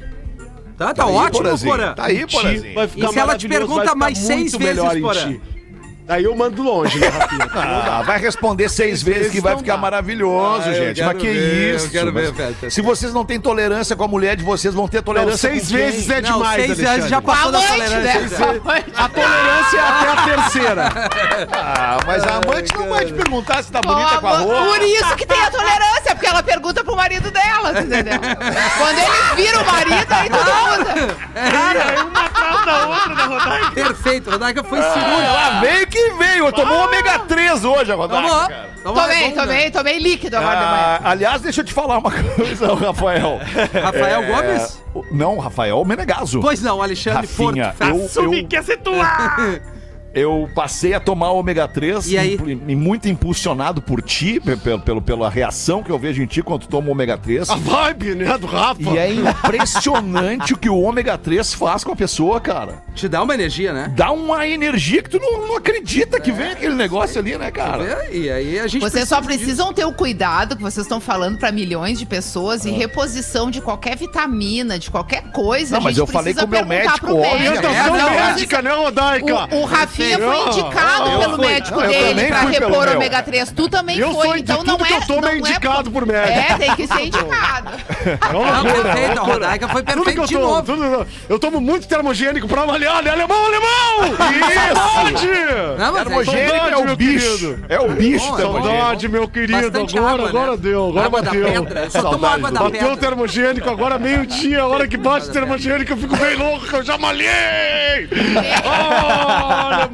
Tá, 0.77 0.93
tá 0.95 1.05
Aí, 1.05 1.13
ótimo, 1.13 1.43
Porazinho. 1.45 1.71
Porã. 1.73 1.95
Tá 1.95 2.05
aí, 2.07 2.27
Porazinho. 2.27 2.75
vai 2.75 2.89
ficar 2.89 3.09
E 3.09 3.13
se 3.13 3.19
ela 3.19 3.37
te 3.39 3.49
pergunta 3.49 3.95
mais 3.95 4.19
seis 4.19 4.53
vezes, 4.53 4.59
melhor 4.59 4.97
em 4.97 5.03
Porã? 5.03 5.35
Aí 6.13 6.25
eu 6.25 6.35
mando 6.37 6.63
longe, 6.63 6.99
né, 6.99 7.09
Rafinha? 7.09 7.49
Ah, 7.55 8.03
vai 8.05 8.19
responder 8.19 8.69
seis 8.69 9.03
vezes 9.03 9.31
que 9.33 9.41
vai 9.41 9.53
não 9.53 9.61
ficar 9.61 9.75
dá. 9.77 9.79
maravilhoso, 9.81 10.69
Ah, 10.69 10.73
gente. 10.73 11.03
Mas 11.03 11.17
que 11.19 11.27
ver, 11.27 11.75
isso? 11.77 11.87
eu 11.87 11.91
quero 11.91 12.13
ver. 12.13 12.33
Se 12.71 12.81
vocês 12.81 13.13
não 13.15 13.25
têm 13.25 13.41
tolerância 13.41 13.95
com 13.97 14.05
a 14.05 14.09
mulher 14.09 14.37
de 14.37 14.43
vocês, 14.45 14.75
vão 14.75 14.89
ter 14.89 14.99
Não, 14.99 15.03
tolerância 15.05 15.51
seis 15.51 15.63
com 15.63 15.69
quem? 15.69 15.77
vezes 15.79 16.11
é 16.11 16.21
Não, 16.21 16.33
demais, 16.39 16.67
seis 16.67 16.79
vezes 16.79 17.09
já 17.11 17.21
passou 17.23 17.53
da 17.53 17.59
Amante, 17.59 17.73
tolerância. 17.73 18.21
né? 18.21 18.29
Seis-. 18.29 18.95
A 18.97 19.09
tolerância 19.09 19.79
é 19.79 19.81
até 19.89 20.09
a 20.11 20.17
terceira. 20.43 20.93
Ah, 21.53 21.99
mas 22.07 22.23
a 22.25 22.37
amante 22.37 22.75
não 22.77 22.89
vai 22.89 23.05
te 23.05 23.13
perguntar 23.13 23.63
se 23.63 23.71
tá 23.73 23.81
bonita 23.81 24.19
com 24.19 24.27
a 24.27 24.39
roupa. 24.39 24.65
Por 24.65 24.83
isso 24.83 25.17
que 25.17 25.27
tem 25.27 25.41
a 25.43 25.51
tolerância, 25.51 26.15
porque 26.15 26.27
ela 26.27 26.43
pergunta 26.43 26.85
pro 26.85 26.97
marido 26.97 27.31
dela, 27.31 27.71
entendeu? 27.81 28.19
Quando 28.79 28.99
eles 28.99 29.35
viram 29.37 29.63
o 29.63 29.67
marido, 29.67 30.13
aí 30.13 30.31
tudo 30.31 30.53
muda. 30.55 31.17
Perfeito, 33.75 34.29
a 34.31 34.33
Rodaica 34.33 34.65
foi 34.65 34.79
Ah, 34.79 34.93
cirúrgica. 34.93 35.23
ela 35.23 35.61
veio 35.61 35.87
que 35.87 36.02
veio. 36.11 36.53
Tomou 36.53 36.77
um 36.79 36.85
ômega 36.85 37.19
3 37.21 37.65
hoje, 37.65 37.93
a 37.93 37.95
Rodaica, 37.95 38.29
Tomou. 38.29 38.49
Tomou, 38.83 39.03
Tomei, 39.03 39.21
vamos, 39.23 39.37
né? 39.37 39.43
tomei, 39.43 39.71
tomei 39.71 39.99
líquido 39.99 40.37
agora 40.37 40.57
de 40.57 40.65
manhã. 40.65 41.01
Ah, 41.05 41.11
aliás, 41.11 41.41
deixa 41.43 41.61
eu 41.61 41.65
te 41.65 41.73
falar 41.73 41.99
uma 41.99 42.11
coisa, 42.35 42.75
Rafael. 42.75 43.39
Rafael 43.83 44.23
É, 44.23 44.27
Gomes? 44.27 44.83
Não, 45.11 45.39
Rafael 45.39 45.85
Menegaso. 45.85 46.41
Pois 46.41 46.61
não, 46.63 46.83
Alexandre 46.83 47.21
Rafinha, 47.27 47.75
Porto. 47.79 47.91
eu, 48.19 48.25
eu, 48.25 48.31
eu 50.15 50.49
passei 50.55 50.95
a 50.95 51.01
tomar 51.01 51.31
ômega 51.33 51.67
3 51.67 52.07
E 52.11 52.19
aí? 52.19 52.35
impu- 52.35 52.49
e 52.51 52.77
muito 52.77 53.09
impulsionado 53.09 53.81
por 53.81 54.03
ti, 54.03 54.41
pe- 54.41 54.57
pelo, 54.57 54.81
pelo, 54.81 55.03
pela 55.03 55.31
reação 55.31 55.83
que 55.83 55.91
eu 55.91 55.99
vejo 55.99 56.23
em 56.23 56.27
ti 56.27 56.43
quando 56.43 56.63
tu 56.63 56.69
toma 56.69 56.91
ômega 56.91 57.17
3. 57.17 57.49
A 57.51 57.55
vibe, 57.57 58.15
né, 58.15 58.37
do 58.39 58.47
Rafa. 58.47 58.83
E 58.83 58.99
é 58.99 59.13
impressionante 59.13 60.53
o 60.53 60.57
que 60.57 60.69
o 60.69 60.79
ômega 60.81 61.17
3 61.17 61.55
faz 61.55 61.85
com 61.85 61.93
a 61.93 61.97
pessoa, 61.97 62.41
cara. 62.41 62.83
Te 62.95 63.09
dá 63.09 63.23
uma 63.23 63.35
energia, 63.35 63.73
né? 63.73 63.93
Dá 63.97 64.11
uma 64.13 64.47
energia 64.47 65.03
que 65.03 65.11
tu 65.11 65.19
não, 65.19 65.47
não 65.49 65.57
acredita 65.57 66.21
que 66.21 66.31
vem 66.31 66.53
aquele 66.53 66.75
negócio 66.75 67.19
ali, 67.21 67.37
né, 67.39 67.51
cara? 67.51 67.83
É, 67.85 68.15
E 68.17 68.31
aí 68.31 68.59
a 68.59 68.67
gente. 68.67 68.83
Vocês 68.83 69.09
só 69.09 69.17
precisa 69.21 69.33
disso. 69.39 69.45
precisam 69.57 69.73
ter 69.73 69.85
o 69.85 69.93
cuidado 69.93 70.57
que 70.57 70.63
vocês 70.63 70.85
estão 70.85 71.01
falando 71.01 71.39
pra 71.39 71.51
milhões 71.51 71.99
de 71.99 72.05
pessoas 72.07 72.65
e 72.65 72.71
reposição 72.71 73.51
de 73.51 73.61
qualquer 73.61 73.97
vitamina, 73.97 74.79
de 74.79 74.91
qualquer 74.91 75.23
coisa. 75.33 75.73
Não, 75.73 75.81
a 75.81 75.85
mas 75.85 75.97
eu 75.99 76.07
falei 76.07 76.35
com 76.35 76.45
o 76.45 76.49
meu 76.49 76.65
médico, 76.67 77.15
médico. 77.15 77.35
Orientação 77.35 77.97
É, 77.97 77.99
não, 78.03 78.11
médica, 78.11 78.63
né, 78.63 78.71
Rodaica? 78.73 79.55
O, 79.55 79.61
o 79.61 79.65
Rafinha 79.65 80.02
foi 80.11 80.19
Não, 80.37 80.47
indicado 80.49 81.19
pelo 81.19 81.37
fui. 81.37 81.47
médico 81.47 81.81
Não, 81.81 81.87
dele 81.89 82.25
pra 82.27 82.41
repor 82.41 82.89
ômega 82.97 83.23
3. 83.23 83.53
Tu 83.53 83.69
também 83.69 83.99
Eu 83.99 84.13
foi, 84.13 84.27
sou- 84.27 84.37
então 84.37 84.65
não 84.65 84.77
que 84.79 84.93
é. 84.93 84.97
eu 84.97 85.01
tomo 85.07 85.27
é 85.27 85.31
não 85.31 85.37
indicado 85.39 85.91
por 85.91 86.07
médico. 86.07 86.39
É, 86.39 86.59
tem 86.59 86.77
que 86.77 86.87
ser 86.87 87.01
indicado. 87.07 87.71
É 88.05 88.33
Não, 88.33 88.43
loucura, 88.43 88.73
perfeito, 88.85 89.13
é 89.13 89.19
a. 89.19 89.23
Rodaica 89.23 89.69
foi 89.69 89.83
Tudo 89.83 89.93
que 90.05 90.05
perfeito 90.05 90.21
eu 90.21 90.27
de 90.27 90.35
tomo, 90.35 90.47
novo. 90.47 90.63
tudo- 90.63 91.07
eu 91.29 91.39
tomo 91.39 91.61
muito 91.61 91.87
termogênico 91.89 92.49
pra 92.49 92.63
avaliar. 92.63 92.97
Olha, 92.97 93.13
alemão, 93.13 93.45
alemão! 93.47 94.17
Saudade! 94.75 95.29
Não, 95.79 95.93
mas 95.93 96.01
é 96.01 96.05
Termogênico 96.05 96.41
é 96.55 96.59
Saudade, 96.59 96.83
o 96.83 96.85
meu 96.85 96.97
bicho. 96.97 97.39
querido. 97.39 97.65
É 97.69 97.81
o 97.81 97.89
bicho. 97.91 98.37
Saudade, 98.37 99.09
meu 99.09 99.29
querido. 99.29 99.53
Agora, 99.67 100.13
água, 100.13 100.29
agora 100.29 100.51
né? 100.53 100.57
deu, 100.59 100.89
agora 100.89 101.09
bateu. 101.11 101.45
pedra. 101.45 101.81
Eu 101.85 101.91
só 101.91 102.01
tomo 102.03 102.13
Saudade. 102.13 102.35
água 102.35 102.51
da 102.51 102.63
Bateu 102.63 102.93
o 102.93 102.97
termogênico, 102.97 103.71
agora 103.71 103.99
meio-dia, 103.99 104.63
a 104.63 104.67
hora 104.67 104.87
que 104.89 104.97
bate 104.97 105.29
o 105.29 105.33
termogênico, 105.33 105.93
eu 105.93 105.97
fico 105.97 106.17
bem 106.17 106.37
louco, 106.37 106.67
que 106.67 106.75
eu 106.75 106.83
já 106.83 106.97
malhei! 106.99 107.29
Oh, 108.65 109.92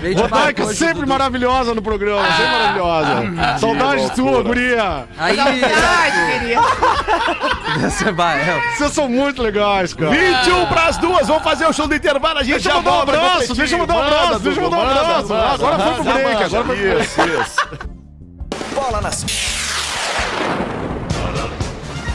de 0.00 0.12
Rodaica 0.14 0.64
sempre 0.74 0.94
Dudu. 0.94 1.06
maravilhosa 1.08 1.74
no 1.74 1.82
programa, 1.82 2.26
sempre 2.32 2.52
maravilhosa. 2.52 3.58
Saudade 3.58 4.10
tua, 4.12 4.42
guria! 4.42 5.04
Aí. 5.18 5.36
Saudade, 7.90 8.40
é. 8.50 8.60
Vocês 8.76 8.92
são 8.92 9.08
muito 9.08 9.42
legais, 9.42 9.92
cara. 9.94 10.10
21 10.10 10.66
pras 10.66 10.96
duas, 10.98 11.26
vamos 11.28 11.42
fazer 11.42 11.66
o 11.66 11.72
show 11.72 11.86
do 11.86 11.94
intervalo, 11.94 12.38
a 12.38 12.42
gente 12.42 12.54
Deixa 12.54 12.68
eu 12.70 12.72
já 12.72 12.78
mandar 12.78 12.90
um 12.90 12.94
volta 12.96 13.12
o 13.12 13.14
abraço, 13.24 13.54
deixa 13.54 13.74
eu 13.74 13.78
mandar 13.78 13.94
um 13.94 13.98
Manda, 13.98 14.16
abraço, 14.16 14.40
deixa 14.40 14.60
eu 14.60 14.70
mandar 14.70 14.76
um 14.76 14.90
abraço. 14.90 15.28
manda, 15.28 15.48
Agora 15.54 15.78
foi 15.78 15.94
pro 15.94 16.04
break, 16.04 16.24
manda. 16.24 16.44
agora 16.44 16.64
foi 16.64 16.76
pro 16.76 17.00
Isso, 17.00 17.20
isso. 17.20 17.68
Bola 18.74 19.00
nas. 19.00 19.63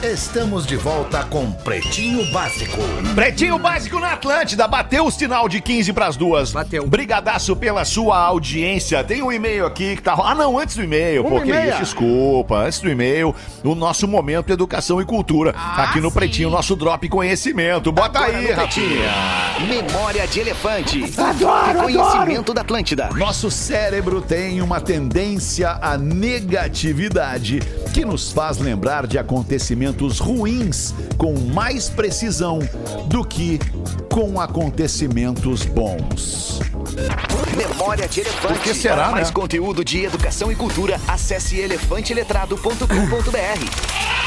Estamos 0.04 0.66
de 0.66 0.78
volta 0.78 1.26
com 1.26 1.52
Pretinho 1.52 2.24
Básico. 2.32 2.78
Pretinho 3.14 3.60
Básico 3.60 4.00
na 4.00 4.14
Atlântida, 4.14 4.66
bateu 4.66 5.06
o 5.06 5.12
sinal 5.12 5.50
de 5.50 5.60
15 5.60 5.92
pras 5.92 6.16
duas. 6.16 6.54
Bateu. 6.54 6.88
Brigadaço 6.88 7.54
pela 7.54 7.84
sua 7.84 8.18
audiência. 8.18 9.04
Tem 9.04 9.22
um 9.22 9.30
e-mail 9.30 9.66
aqui 9.66 9.98
que 9.98 10.02
tá. 10.02 10.14
Ah, 10.14 10.34
não, 10.34 10.58
antes 10.58 10.78
do 10.78 10.84
e-mail, 10.86 11.26
Uma 11.26 11.32
porque 11.32 11.52
isso, 11.52 11.80
desculpa. 11.80 12.60
Antes 12.60 12.80
do 12.80 12.90
e-mail, 12.90 13.36
o 13.62 13.76
nosso 13.76 14.08
momento 14.08 14.54
Educação 14.54 15.02
e 15.02 15.06
Cultura. 15.06 15.54
Ah, 15.54 15.84
aqui 15.84 16.00
no 16.00 16.08
sim. 16.10 16.16
Pretinho, 16.16 16.50
nosso 16.50 16.78
Drop 16.78 17.06
Conhecimento. 17.10 17.92
Bota 17.92 18.20
Agora 18.20 18.38
aí. 18.38 18.52
Rafinha. 18.54 19.12
Memória 19.68 20.26
de 20.26 20.40
elefante. 20.40 21.04
Adoro, 21.18 21.84
Conhecimento 21.84 22.54
da 22.54 22.62
Atlântida. 22.62 23.10
Nosso 23.16 23.52
cérebro 23.52 24.22
tem 24.22 24.62
uma 24.62 24.80
tendência 24.80 25.72
à 25.82 25.98
negatividade 25.98 27.60
que 27.94 28.06
nos 28.06 28.32
faz 28.32 28.60
lembrar 28.60 29.06
de 29.06 29.18
acontecimentos 29.18 29.89
ruins 30.20 30.94
com 31.18 31.38
mais 31.40 31.90
precisão 31.90 32.60
do 33.08 33.24
que 33.24 33.60
com 34.12 34.40
acontecimentos 34.40 35.66
bons. 35.66 36.60
Memória 37.56 38.08
de 38.08 38.22
elefante. 38.22 38.74
Será, 38.76 38.96
Para 38.96 39.06
né? 39.08 39.12
mais 39.14 39.32
conteúdo 39.32 39.84
de 39.86 40.04
educação 40.06 40.52
e 40.52 40.56
cultura, 40.56 41.00
acesse 41.08 41.58
elefanteletrado.com.br. 41.60 44.20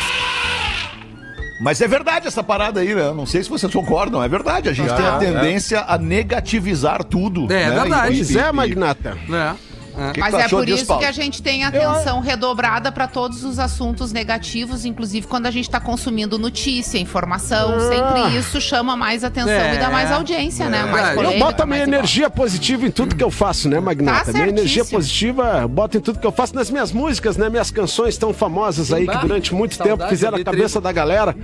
Mas 1.61 1.81
é 1.81 1.87
verdade 1.87 2.27
essa 2.27 2.43
parada 2.43 2.81
aí, 2.81 2.93
né? 2.93 3.13
Não 3.13 3.25
sei 3.25 3.45
se 3.45 3.49
vocês 3.49 3.73
concordam, 3.73 4.21
é 4.23 4.29
verdade. 4.29 4.69
A 4.69 4.73
gente 4.73 4.93
tem 4.95 5.07
a 5.07 5.17
tendência 5.19 5.85
a 5.87 5.97
negativizar 5.97 7.05
tudo. 7.05 7.51
É, 7.53 7.63
é 7.63 7.69
né? 7.71 7.81
verdade. 7.81 8.15
E- 8.15 8.17
Pois 8.17 8.31
e- 8.31 8.39
é, 8.39 8.49
e- 8.49 8.53
Magnata. 8.53 9.17
É. 9.31 9.55
que 9.93 10.13
que 10.13 10.21
Mas 10.21 10.31
tu 10.35 10.41
é 10.41 10.49
por 10.49 10.69
isso 10.69 10.99
que 10.99 11.05
a 11.05 11.13
gente 11.13 11.43
tem 11.43 11.65
atenção 11.65 12.21
redobrada 12.21 12.91
para 12.91 13.07
todos 13.07 13.45
os 13.45 13.59
assuntos 13.59 14.13
negativos, 14.13 14.85
inclusive 14.85 15.27
quando 15.27 15.47
a 15.47 15.51
gente 15.51 15.65
está 15.65 15.81
consumindo 15.81 16.39
notícia, 16.39 16.99
informação. 16.99 17.79
Sempre 17.81 18.39
isso 18.39 18.61
chama 18.61 18.97
mais 18.97 19.25
atenção 19.25 19.53
É. 19.53 19.75
e 19.75 19.79
dá 19.79 19.91
mais 19.91 20.11
audiência, 20.11 20.69
né? 20.69 20.83
Mais 20.83 20.93
verdade. 20.93 21.11
Eu 21.17 21.23
polêmica, 21.23 21.45
boto 21.45 21.63
a 21.63 21.67
minha 21.67 21.79
mais 21.79 21.89
igual. 21.89 21.99
energia 22.01 22.31
positiva 22.31 22.87
em 22.87 22.91
tudo 22.91 23.15
que 23.15 23.25
eu 23.25 23.31
faço, 23.31 23.69
né, 23.69 23.81
Magnata? 23.81 24.27
Tá 24.27 24.33
minha 24.33 24.49
energia 24.49 24.85
positiva 24.85 25.61
eu 25.63 25.69
boto 25.69 25.97
em 25.97 26.01
tudo 26.01 26.19
que 26.19 26.27
eu 26.27 26.33
faço 26.33 26.55
nas 26.55 26.71
minhas 26.71 26.93
músicas, 26.93 27.37
né? 27.37 27.49
Minhas 27.49 27.71
canções 27.71 28.17
tão 28.17 28.33
famosas 28.33 28.93
aí 28.93 29.07
que 29.07 29.19
durante 29.19 29.55
muito 29.55 29.75
saudade 29.77 29.99
tempo 29.99 30.09
fizeram 30.09 30.39
a 30.39 30.45
cabeça 30.45 30.81
da 30.81 30.93
galera. 30.93 31.37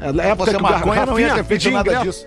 É, 0.00 0.28
época 0.28 0.50
Você 0.50 0.56
que 0.56 0.62
o 0.62 0.62
maconha 0.62 1.06
não 1.06 1.18
ia 1.18 1.34
ter 1.34 1.44
feito 1.44 1.70
nada 1.70 1.96
disso. 1.96 2.26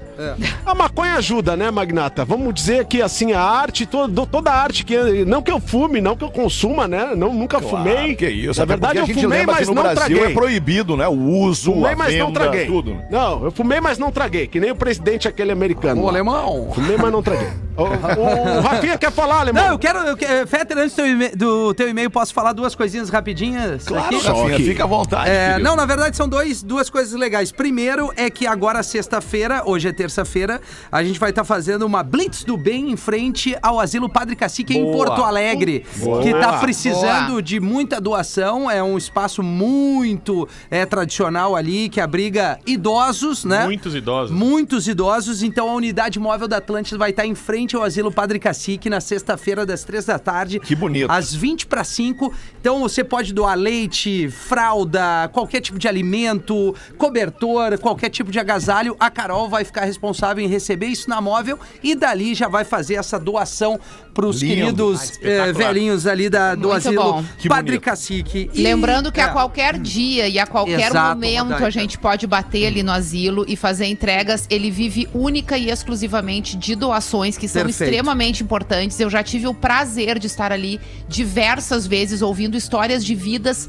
A 0.65 0.73
maconha 0.75 1.15
ajuda, 1.15 1.55
né, 1.55 1.69
Magnata? 1.71 2.25
Vamos 2.25 2.53
dizer 2.53 2.85
que 2.85 3.01
assim, 3.01 3.31
a 3.31 3.41
arte, 3.41 3.85
todo, 3.85 4.25
toda 4.25 4.51
a 4.51 4.55
arte 4.61 4.83
que. 4.83 5.25
Não 5.25 5.41
que 5.41 5.51
eu 5.51 5.59
fume, 5.59 6.01
não 6.01 6.15
que 6.15 6.23
eu 6.23 6.31
consuma, 6.31 6.87
né? 6.87 7.13
Não, 7.15 7.33
nunca 7.33 7.59
fumei. 7.61 8.15
que 8.15 8.27
isso. 8.27 8.59
Na 8.59 8.65
verdade, 8.65 8.99
eu 8.99 9.07
fumei, 9.07 9.45
mas 9.45 9.67
não 9.67 9.75
Brasil 9.75 9.95
traguei. 9.95 10.23
é 10.23 10.29
proibido, 10.33 10.97
né? 10.97 11.07
O 11.07 11.13
uso, 11.13 11.73
Fumei, 11.73 11.93
a 11.93 11.95
mas 11.95 12.15
não 12.17 12.27
venda, 12.27 12.39
traguei. 12.39 12.65
tudo. 12.65 12.97
Não, 13.09 13.43
eu 13.45 13.51
fumei, 13.51 13.79
mas 13.79 13.97
não 13.97 14.11
traguei. 14.11 14.47
Que 14.47 14.59
nem 14.59 14.71
o 14.71 14.75
presidente 14.75 15.27
aquele 15.27 15.51
americano. 15.51 16.03
Lá. 16.03 16.09
alemão. 16.09 16.71
Fumei, 16.73 16.97
mas 16.97 17.11
não 17.11 17.21
traguei. 17.21 17.49
o, 17.83 18.57
o- 18.57 18.61
Rafinha 18.61 18.97
quer 18.97 19.11
falar, 19.11 19.41
alemão? 19.41 19.63
Não, 19.63 19.71
eu 19.73 19.79
quero. 19.79 19.99
Eu, 19.99 20.17
quero- 20.17 20.47
Fetter, 20.47 20.77
antes 20.77 20.91
do 20.93 20.95
teu 20.97 21.07
e-mail- 21.07 21.35
do 21.37 21.73
teu 21.73 21.89
e-mail, 21.89 22.09
posso 22.09 22.33
falar 22.33 22.53
duas 22.53 22.75
coisinhas 22.75 23.09
rapidinhas? 23.09 23.83
Claro, 23.85 24.05
aqui? 24.15 24.27
Rafinha, 24.27 24.53
aqui. 24.55 24.63
fica 24.65 24.83
à 24.83 24.87
vontade. 24.87 25.29
É, 25.29 25.59
não, 25.59 25.75
na 25.75 25.85
verdade 25.85 26.15
são 26.15 26.27
dois, 26.27 26.61
duas 26.63 26.89
coisas 26.89 27.13
legais. 27.19 27.51
Primeiro 27.51 28.11
é 28.15 28.29
que 28.29 28.45
agora, 28.47 28.81
sexta-feira, 28.83 29.63
hoje 29.65 29.87
é 29.87 29.91
terça-feira, 29.93 30.61
a 30.91 31.03
gente 31.03 31.19
vai 31.19 31.29
estar 31.29 31.43
fazendo 31.43 31.83
uma 31.85 32.03
Blitz 32.03 32.43
do 32.43 32.57
Bem 32.57 32.91
em 32.91 32.97
frente 32.97 33.55
ao 33.61 33.79
Asilo 33.79 34.09
Padre 34.09 34.35
Cacique 34.35 34.77
em 34.77 34.83
Boa. 34.83 34.97
Porto 35.07 35.23
Alegre, 35.23 35.85
Boa. 35.97 36.21
que 36.21 36.31
tá 36.33 36.49
Boa. 36.49 36.59
precisando 36.59 37.29
Boa. 37.29 37.41
de 37.41 37.59
muita 37.59 37.99
doação. 38.01 38.69
É 38.69 38.81
um 38.83 38.97
espaço 38.97 39.41
muito 39.43 40.47
é, 40.69 40.85
tradicional 40.85 41.55
ali, 41.55 41.89
que 41.89 41.99
abriga 42.01 42.59
idosos, 42.65 43.45
né? 43.45 43.65
Muitos 43.65 43.95
idosos. 43.95 44.35
Muitos 44.35 44.87
idosos. 44.87 45.43
Então 45.43 45.69
a 45.69 45.73
unidade 45.73 46.19
móvel 46.19 46.47
da 46.47 46.57
Atlântida 46.57 46.97
vai 46.97 47.11
estar 47.11 47.25
em 47.25 47.35
frente 47.35 47.68
frente 47.69 47.75
ao 47.75 47.83
Asilo 47.83 48.11
Padre 48.11 48.39
Cacique, 48.39 48.89
na 48.89 48.99
sexta-feira, 48.99 49.63
das 49.65 49.83
três 49.83 50.03
da 50.05 50.17
tarde. 50.17 50.59
Que 50.59 50.73
bonito. 50.75 51.11
Às 51.11 51.33
20 51.35 51.67
para 51.67 51.83
5. 51.83 52.33
Então 52.59 52.79
você 52.79 53.03
pode 53.03 53.31
doar 53.33 53.55
leite, 53.55 54.27
fralda, 54.29 55.29
qualquer 55.31 55.61
tipo 55.61 55.77
de 55.77 55.87
alimento, 55.87 56.73
cobertor, 56.97 57.77
qualquer 57.77 58.09
tipo 58.09 58.31
de 58.31 58.39
agasalho. 58.39 58.95
A 58.99 59.09
Carol 59.11 59.47
vai 59.47 59.63
ficar 59.63 59.85
responsável 59.85 60.43
em 60.43 60.47
receber 60.47 60.87
isso 60.87 61.09
na 61.09 61.21
móvel 61.21 61.59
e 61.83 61.93
dali 61.93 62.33
já 62.33 62.47
vai 62.47 62.63
fazer 62.65 62.95
essa 62.95 63.19
doação 63.19 63.79
pros 64.13 64.41
Lindo. 64.41 64.55
queridos 64.55 65.11
Ah, 65.23 65.27
eh, 65.27 65.53
velhinhos 65.53 66.07
ali 66.07 66.29
da, 66.29 66.55
do 66.55 66.69
Muito 66.69 66.73
asilo 66.75 67.03
bom. 67.03 67.23
Que 67.37 67.47
Padre 67.47 67.65
bonito. 67.73 67.81
Cacique. 67.83 68.49
E- 68.53 68.61
Lembrando 68.63 69.11
que 69.11 69.19
é. 69.19 69.23
a 69.23 69.29
qualquer 69.29 69.77
dia 69.77 70.27
e 70.27 70.39
a 70.39 70.47
qualquer 70.47 70.89
Exato, 70.89 71.15
momento 71.15 71.43
Rodaica. 71.43 71.67
a 71.67 71.69
gente 71.69 71.97
pode 71.99 72.25
bater 72.27 72.65
ali 72.67 72.81
no 72.83 72.91
asilo 72.91 73.45
e 73.47 73.55
fazer 73.55 73.85
entregas. 73.85 74.45
Ele 74.49 74.71
vive 74.71 75.07
única 75.13 75.57
e 75.57 75.69
exclusivamente 75.69 76.57
de 76.57 76.75
doações 76.75 77.37
que 77.37 77.47
são 77.47 77.58
Perfeito. 77.65 77.83
extremamente 77.89 78.43
importantes. 78.43 78.99
Eu 78.99 79.09
já 79.09 79.23
tive 79.23 79.47
o 79.47 79.53
prazer 79.53 80.17
de 80.19 80.27
estar 80.27 80.51
ali 80.51 80.79
diversas 81.07 81.85
vezes 81.87 82.21
ouvindo 82.21 82.55
histórias 82.57 83.03
de 83.05 83.15
vidas 83.15 83.67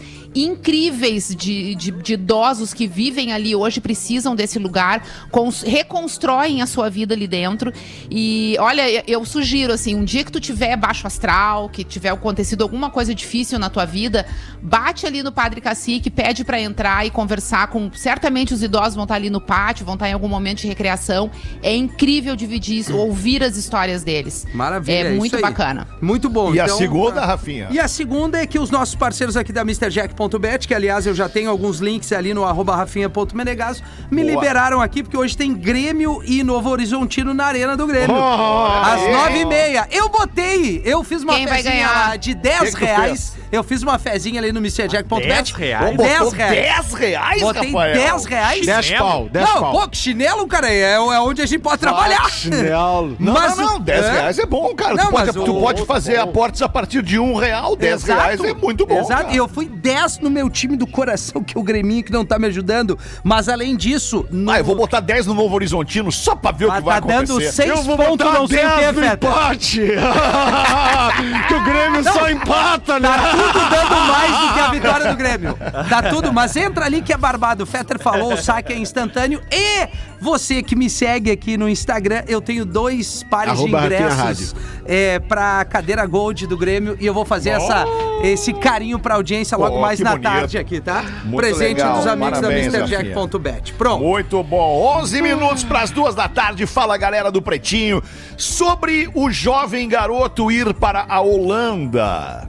incríveis 0.50 1.34
de, 1.34 1.74
de, 1.74 1.90
de 1.90 2.12
idosos 2.14 2.72
que 2.72 2.86
vivem 2.86 3.32
ali 3.32 3.54
hoje, 3.54 3.80
precisam 3.80 4.34
desse 4.36 4.58
lugar, 4.58 5.04
cons- 5.30 5.62
reconstroem 5.62 6.62
a 6.62 6.66
sua 6.66 6.88
vida 6.88 7.14
ali 7.14 7.26
dentro. 7.26 7.72
E 8.10 8.56
olha, 8.58 8.82
eu- 9.08 9.24
sugiro 9.24 9.72
assim, 9.72 9.94
um 9.94 10.04
dia 10.04 10.24
que 10.24 10.32
tu 10.32 10.40
tiver 10.40 10.76
baixo 10.76 11.06
astral, 11.06 11.68
que 11.68 11.84
tiver 11.84 12.08
acontecido 12.08 12.62
alguma 12.62 12.90
coisa 12.90 13.14
difícil 13.14 13.58
na 13.58 13.68
tua 13.70 13.84
vida, 13.84 14.26
bate 14.62 15.06
ali 15.06 15.22
no 15.22 15.30
Padre 15.30 15.60
Cacique, 15.60 16.10
pede 16.10 16.42
pra 16.44 16.60
entrar 16.60 17.06
e 17.06 17.10
conversar 17.10 17.68
com. 17.68 17.90
Certamente 17.92 18.52
os 18.54 18.62
idosos 18.62 18.94
vão 18.94 19.04
estar 19.04 19.14
ali 19.16 19.30
no 19.30 19.40
pátio, 19.40 19.84
vão 19.84 19.94
estar 19.94 20.08
em 20.08 20.12
algum 20.12 20.26
momento 20.28 20.62
de 20.62 20.66
recreação. 20.68 21.30
É 21.62 21.74
incrível 21.74 22.34
dividir 22.34 22.78
isso, 22.78 22.96
ouvir 22.96 23.42
as 23.44 23.56
histórias 23.56 23.79
deles. 24.04 24.46
Maravilha. 24.54 24.94
É 24.96 25.10
isso 25.10 25.16
muito 25.16 25.36
aí. 25.36 25.42
bacana. 25.42 25.86
Muito 26.00 26.28
bom. 26.28 26.54
E 26.54 26.60
a 26.60 26.64
Então, 26.64 26.76
segunda, 26.78 27.20
ah, 27.22 27.26
Rafinha? 27.26 27.68
E 27.70 27.78
a 27.80 27.88
segunda 27.88 28.40
é 28.40 28.46
que 28.46 28.58
os 28.58 28.70
nossos 28.70 28.94
parceiros 28.94 29.36
aqui 29.36 29.52
da 29.52 29.62
MrJack.bet, 29.62 30.66
que 30.68 30.74
aliás 30.74 31.06
eu 31.06 31.14
já 31.14 31.28
tenho 31.28 31.50
alguns 31.50 31.78
links 31.80 32.12
ali 32.12 32.32
no 32.34 32.44
arroba 32.44 32.76
rafinha.menegaso, 32.76 33.82
me 34.10 34.22
Boa. 34.22 34.34
liberaram 34.34 34.80
aqui 34.80 35.02
porque 35.02 35.16
hoje 35.16 35.36
tem 35.36 35.54
Grêmio 35.54 36.22
e 36.24 36.42
Novo 36.42 36.68
Horizontino 36.70 37.32
na 37.34 37.46
Arena 37.46 37.76
do 37.76 37.86
Grêmio. 37.86 38.14
Oh, 38.14 38.66
às 38.84 39.00
é. 39.02 39.12
nove 39.12 39.38
e 39.40 39.44
meia. 39.44 39.86
Eu 39.90 40.08
botei, 40.08 40.82
eu 40.84 41.02
fiz 41.04 41.22
uma 41.22 41.34
Quem 41.34 41.46
vai 41.46 41.62
fezinha 41.62 42.16
de 42.16 42.34
10 42.34 42.58
Que 42.60 42.64
que 42.66 42.72
tu 42.72 42.84
reais. 42.84 43.40
Eu 43.52 43.64
fiz 43.64 43.82
uma 43.82 43.98
fezinha 43.98 44.40
ali 44.40 44.52
no 44.52 44.60
MrJack.bet. 44.60 45.26
10 45.26 45.50
reais? 45.52 45.96
10 45.96 46.18
Botou 46.18 46.30
reais. 46.30 46.54
10 46.54 46.94
reais, 46.94 47.42
Botei 47.42 47.66
Rafael? 47.72 47.94
10 47.94 48.24
reais. 48.26 48.66
10 48.66 48.90
pau, 48.92 49.28
10 49.28 49.44
Não, 49.48 49.60
pau. 49.60 49.72
pô, 49.72 49.88
que 49.88 49.96
chinelo, 49.96 50.46
cara, 50.46 50.70
é, 50.72 50.92
é 50.92 51.00
onde 51.20 51.42
a 51.42 51.46
gente 51.46 51.60
pode 51.60 51.80
trabalhar. 51.80 52.30
Chinelo. 52.30 53.16
Não, 53.18 53.32
Mas 53.32 53.58
não, 53.60 53.66
o- 53.68 53.72
não, 53.72 53.80
10 53.80 54.04
é? 54.04 54.10
reais 54.12 54.38
é 54.38 54.46
bom, 54.46 54.74
cara. 54.74 54.94
Não, 54.94 55.04
tu 55.06 55.10
pode, 55.10 55.32
tu 55.32 55.56
o- 55.56 55.60
pode 55.60 55.86
fazer 55.86 56.16
aportes 56.18 56.62
a 56.62 56.68
partir 56.68 57.02
de 57.02 57.18
um 57.18 57.34
real, 57.36 57.76
10 57.76 58.04
Exato. 58.04 58.20
reais 58.20 58.40
é 58.44 58.54
muito 58.54 58.86
bom, 58.86 58.98
Exato, 59.00 59.22
cara. 59.22 59.32
e 59.34 59.36
eu 59.36 59.48
fui 59.48 59.66
10 59.80 60.18
no 60.20 60.30
meu 60.30 60.48
time 60.50 60.76
do 60.76 60.86
coração, 60.86 61.42
que 61.42 61.56
é 61.56 61.60
o 61.60 61.62
Greminho 61.62 62.04
que 62.04 62.12
não 62.12 62.24
tá 62.24 62.38
me 62.38 62.46
ajudando. 62.46 62.98
Mas 63.24 63.48
além 63.48 63.76
disso. 63.76 64.26
No... 64.30 64.50
Ah, 64.50 64.58
eu 64.58 64.64
vou 64.64 64.76
botar 64.76 65.00
10 65.00 65.26
no 65.26 65.34
Novo 65.34 65.54
Horizontino 65.54 66.10
só 66.12 66.34
pra 66.36 66.50
ver 66.52 66.66
o 66.66 66.70
Ah, 66.72 66.76
que 66.76 66.82
vai 66.82 67.00
tá 67.00 67.06
dando 67.06 67.30
acontecer. 67.32 67.52
6 67.52 67.68
Eu 67.68 67.82
vou 67.82 67.96
pontos, 67.96 68.10
botar 68.26 68.38
não 68.38 68.46
sei 68.46 68.64
o 68.64 68.68
10 68.68 68.78
que, 68.78 68.92
no 68.92 69.02
Feta. 69.08 69.26
empate. 69.28 69.80
que 71.48 71.54
o 71.54 71.64
Grêmio 71.64 72.04
só 72.04 72.30
empata, 72.30 73.00
né? 73.00 73.08
Tá 73.08 73.30
tudo 73.30 73.70
dando 73.70 74.00
mais 74.06 74.32
do 74.48 74.54
que 74.54 74.60
a 74.60 74.70
vitória 74.70 75.10
do 75.10 75.16
Grêmio. 75.16 75.56
Tá 75.88 76.02
tudo, 76.02 76.32
mas 76.32 76.56
entra 76.56 76.84
ali 76.84 77.02
que 77.02 77.12
é 77.12 77.16
barbado. 77.16 77.64
O 77.64 77.66
Fetter 77.66 77.98
falou, 77.98 78.34
o 78.34 78.36
saque 78.36 78.72
é 78.72 78.78
instantâneo. 78.78 79.40
E 79.50 79.88
você 80.20 80.62
que 80.62 80.76
me 80.76 80.88
segue 80.90 81.30
aqui 81.30 81.56
no 81.56 81.68
Instagram, 81.68 82.22
eu 82.28 82.40
tenho 82.40 82.64
dois 82.64 83.22
pares 83.30 83.54
Arroba 83.54 83.80
de 83.80 83.86
ingressos 83.86 84.54
é, 84.84 85.18
pra 85.18 85.64
cadeira 85.64 86.04
Gold 86.06 86.46
do 86.46 86.56
Grêmio. 86.56 86.96
E 87.00 87.06
eu 87.06 87.14
vou 87.14 87.24
fazer 87.24 87.50
essa, 87.50 87.84
esse 88.22 88.52
carinho 88.52 88.98
pra 88.98 89.14
audiência 89.14 89.56
logo 89.56 89.76
Oh, 89.76 89.80
mais 89.80 89.98
na 90.00 90.10
bonito. 90.10 90.22
tarde 90.24 90.58
aqui, 90.58 90.80
tá? 90.80 91.02
Muito 91.24 91.36
Presente 91.36 91.78
legal. 91.78 91.96
dos 91.96 92.06
amigos 92.06 92.38
Parabéns, 92.40 92.72
da. 92.72 92.78
MrJack.bet. 92.80 93.72
Pronto. 93.74 94.02
Muito 94.04 94.42
bom. 94.42 94.98
11 94.98 95.22
minutos 95.22 95.64
para 95.64 95.80
as 95.82 95.90
duas 95.90 96.14
da 96.14 96.28
tarde. 96.28 96.66
Fala, 96.66 96.96
galera 96.96 97.30
do 97.30 97.40
Pretinho, 97.40 98.02
sobre 98.36 99.08
o 99.14 99.30
jovem 99.30 99.88
garoto 99.88 100.50
ir 100.50 100.74
para 100.74 101.06
a 101.08 101.20
Holanda. 101.20 102.48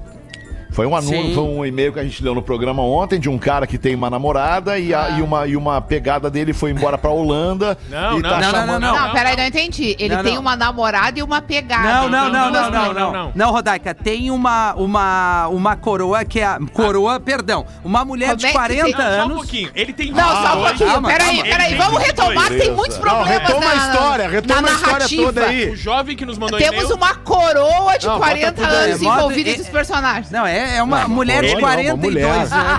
Foi 0.72 0.86
um 0.88 0.96
anúncio, 0.96 1.22
Sim. 1.22 1.34
foi 1.36 1.44
um 1.44 1.66
e-mail 1.66 1.92
que 1.94 2.00
a 2.00 2.04
gente 2.04 2.24
leu 2.24 2.34
no 2.34 2.42
programa 2.42 2.82
ontem 2.82 3.20
de 3.20 3.30
um 3.30 3.38
cara 3.38 3.68
que 3.68 3.78
tem 3.78 3.94
uma 3.94 4.10
namorada 4.10 4.80
e, 4.80 4.94
a- 4.94 5.10
e 5.12 5.22
uma, 5.22 5.46
e 5.46 5.56
uma 5.58 5.82
pegada 5.82 6.30
dele 6.30 6.54
foi 6.54 6.72
embora 6.72 6.98
pra 6.98 7.10
Holanda. 7.12 7.78
Não, 7.90 8.18
e 8.20 8.22
não. 8.22 8.30
tá 8.30 8.40
Não, 8.40 8.42
não, 8.42 8.52
chamando- 8.52 8.80
não, 8.82 9.00
Não, 9.08 9.12
peraí, 9.14 9.36
não 9.36 9.46
entendi. 9.46 9.96
Ele 10.00 10.16
Não, 10.16 10.24
tem 10.24 10.34
não. 10.36 10.42
uma 10.42 10.56
namorada 10.56 11.20
e 11.20 11.24
uma 11.24 11.42
pegada. 11.42 11.84
Não, 11.84 12.10
não, 12.10 12.30
Então, 12.30 12.32
não, 12.32 12.52
não, 12.52 12.72
não, 12.72 12.94
não, 12.94 13.12
não. 13.14 13.32
não. 13.36 13.52
Rodaica, 13.52 13.94
tem 13.94 14.32
uma, 14.32 14.74
uma, 14.76 15.48
uma 15.50 15.76
coroa 15.76 16.24
que 16.24 16.40
é 16.40 16.46
a. 16.46 16.60
Coroa, 16.74 17.20
perdão. 17.20 17.66
Uma 17.84 18.06
mulher 18.06 18.28
Como 18.28 18.38
de 18.38 18.46
é 18.46 18.50
que 18.50 18.56
40 18.56 18.84
tem? 18.84 18.92
Não, 18.94 19.02
só 19.02 19.06
um 19.18 19.22
anos. 19.24 19.38
pouquinho. 19.38 19.72
Ele 19.76 19.94
tem 19.94 20.12
Não, 20.12 20.24
só 20.24 20.58
um 20.58 20.64
pouquinho. 20.64 21.02
peraí, 21.04 21.44
peraí. 21.44 21.76
Vamos 21.76 22.02
retomar, 22.02 22.44
que 22.48 22.50
tem 22.50 22.58
22. 22.70 22.76
muitos 22.78 22.96
Não, 22.98 23.02
problemas 23.04 23.30
retoma 23.42 23.66
na, 23.66 23.72
a 23.72 23.76
história, 23.76 24.30
retoma 24.30 24.68
a 24.68 24.72
história 24.72 24.94
narrativa. 24.94 25.24
toda 25.24 25.46
aí. 25.46 25.70
O 25.70 25.76
jovem 25.76 26.16
que 26.16 26.26
nos 26.26 26.38
mandou 26.38 26.58
Temos 26.60 26.90
uma 26.92 27.16
coroa 27.16 27.98
de 27.98 28.08
Não, 28.08 28.14
bota 28.20 28.26
40 28.32 28.52
tudo 28.54 28.66
aí. 28.74 28.86
anos 28.92 29.02
envolvida 29.02 29.62
os 29.62 29.70
personagens. 29.70 30.32
Não, 30.32 30.46
é, 30.48 30.61
é 30.62 30.84
uma 30.84 31.08
mulher 31.08 31.44
de 31.44 31.54
coroa 31.54 31.76
não, 31.76 31.96
uma 31.96 31.98
42 31.98 32.14
mulher. 32.14 32.30
anos. 32.32 32.50
Calma, 32.50 32.78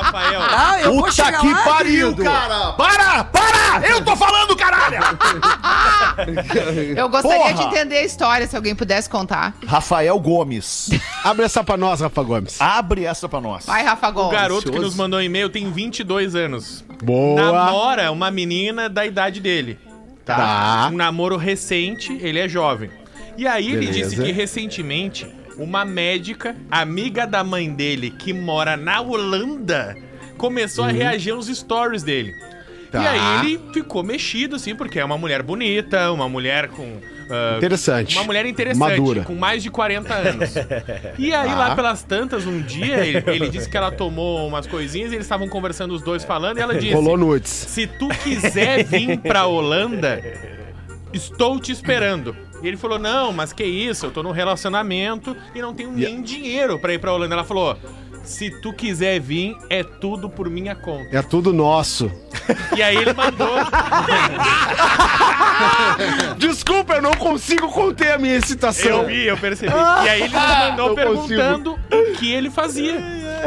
Rafael. 0.00 0.40
Ah, 0.42 0.80
eu 0.80 0.92
vou 0.94 1.02
Puta 1.04 1.12
chegar 1.12 1.40
que 1.40 1.52
lá, 1.52 1.62
pariu, 1.64 2.14
querido. 2.14 2.24
cara! 2.30 2.72
Para! 2.72 3.24
Para! 3.24 3.88
Eu 3.88 4.04
tô 4.04 4.16
falando, 4.16 4.56
caralho! 4.56 4.98
Eu 6.96 7.08
gostaria 7.08 7.38
Porra! 7.38 7.54
de 7.54 7.62
entender 7.62 7.96
a 7.98 8.04
história, 8.04 8.46
se 8.46 8.56
alguém 8.56 8.74
pudesse 8.74 9.08
contar. 9.08 9.54
Rafael 9.66 10.18
Gomes. 10.18 10.90
Abre 11.24 11.44
essa 11.44 11.62
pra 11.64 11.76
nós, 11.76 12.00
Rafa 12.00 12.22
Gomes. 12.22 12.60
Abre 12.60 13.04
essa 13.04 13.28
pra 13.28 13.40
nós. 13.40 13.66
Vai, 13.66 13.82
Rafa 13.84 14.08
O 14.08 14.12
Gomes. 14.12 14.32
garoto 14.32 14.70
que 14.72 14.78
nos 14.78 14.94
mandou 14.94 15.20
e-mail 15.22 15.48
tem 15.48 15.70
22 15.70 16.34
anos. 16.34 16.84
Boa. 17.02 17.40
Namora 17.40 18.10
uma 18.10 18.30
menina 18.30 18.88
da 18.88 19.06
idade 19.06 19.40
dele. 19.40 19.78
Tá. 20.24 20.88
Um 20.92 20.96
namoro 20.96 21.36
recente, 21.36 22.12
ele 22.20 22.38
é 22.38 22.48
jovem. 22.48 22.90
E 23.36 23.46
aí 23.46 23.68
ele 23.72 23.86
Beleza. 23.86 24.10
disse 24.10 24.22
que 24.22 24.32
recentemente 24.32 25.26
uma 25.60 25.84
médica, 25.84 26.56
amiga 26.70 27.26
da 27.26 27.44
mãe 27.44 27.70
dele, 27.72 28.10
que 28.10 28.32
mora 28.32 28.76
na 28.76 29.00
Holanda, 29.00 29.94
começou 30.36 30.84
a 30.84 30.90
reagir 30.90 31.32
aos 31.32 31.46
stories 31.46 32.02
dele. 32.02 32.34
Tá. 32.90 33.02
E 33.02 33.06
aí 33.06 33.46
ele 33.46 33.60
ficou 33.72 34.02
mexido, 34.02 34.56
assim, 34.56 34.74
porque 34.74 34.98
é 34.98 35.04
uma 35.04 35.16
mulher 35.18 35.42
bonita, 35.44 36.10
uma 36.10 36.28
mulher 36.28 36.68
com. 36.68 36.96
ah, 37.30 37.54
Interessante. 37.58 38.16
Uma 38.16 38.24
mulher 38.24 38.44
interessante, 38.46 38.80
Madura. 38.98 39.22
com 39.22 39.34
mais 39.36 39.62
de 39.62 39.70
40 39.70 40.12
anos. 40.12 40.50
E 41.16 41.32
aí, 41.32 41.54
lá 41.54 41.76
pelas 41.76 42.02
tantas, 42.02 42.46
um 42.46 42.60
dia, 42.60 43.06
ele, 43.06 43.22
ele 43.28 43.48
disse 43.48 43.68
que 43.70 43.76
ela 43.76 43.92
tomou 43.92 44.48
umas 44.48 44.66
coisinhas 44.66 45.12
e 45.12 45.14
eles 45.14 45.26
estavam 45.26 45.48
conversando 45.48 45.94
os 45.94 46.02
dois 46.02 46.24
falando, 46.24 46.58
e 46.58 46.62
ela 46.62 46.74
disse: 46.74 46.92
Rolou 46.94 47.16
nudes. 47.16 47.50
Se 47.50 47.86
tu 47.86 48.08
quiser 48.08 48.82
vir 48.82 49.18
pra 49.18 49.46
Holanda, 49.46 50.20
estou 51.12 51.60
te 51.60 51.70
esperando. 51.70 52.34
E 52.62 52.68
ele 52.68 52.76
falou: 52.76 52.98
Não, 52.98 53.32
mas 53.32 53.52
que 53.52 53.64
isso, 53.64 54.06
eu 54.06 54.10
tô 54.10 54.22
num 54.22 54.30
relacionamento 54.30 55.36
e 55.54 55.60
não 55.60 55.74
tenho 55.74 55.92
nem 55.92 56.22
dinheiro 56.22 56.78
pra 56.78 56.92
ir 56.92 56.98
pra 56.98 57.12
Holanda. 57.12 57.34
Ela 57.34 57.44
falou: 57.44 57.76
Se 58.22 58.50
tu 58.50 58.72
quiser 58.72 59.20
vir, 59.20 59.56
é 59.68 59.82
tudo 59.82 60.28
por 60.28 60.48
minha 60.48 60.74
conta. 60.74 61.16
É 61.16 61.22
tudo 61.22 61.52
nosso. 61.52 62.10
E 62.76 62.82
aí 62.82 62.96
ele 62.96 63.12
mandou. 63.12 63.48
Desculpa, 66.38 66.94
eu 66.94 67.02
não 67.02 67.12
consigo 67.12 67.68
conter 67.68 68.12
a 68.12 68.18
minha 68.18 68.36
excitação. 68.36 69.02
Eu 69.02 69.06
vi, 69.06 69.26
eu 69.26 69.36
percebi. 69.36 69.72
E 69.72 70.08
aí 70.08 70.22
ele 70.22 70.34
mandou 70.34 70.88
Não 70.88 70.94
perguntando 70.94 71.78
o 71.92 72.12
que 72.16 72.32
ele 72.32 72.50
fazia. 72.50 73.00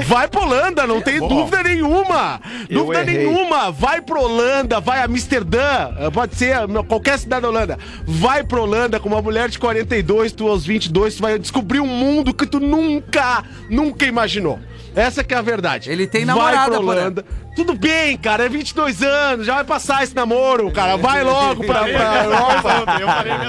Vai 0.07 0.27
pra 0.27 0.41
Holanda, 0.41 0.87
não 0.87 1.01
tem 1.01 1.19
Bom, 1.19 1.27
dúvida 1.27 1.63
nenhuma. 1.63 2.41
Dúvida 2.69 3.01
errei. 3.01 3.27
nenhuma. 3.27 3.71
Vai 3.71 4.01
pra 4.01 4.19
Holanda, 4.19 4.79
vai 4.79 4.99
a 4.99 5.05
Amsterdã, 5.05 5.91
eh, 5.99 6.09
pode 6.11 6.35
ser 6.35 6.55
qualquer 6.87 7.19
cidade 7.19 7.43
da 7.43 7.49
Holanda. 7.49 7.77
Vai 8.05 8.43
pra 8.43 8.61
Holanda 8.61 8.99
com 8.99 9.09
uma 9.09 9.21
mulher 9.21 9.49
de 9.49 9.59
42, 9.59 10.31
tu 10.31 10.47
aos 10.47 10.65
22, 10.65 11.15
tu 11.15 11.21
vai 11.21 11.37
descobrir 11.37 11.79
um 11.79 11.87
mundo 11.87 12.33
que 12.33 12.45
tu 12.45 12.59
nunca, 12.59 13.43
nunca 13.69 14.05
imaginou. 14.05 14.59
Essa 14.95 15.23
que 15.23 15.33
é 15.33 15.37
a 15.37 15.41
verdade. 15.41 15.91
Ele 15.91 16.05
tem 16.07 16.25
Vai 16.25 16.35
namorada, 16.35 16.71
pra 16.71 16.79
porém. 16.81 17.01
Holanda. 17.01 17.25
Tudo 17.55 17.75
bem, 17.75 18.17
cara, 18.17 18.45
é 18.45 18.49
22 18.49 19.03
anos, 19.03 19.45
já 19.45 19.53
vai 19.55 19.63
passar 19.63 20.03
esse 20.03 20.15
namoro, 20.15 20.71
cara. 20.71 20.97
Vai 20.97 21.23
logo 21.23 21.63
pra, 21.63 21.81
pra 21.83 22.23
Europa. 22.25 22.85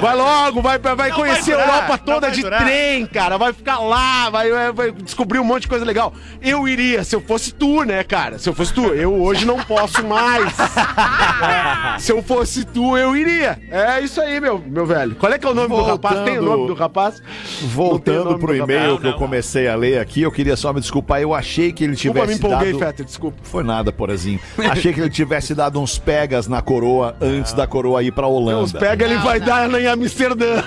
Vai 0.01 0.15
logo, 0.17 0.61
vai, 0.63 0.79
vai 0.79 1.11
conhecer 1.11 1.55
vai 1.57 1.65
durar, 1.65 1.69
a 1.69 1.83
Europa 1.85 1.99
toda 1.99 2.31
de 2.31 2.43
trem, 2.43 3.07
cara. 3.07 3.39
Vai 3.39 3.55
ficar 3.55 3.79
lá, 3.79 4.29
vai, 4.29 4.73
vai- 4.73 4.93
descobrir 4.93 5.39
um 5.39 5.45
monte 5.45 5.63
de 5.63 5.69
coisa 5.69 5.87
legal. 5.87 6.13
Eu 6.43 6.69
iria, 6.69 7.03
se 7.03 7.17
eu 7.17 7.21
fosse 7.23 7.53
tu, 7.55 7.83
né, 7.85 8.05
cara? 8.05 8.39
Se 8.39 8.47
eu 8.47 8.53
fosse 8.55 8.75
tu, 8.75 8.89
eu 8.89 9.15
hoje 9.23 9.47
não 9.47 9.59
posso 9.61 10.05
mais. 10.07 10.53
se 11.99 12.13
eu 12.13 12.23
fosse 12.23 12.65
tu, 12.65 12.99
eu 12.99 13.17
iria. 13.17 13.59
É 13.71 14.01
isso 14.01 14.21
aí, 14.21 14.39
meu, 14.39 14.59
meu 14.67 14.85
velho. 14.85 15.15
Qual 15.15 15.33
é 15.33 15.39
que 15.39 15.47
é 15.47 15.51
o 15.51 15.55
nome 15.55 15.69
do 15.69 15.83
rapaz? 15.83 16.21
Tem 16.25 16.39
o 16.39 16.43
Voltando- 16.43 16.57
nome 16.57 16.67
do 16.67 16.75
rapaz? 16.75 17.23
Voltando 17.63 18.39
pro 18.39 18.55
e-mail 18.55 18.99
que 18.99 19.07
eu 19.07 19.15
comecei 19.15 19.67
a 19.67 19.75
ler 19.75 19.99
aqui, 19.99 20.21
eu 20.21 20.31
queria 20.31 20.57
só 20.57 20.73
me 20.75 20.81
desculpar. 20.81 21.23
Eu 21.23 21.33
achei 21.35 21.73
que 21.73 21.85
ele 21.85 21.95
Desculpa, 21.95 22.21
me 22.21 22.27
tivesse 22.35 22.47
empolguei, 22.47 22.73
dado... 22.73 22.79
Fetter, 22.85 23.07
desculpa. 23.07 23.39
Foi 23.43 23.65
nada. 23.65 23.94
Porazinho. 23.95 24.41
Achei 24.71 24.93
que 24.93 25.01
ele 25.01 25.11
tivesse 25.11 25.55
dado 25.55 25.81
uns 25.81 25.99
pegas 25.99 26.47
na 26.47 26.61
coroa 26.61 27.17
antes 27.21 27.53
da 27.53 27.67
coroa 27.67 28.03
ir 28.03 28.13
pra 28.13 28.27
Holanda. 28.27 28.63
Os 28.63 28.73
pega, 28.73 29.05
ele 29.05 29.17
vai 29.19 29.41
dar 29.41 29.73
em 29.81 29.87
Amsterdã. 29.87 30.63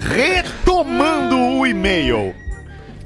Retomando 0.00 1.36
o 1.36 1.66
e-mail. 1.66 2.34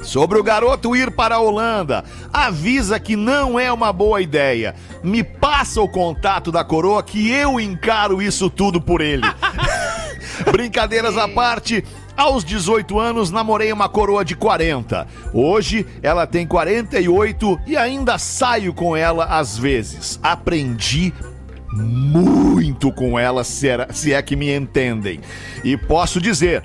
Sobre 0.06 0.38
o 0.38 0.42
garoto 0.42 0.94
ir 0.94 1.10
para 1.10 1.34
a 1.34 1.40
Holanda, 1.40 2.04
avisa 2.32 3.00
que 3.00 3.16
não 3.16 3.58
é 3.58 3.72
uma 3.72 3.92
boa 3.92 4.20
ideia. 4.20 4.74
Me 5.02 5.24
passa 5.24 5.80
o 5.80 5.88
contato 5.88 6.52
da 6.52 6.62
coroa 6.62 7.02
que 7.02 7.28
eu 7.30 7.58
encaro 7.58 8.22
isso 8.22 8.48
tudo 8.48 8.80
por 8.80 9.00
ele. 9.00 9.24
Brincadeiras 10.52 11.16
à 11.16 11.26
parte, 11.26 11.84
aos 12.16 12.44
18 12.44 12.98
anos 12.98 13.30
namorei 13.30 13.72
uma 13.72 13.88
coroa 13.88 14.24
de 14.24 14.34
40. 14.34 15.06
Hoje 15.32 15.86
ela 16.02 16.26
tem 16.26 16.46
48 16.46 17.60
e 17.66 17.76
ainda 17.76 18.18
saio 18.18 18.72
com 18.72 18.96
ela 18.96 19.24
às 19.24 19.58
vezes. 19.58 20.18
Aprendi 20.22 21.12
muito 21.72 22.90
com 22.92 23.18
ela, 23.18 23.44
se, 23.44 23.68
é 24.12 24.22
que 24.22 24.34
me 24.34 24.54
entendem. 24.54 25.20
E 25.62 25.76
posso 25.76 26.20
dizer, 26.20 26.64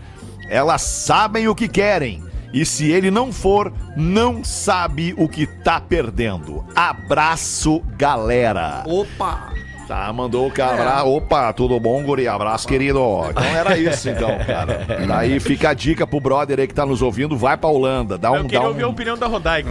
elas 0.49 0.81
sabem 0.81 1.47
o 1.47 1.55
que 1.55 1.67
querem. 1.67 2.23
E 2.53 2.65
se 2.65 2.91
ele 2.91 3.09
não 3.09 3.31
for, 3.31 3.71
não 3.95 4.43
sabe 4.43 5.13
o 5.17 5.27
que 5.27 5.45
tá 5.47 5.79
perdendo. 5.79 6.65
Abraço, 6.75 7.81
galera. 7.97 8.83
Opa! 8.85 9.60
Tá, 9.91 10.13
mandou 10.13 10.47
o 10.47 10.51
cara. 10.51 11.03
Opa, 11.03 11.51
tudo 11.51 11.77
bom, 11.77 12.01
guri? 12.01 12.25
Abraço, 12.25 12.65
querido. 12.65 13.01
Então 13.29 13.43
era 13.43 13.77
isso, 13.77 14.07
então, 14.09 14.29
cara. 14.47 14.85
Daí 15.05 15.37
fica 15.41 15.71
a 15.71 15.73
dica 15.73 16.07
pro 16.07 16.21
brother 16.21 16.61
aí 16.61 16.65
que 16.65 16.73
tá 16.73 16.85
nos 16.85 17.01
ouvindo, 17.01 17.35
vai 17.35 17.57
pra 17.57 17.69
Holanda, 17.69 18.17
dá 18.17 18.29
Eu 18.29 18.35
um... 18.35 18.43
queria 18.43 18.61
Dá 18.61 18.67
ouvir 18.69 18.83
a 18.83 18.87
um... 18.87 18.91
opinião 18.91 19.17
da 19.17 19.27
Rodaica. 19.27 19.69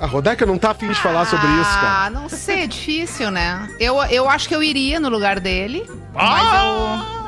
A 0.00 0.06
Rodaica 0.06 0.44
não 0.44 0.58
tá 0.58 0.72
afim 0.72 0.88
de 0.88 0.96
falar 0.96 1.24
sobre 1.26 1.46
isso, 1.46 1.70
cara. 1.70 2.06
Ah, 2.06 2.10
não 2.10 2.28
sei, 2.28 2.64
é 2.64 2.66
difícil, 2.66 3.30
né? 3.30 3.68
Eu, 3.78 4.02
eu 4.06 4.28
acho 4.28 4.48
que 4.48 4.56
eu 4.56 4.62
iria 4.62 4.98
no 4.98 5.08
lugar 5.08 5.38
dele, 5.38 5.88
mas 6.12 6.54
eu... 6.64 7.18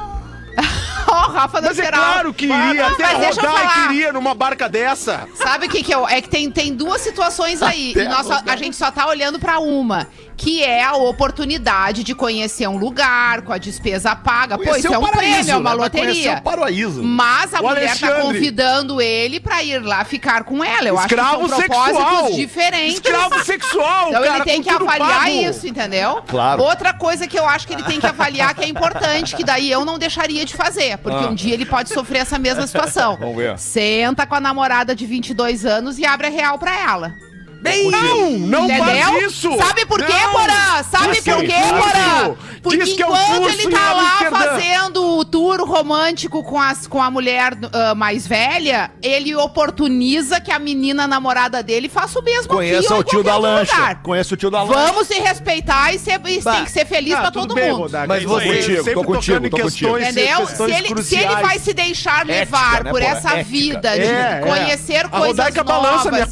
Ó, 1.12 1.28
o 1.28 1.32
Rafa 1.32 1.60
não 1.60 1.68
Mas 1.68 1.78
é 1.78 1.82
esperava. 1.82 2.12
claro 2.12 2.34
que 2.34 2.44
iria, 2.46 2.86
até 2.86 3.02
mas 3.04 3.14
a 3.14 3.18
deixa 3.18 3.40
eu 3.40 3.50
Rodaica 3.50 3.70
falar. 3.70 3.92
iria 3.92 4.12
numa 4.12 4.34
barca 4.34 4.68
dessa. 4.68 5.26
Sabe 5.34 5.66
o 5.66 5.68
que 5.68 5.82
que 5.82 5.92
eu... 5.92 6.06
É 6.08 6.20
que 6.20 6.28
tem, 6.28 6.48
tem 6.50 6.74
duas 6.74 7.00
situações 7.00 7.62
aí. 7.62 7.92
Até 7.92 8.04
E 8.04 8.08
nós 8.08 8.26
só- 8.26 8.40
a 8.46 8.56
gente 8.56 8.76
só 8.76 8.90
tá 8.92 9.06
olhando 9.08 9.38
pra 9.38 9.58
uma. 9.58 10.06
Que 10.40 10.64
é 10.64 10.82
a 10.82 10.94
oportunidade 10.94 12.02
de 12.02 12.14
conhecer 12.14 12.66
um 12.66 12.78
lugar 12.78 13.42
com 13.42 13.52
a 13.52 13.58
despesa 13.58 14.16
paga. 14.16 14.56
Pô, 14.56 14.74
isso 14.74 14.86
é 14.92 14.98
um 14.98 15.02
paraíso, 15.02 15.34
prêmio, 15.34 15.50
é 15.52 15.56
uma 15.56 15.70
né? 15.70 15.76
Loteria. 15.76 16.32
o 16.38 16.42
paraíso. 16.42 17.02
Mas 17.04 17.52
a 17.52 17.60
O 17.60 17.68
mulher 17.68 17.98
tá 17.98 18.06
Alexandre. 18.06 18.22
convidando 18.22 19.02
ele 19.02 19.38
pra 19.38 19.62
ir 19.62 19.78
lá 19.84 20.02
ficar 20.02 20.44
com 20.44 20.64
ela. 20.64 20.88
Eu 20.88 20.96
Escravo 20.96 21.44
acho 21.44 21.44
que 21.44 21.48
são 21.50 21.58
propósitos 21.58 22.06
sexual. 22.08 22.32
diferentes. 22.32 22.94
Escravo 22.94 23.44
sexual, 23.44 24.08
Então 24.08 24.22
cara, 24.22 24.36
ele 24.36 24.44
tem 24.44 24.62
que 24.62 24.70
avaliar 24.70 25.20
pago. 25.24 25.30
isso, 25.30 25.66
entendeu? 25.68 26.22
Claro. 26.26 26.62
Outra 26.62 26.94
coisa 26.94 27.26
que 27.26 27.38
eu 27.38 27.46
acho 27.46 27.66
que 27.66 27.74
ele 27.74 27.82
tem 27.82 28.00
que 28.00 28.06
avaliar 28.06 28.54
que 28.54 28.64
é 28.64 28.68
importante, 28.68 29.36
que 29.36 29.44
daí 29.44 29.70
eu 29.70 29.84
não 29.84 29.98
deixaria 29.98 30.44
de 30.46 30.54
fazer, 30.54 30.96
porque 30.98 31.22
um 31.26 31.34
dia 31.34 31.52
ele 31.52 31.66
pode 31.66 31.90
sofrer 31.92 32.20
essa 32.20 32.38
mesma 32.38 32.66
situação. 32.66 33.16
Vamos 33.20 33.36
ver. 33.36 33.58
Senta 33.58 34.26
com 34.26 34.34
a 34.34 34.40
namorada 34.40 34.94
de 34.94 35.04
22 35.04 35.66
anos 35.66 35.98
e 35.98 36.06
abre 36.06 36.28
a 36.28 36.30
real 36.30 36.58
pra 36.58 36.74
ela. 36.80 37.14
Bem, 37.60 37.90
Não, 37.90 38.30
não 38.30 38.64
Entendeu? 38.64 38.84
faz 38.84 39.22
isso. 39.24 39.56
Sabe 39.58 39.84
por 39.84 39.98
quê. 40.02 40.12
Porã? 40.32 40.82
Sabe 40.90 41.12
Diz 41.14 41.24
por 41.24 41.44
é 41.44 41.46
quê. 41.46 41.54
Porã? 41.68 42.34
Porque 42.62 42.78
Diz 42.84 42.94
que 42.94 43.02
é 43.02 43.06
enquanto 43.06 43.48
ele 43.48 43.70
tá 43.70 43.92
lá 43.92 44.18
fazendo 44.30 45.18
o 45.18 45.24
tour 45.24 45.62
romântico 45.66 46.42
com, 46.42 46.60
as, 46.60 46.86
com 46.86 47.02
a 47.02 47.10
mulher 47.10 47.52
ah, 47.72 47.94
mais 47.94 48.26
velha, 48.26 48.90
ele 49.02 49.34
oportuniza 49.34 50.40
que 50.40 50.50
a 50.52 50.58
menina 50.58 51.06
namorada 51.06 51.62
dele 51.62 51.88
faça 51.88 52.18
o 52.18 52.22
mesmo 52.22 52.48
Conheça 52.48 52.94
o 52.96 53.02
tio 53.02 53.22
da 53.22 53.36
lancha. 53.36 53.74
lugar. 53.76 54.02
Conheça 54.02 54.34
o 54.34 54.36
tio 54.36 54.50
da 54.50 54.62
lancha. 54.62 54.92
Vamos 54.92 55.06
se 55.06 55.14
respeitar 55.20 55.94
e, 55.94 55.98
ser, 55.98 56.20
e 56.26 56.42
tem 56.42 56.64
que 56.64 56.70
ser 56.70 56.86
feliz 56.86 57.14
Ah, 57.14 57.20
pra 57.22 57.30
todo 57.30 57.54
bem, 57.54 57.72
mundo. 57.72 57.90
Mas 58.06 58.24
você- 58.24 58.46
contigo, 58.46 58.84
tô 58.94 59.04
contigo, 59.04 59.36
tocando 59.36 59.46
em 59.46 59.50
tô 59.50 59.56
contigo. 59.58 59.94
questões, 59.94 60.16
Entendeu? 60.16 60.46
Se 60.46 60.62
ele, 60.62 61.02
se 61.02 61.16
ele 61.16 61.36
vai 61.36 61.58
se 61.58 61.72
deixar 61.74 62.26
levar 62.26 62.68
Ética, 62.74 62.84
né, 62.84 62.90
por 62.90 63.02
essa 63.02 63.28
Ética. 63.30 63.44
vida 63.44 63.90
de 63.98 64.00
É, 64.04 64.40
é. 64.42 64.46
conhecer 64.46 65.06
A 65.06 65.08
coisas 65.08 65.54
novas 65.54 66.04
e 66.06 66.10
ver 66.10 66.26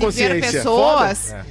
pessoas, 1.19 1.47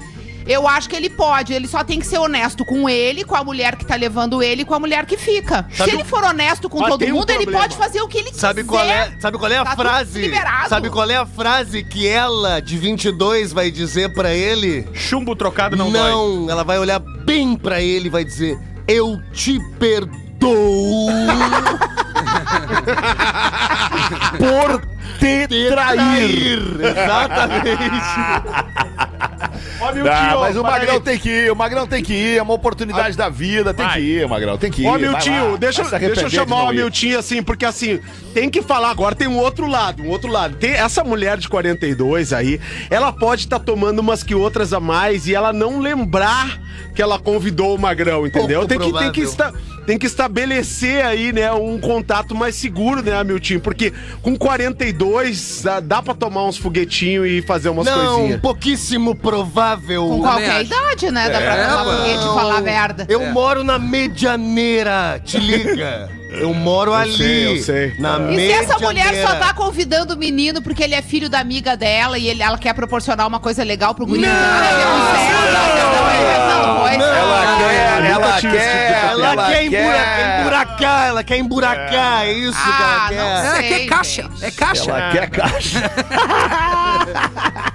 eu 0.48 0.68
acho 0.68 0.90
que 0.90 0.96
ele 0.96 1.10
pode. 1.10 1.54
Ele 1.54 1.68
só 1.68 1.84
tem 1.84 2.00
que 2.00 2.08
ser 2.08 2.18
honesto 2.18 2.64
com 2.64 2.88
ele, 2.90 3.26
com 3.26 3.36
a 3.36 3.44
mulher 3.44 3.76
que 3.76 3.86
tá 3.86 3.96
levando 3.96 4.42
ele 4.42 4.62
e 4.62 4.66
com 4.66 4.74
a 4.74 4.80
mulher 4.80 5.06
que 5.06 5.18
fica. 5.18 5.66
Sabe 5.74 5.92
se 5.92 5.98
ele 5.98 6.06
for 6.06 6.24
honesto 6.24 6.70
com 6.70 6.82
todo 6.88 7.04
um 7.06 7.10
mundo, 7.14 7.30
ele 7.30 7.52
pode 7.52 7.76
fazer 7.76 8.02
o 8.02 8.08
que 8.08 8.18
ele 8.20 8.34
Sabe 8.34 8.62
quiser. 8.64 8.72
qual 8.72 8.86
é, 8.86 9.12
sabe 9.20 9.38
qual 9.38 9.52
é 9.52 9.58
a 9.58 9.66
Tá 9.66 9.76
frase? 9.76 10.32
Sabe 10.70 10.90
qual 10.90 11.10
é 11.10 11.18
a 11.18 11.26
frase 11.26 11.84
que 11.84 12.08
ela, 12.08 12.62
de 12.62 12.78
22, 12.78 13.52
vai 13.52 13.70
dizer 13.70 14.14
pra 14.14 14.34
ele? 14.34 14.88
Chumbo 14.94 15.36
trocado 15.36 15.76
não, 15.76 15.92
dói. 15.92 16.12
Não, 16.12 16.50
ela 16.50 16.64
vai 16.64 16.80
olhar 16.80 17.00
bem 17.00 17.58
pra 17.58 17.82
ele 17.82 18.08
e 18.08 18.10
vai 18.10 18.24
dizer: 18.24 18.58
Eu 18.88 19.20
te 19.34 19.60
perdoo 19.78 20.16
Por 24.38 24.82
te 25.20 25.48
trair. 25.70 26.60
Exatamente. 26.80 28.87
Ó, 29.80 29.88
Ah, 29.90 30.30
tio, 30.30 30.40
mas 30.40 30.58
o 30.58 30.64
Magrão 30.64 30.94
aí. 30.96 31.00
tem 31.02 31.18
que 31.20 31.30
ir, 31.30 31.52
o 31.52 31.56
Magrão 31.56 31.88
tem 31.88 32.04
que 32.04 32.14
ir, 32.14 32.38
é 32.38 32.42
uma 32.42 32.54
oportunidade 32.54 33.16
da 33.16 33.30
vida, 33.30 33.74
tem 33.74 33.86
Vai. 33.86 34.00
que 34.00 34.06
ir, 34.06 34.28
Magrão, 34.28 34.58
tem 34.58 34.72
que 34.72 34.82
ir. 34.84 34.88
Ó, 34.88 34.98
Miltinho, 34.98 35.58
deixa, 35.58 35.84
deixa 36.00 36.22
eu 36.22 36.30
chamar 36.30 36.64
o. 36.64 36.74
Miltinho 36.74 37.18
assim, 37.20 37.42
porque 37.44 37.66
assim, 37.66 38.00
tem 38.34 38.50
que 38.50 38.62
falar 38.62 38.90
agora, 38.92 39.16
tem 39.16 39.28
um 39.28 39.38
outro 39.38 39.68
lado, 39.68 40.04
um 40.04 40.10
outro 40.10 40.32
lado. 40.32 40.56
Tem 40.58 40.72
essa 40.72 41.04
mulher 41.04 41.38
de 41.38 41.48
42 41.48 42.34
aí, 42.34 42.60
ela 42.90 43.12
pode 43.12 43.44
estar 43.44 43.60
tomando 43.60 44.00
umas 44.00 44.24
que 44.24 44.36
outras 44.36 44.74
a 44.74 44.80
mais 44.80 45.28
e 45.28 45.36
ela 45.36 45.52
não 45.54 45.80
lembrar 45.80 46.60
que 46.96 47.02
ela 47.02 47.20
convidou 47.20 47.76
o 47.76 47.80
Magrão, 47.80 48.26
entendeu? 48.28 48.60
Pouco 48.68 48.68
Tem 48.68 48.80
que, 48.80 48.98
tem, 49.00 49.12
que 49.12 49.22
esta- 49.24 49.54
tem 49.86 49.98
que 49.98 50.06
estabelecer 50.06 51.06
aí, 51.06 51.32
né, 51.32 51.52
um 51.52 51.80
contato 51.80 52.36
mais 52.36 52.56
seguro, 52.56 53.02
né, 53.02 53.24
Miltinho? 53.24 53.60
Porque 53.62 53.94
com 54.22 54.36
42 54.38 55.62
dá, 55.64 55.80
dá 55.80 56.02
pra 56.02 56.14
tomar 56.14 56.46
uns 56.46 56.58
foguetinhos 56.58 57.26
e 57.28 57.42
fazer 57.42 57.70
umas 57.70 57.86
Não, 57.86 58.16
coisinhas. 58.18 58.42
pouquíssimo 58.42 59.16
provável. 59.16 60.08
Com 60.08 60.22
qualquer 60.22 60.50
acho. 60.52 60.62
idade, 60.66 61.12
né? 61.12 61.30
Dá 61.30 61.38
pra 61.40 61.56
É, 61.56 61.66
tomar 61.68 61.86
mano. 61.86 61.98
foguete 62.00 62.20
e 62.20 62.28
falar 62.28 62.62
merda. 62.62 63.06
Eu 63.10 63.26
moro 63.32 63.64
na 63.64 63.78
medianeira, 63.80 65.22
te 65.24 65.38
liga. 65.40 66.10
Eu 66.30 66.54
moro 66.54 66.94
ali. 66.94 67.16
sei, 67.16 67.48
eu 67.58 67.64
sei. 67.64 67.94
Na 68.00 68.20
E 68.32 68.36
se 68.36 68.52
essa 68.52 68.78
mulher 68.80 69.26
só 69.26 69.36
tá 69.36 69.54
convidando 69.54 70.14
o 70.14 70.18
menino 70.18 70.62
porque 70.62 70.84
ele 70.84 70.94
é 70.94 71.02
filho 71.02 71.30
da 71.30 71.40
amiga 71.40 71.76
dela 71.78 72.18
e 72.20 72.28
ele, 72.28 72.44
ela 72.44 72.58
quer 72.58 72.74
proporcionar 72.74 73.26
uma 73.26 73.40
coisa 73.40 73.64
legal 73.64 73.96
pro 73.96 74.06
guri? 74.06 74.22
Não, 74.22 74.28
não, 74.30 74.36
pois 74.36 75.22
Ela 75.22 75.68
quer, 75.68 75.84
nunca 75.84 76.34
ela 76.34 76.57
tive 78.40 78.56
esse 78.58 78.66
quer, 78.66 79.02
tipo 79.02 79.16
de 79.18 79.22
Ela, 79.22 79.46
quer, 79.48 79.64
emburacar, 80.40 81.08
ela 81.08 81.24
quer 81.24 81.38
emburacar, 81.38 82.26
é 82.26 82.34
isso 82.34 82.58
Ah, 82.60 83.06
que 83.10 83.16
não 83.16 83.22
ela 83.22 83.38
quer. 83.42 83.48
ela 83.48 83.56
sei, 83.56 83.70
quer 83.70 83.86
caixa. 83.88 84.22
gente. 84.24 84.46
É 84.46 84.52
caixa. 84.52 84.90
Ela 84.92 85.12
quer 85.12 85.30
caixa. 85.30 85.92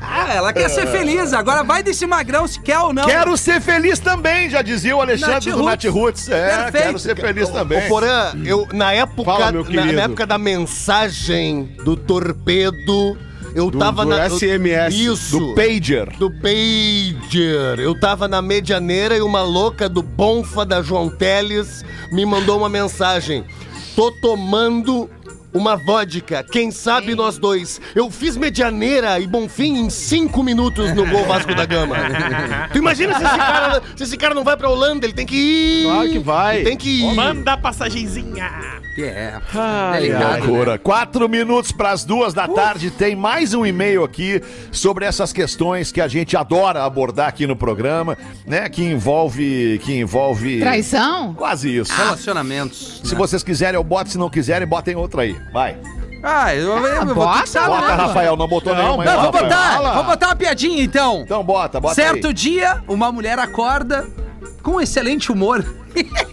Ah, 0.02 0.32
ela 0.34 0.52
quer 0.52 0.68
ser 0.68 0.86
feliz. 0.86 1.32
Agora 1.32 1.62
vai 1.62 1.82
desse 1.82 2.06
magrão 2.06 2.46
se 2.46 2.60
quer 2.60 2.78
ou 2.78 2.92
não. 2.92 3.04
Quero 3.04 3.36
ser 3.36 3.60
feliz 3.60 3.98
também, 3.98 4.48
já 4.48 4.62
dizia 4.62 4.96
o 4.96 5.00
Alexandre 5.00 5.50
Nath 5.50 5.58
do 5.58 5.62
Nath 5.62 5.84
Roots. 5.84 6.28
É, 6.28 6.56
Perfeito. 6.64 6.84
quero 6.84 6.98
ser 6.98 7.16
feliz 7.16 7.48
também. 7.48 7.84
Ô, 7.86 7.88
Porã, 7.88 8.32
eu, 8.44 8.68
na 8.72 8.92
época, 8.92 9.52
na 9.52 10.02
época 10.02 10.26
da 10.26 10.38
mensagem 10.38 11.76
do 11.84 11.96
torpedo, 11.96 13.16
eu 13.54 13.70
Do- 13.70 13.78
tava 13.78 14.04
do 14.04 14.10
na. 14.10 14.26
eu- 14.28 14.36
SMS, 14.38 14.94
Isso. 14.94 15.38
Do 15.38 15.54
Pager. 15.54 16.08
do 16.18 16.30
Pager. 16.30 17.78
Eu 17.78 17.98
tava 17.98 18.26
na 18.28 18.40
medianeira 18.42 19.16
e 19.16 19.20
uma 19.22 19.42
louca 19.42 19.88
do 19.88 20.02
Bonfa 20.02 20.64
da 20.64 20.82
João 20.82 21.08
Teles 21.08 21.84
me 22.10 22.24
mandou 22.24 22.58
uma 22.58 22.68
mensagem. 22.68 23.44
Tô 23.94 24.10
tomando 24.10 25.08
uma 25.52 25.76
vodka. 25.76 26.42
Quem 26.50 26.70
sabe 26.70 27.14
nós 27.14 27.36
dois. 27.36 27.78
Eu 27.94 28.10
fiz 28.10 28.38
medianeira 28.38 29.20
e 29.20 29.26
Bonfim 29.26 29.76
em 29.84 29.90
cinco 29.90 30.42
minutos 30.42 30.94
no 30.94 31.06
gol 31.06 31.26
Vasco 31.26 31.54
da 31.54 31.66
Gama. 31.66 31.96
tu 32.72 32.78
imagina 32.78 33.14
se 33.18 33.22
esse, 33.24 33.36
cara, 33.36 33.82
se 33.94 34.02
esse 34.04 34.16
cara 34.16 34.34
não 34.34 34.44
vai 34.44 34.56
pra 34.56 34.70
Holanda? 34.70 35.04
Ele 35.04 35.12
tem 35.12 35.26
que 35.26 35.36
ir. 35.36 35.84
Claro 35.84 36.08
que 36.10 36.18
vai. 36.18 36.56
Ele 36.56 36.64
tem 36.64 36.76
que 36.76 36.88
ir. 37.02 37.14
Manda 37.14 37.52
a 37.52 37.58
passagenzinha. 38.96 39.06
É. 39.06 39.40
Ai, 39.54 40.00
Delicado, 40.00 40.24
ai. 40.24 40.40
né? 40.40 40.46
Loucura. 40.46 40.78
Quatro 40.78 41.28
minutos 41.28 41.72
para 41.72 41.90
as 41.90 42.04
duas 42.04 42.34
da 42.34 42.46
tarde. 42.48 42.90
Tem 42.90 43.16
mais 43.16 43.54
um 43.54 43.64
e-mail 43.64 44.04
aqui 44.04 44.42
sobre 44.70 45.04
essas 45.04 45.32
questões 45.32 45.90
que 45.90 46.00
a 46.00 46.08
gente 46.08 46.36
adora 46.36 46.84
abordar 46.84 47.28
aqui 47.28 47.46
no 47.46 47.56
programa, 47.56 48.16
né? 48.46 48.68
Que 48.68 48.84
envolve. 48.84 49.80
Que 49.84 49.98
envolve. 49.98 50.60
Traição? 50.60 51.34
Quase 51.34 51.74
isso. 51.76 51.92
Relacionamentos. 51.94 53.00
Se 53.04 53.12
né? 53.12 53.18
vocês 53.18 53.42
quiserem, 53.42 53.76
eu 53.76 53.84
boto. 53.84 54.10
Se 54.10 54.18
não 54.18 54.28
quiserem, 54.30 54.66
botem 54.66 54.94
outra 54.94 55.22
aí. 55.22 55.36
Vai. 55.52 55.76
Ah, 56.24 56.54
eu, 56.54 56.68
eu, 56.68 56.86
eu 56.86 57.06
vou 57.06 57.06
ter 57.06 57.14
bota, 57.14 57.42
que. 57.42 57.58
Bota, 57.66 57.88
né? 57.88 57.94
Rafael. 57.94 58.36
Não 58.36 58.46
botou 58.46 58.74
nenhuma 58.74 59.02
aí, 59.02 59.08
Não, 59.08 59.16
vou 59.16 59.24
Rafael. 59.32 59.44
botar, 59.44 59.72
Fala. 59.72 59.94
vou 59.94 60.04
botar 60.04 60.26
uma 60.28 60.36
piadinha 60.36 60.82
então. 60.84 61.22
Então 61.22 61.42
bota, 61.42 61.80
bota 61.80 61.94
certo 61.96 62.28
aí. 62.28 62.32
dia, 62.32 62.80
uma 62.86 63.10
mulher 63.10 63.38
acorda 63.40 64.06
com 64.62 64.80
excelente 64.80 65.32
humor. 65.32 65.64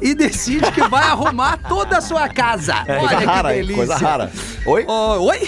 e 0.00 0.14
decide 0.14 0.70
que 0.72 0.82
vai 0.88 1.04
arrumar 1.04 1.56
toda 1.68 1.98
a 1.98 2.00
sua 2.00 2.28
casa. 2.28 2.84
É, 2.86 2.98
Coisa 2.98 3.16
Olha 3.16 3.16
que 3.18 3.24
rara, 3.24 3.48
delícia. 3.50 3.76
Coisa 3.76 3.96
rara. 3.96 4.32
Oi? 4.66 4.84
Ô, 4.86 5.24
oi? 5.24 5.38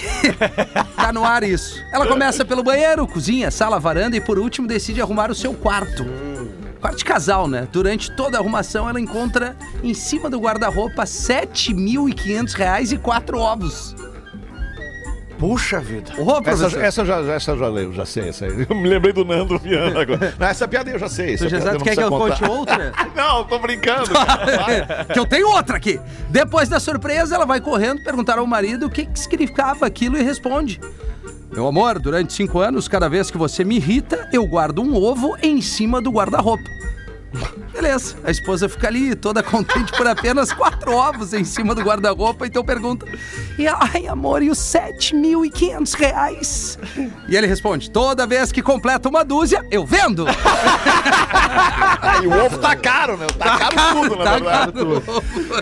tá 0.97 1.13
no 1.13 1.25
ar 1.25 1.43
isso. 1.43 1.83
Ela 1.93 2.07
começa 2.07 2.45
pelo 2.45 2.63
banheiro, 2.63 3.07
cozinha, 3.07 3.51
sala, 3.51 3.79
varanda 3.79 4.17
e 4.17 4.21
por 4.21 4.39
último 4.39 4.67
decide 4.67 5.01
arrumar 5.01 5.31
o 5.31 5.35
seu 5.35 5.55
quarto. 5.55 6.05
Quarto 6.81 6.99
de 6.99 7.05
casal, 7.05 7.49
né? 7.49 7.67
Durante 7.73 8.11
toda 8.13 8.37
a 8.39 8.41
arrumação, 8.41 8.89
ela 8.89 9.01
encontra 9.01 9.57
em 9.83 9.93
cima 9.93 10.31
do 10.31 10.39
guarda-roupa 10.39 11.03
7.500 11.03 12.53
reais 12.53 12.93
e 12.93 12.99
quatro 12.99 13.39
ovos. 13.39 13.97
Puxa 15.39 15.79
vida. 15.79 16.13
Essa, 16.45 16.81
essa 16.81 17.01
eu 17.03 17.07
já, 17.07 17.21
essa 17.33 17.51
eu 17.53 17.59
já 17.59 17.69
leio, 17.69 17.93
já 17.93 18.05
sei. 18.05 18.29
Essa 18.29 18.47
aí. 18.47 18.67
Eu 18.69 18.75
me 18.75 18.89
lembrei 18.89 19.13
do 19.13 19.25
Nando 19.25 19.57
Viana 19.59 20.03
agora. 20.03 20.35
Não, 20.39 20.47
essa 20.47 20.67
piada 20.67 20.91
eu 20.91 20.99
já 20.99 21.09
sei. 21.09 21.37
tu 21.37 21.49
já 21.49 21.61
quer 21.61 21.71
que 21.71 21.77
eu 21.77 21.81
precisa 21.81 22.09
conte 22.09 22.41
contar. 22.41 22.51
outra? 22.51 22.93
Não, 23.15 23.45
tô 23.45 23.59
brincando. 23.59 24.11
cara. 24.11 25.05
que 25.13 25.19
eu 25.19 25.25
tenho 25.25 25.49
outra 25.49 25.77
aqui. 25.77 26.01
Depois 26.29 26.69
da 26.69 26.81
surpresa, 26.81 27.37
ela 27.37 27.47
vai 27.47 27.61
correndo 27.61 28.03
perguntar 28.03 28.39
ao 28.39 28.47
marido 28.47 28.87
o 28.87 28.91
que, 28.91 29.07
que 29.07 29.19
significava 29.19 29.87
aquilo 29.87 30.19
e 30.19 30.23
responde. 30.23 30.81
Meu 31.53 31.67
amor, 31.67 31.99
durante 31.99 32.33
cinco 32.33 32.59
anos, 32.59 32.89
cada 32.89 33.09
vez 33.09 33.31
que 33.31 33.39
você 33.39 33.65
me 33.65 33.77
irrita, 33.77 34.29
eu 34.33 34.47
guardo 34.47 34.83
um 34.83 34.95
ovo 34.95 35.37
em 35.41 35.63
cima 35.63 36.01
do 36.01 36.11
guarda-roupa. 36.11 36.69
Beleza. 37.73 38.17
A 38.25 38.31
esposa 38.31 38.69
fica 38.69 38.89
ali 38.89 39.15
toda 39.15 39.43
contente 39.43 39.93
por 39.93 40.07
apenas 40.07 40.53
quatro 40.53 40.93
ovos 40.93 41.35
em 41.35 41.45
cima 41.45 41.75
do 41.75 41.83
guarda-roupa, 41.83 42.47
então 42.47 42.65
pergunta: 42.65 43.07
e, 43.59 43.67
Ai, 43.69 44.07
amor, 44.07 44.43
e 44.43 44.51
os 44.51 44.59
7.500 44.59 45.95
reais? 45.95 46.79
E 47.29 47.37
ele 47.37 47.47
responde: 47.47 47.91
Toda 47.91 48.27
vez 48.27 48.51
que 48.51 48.63
completa 48.63 49.09
uma 49.09 49.25
dúzia, 49.25 49.65
eu 49.71 49.85
vendo. 49.85 50.25
e 52.23 52.27
o 52.27 52.45
ovo 52.47 52.59
tá 52.59 52.75
caro, 52.75 53.17
né? 53.17 53.27
Tá, 53.39 53.59
caro 53.59 53.77
tudo, 53.93 54.17
na 54.17 54.25
Tá 54.25 54.31
verdade. 54.33 54.73
caro. 54.73 55.03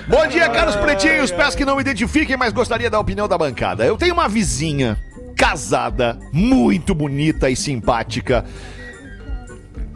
Bom 0.09 0.27
dia, 0.29 0.49
caros 0.49 0.77
pretinhos. 0.77 1.31
Peço 1.31 1.57
que 1.57 1.65
não 1.65 1.75
me 1.77 1.81
identifiquem, 1.81 2.37
mas 2.37 2.53
gostaria 2.53 2.89
da 2.89 2.99
opinião 3.01 3.27
da 3.27 3.37
bancada. 3.37 3.85
Eu 3.85 3.97
tenho 3.97 4.15
uma 4.15 4.29
vizinha 4.29 4.97
casada, 5.37 6.19
muito 6.33 6.95
bonita 6.95 7.51
e 7.51 7.57
simpática. 7.57 8.45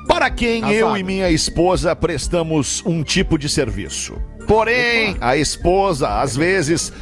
Para 0.07 0.31
quem 0.31 0.73
eu 0.73 0.97
e 0.97 1.03
minha 1.03 1.31
esposa 1.31 1.95
prestamos 1.95 2.83
um 2.85 3.03
tipo 3.03 3.39
de 3.39 3.49
serviço. 3.49 4.17
Porém, 4.47 5.17
a 5.21 5.37
esposa, 5.37 6.21
às 6.21 6.37
vezes, 6.37 6.93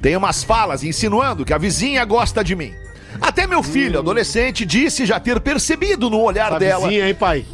tem 0.00 0.16
umas 0.16 0.42
falas 0.42 0.82
insinuando 0.82 1.44
que 1.44 1.52
a 1.52 1.58
vizinha 1.58 2.04
gosta 2.04 2.42
de 2.42 2.54
mim. 2.54 2.72
Até 3.20 3.46
meu 3.46 3.62
filho, 3.62 3.98
adolescente, 3.98 4.64
disse 4.64 5.06
já 5.06 5.18
ter 5.18 5.40
percebido 5.40 6.08
no 6.10 6.20
olhar 6.20 6.48
Essa 6.48 6.58
dela 6.58 6.88
vizinha, 6.88 7.08
hein, 7.08 7.14
pai? 7.14 7.44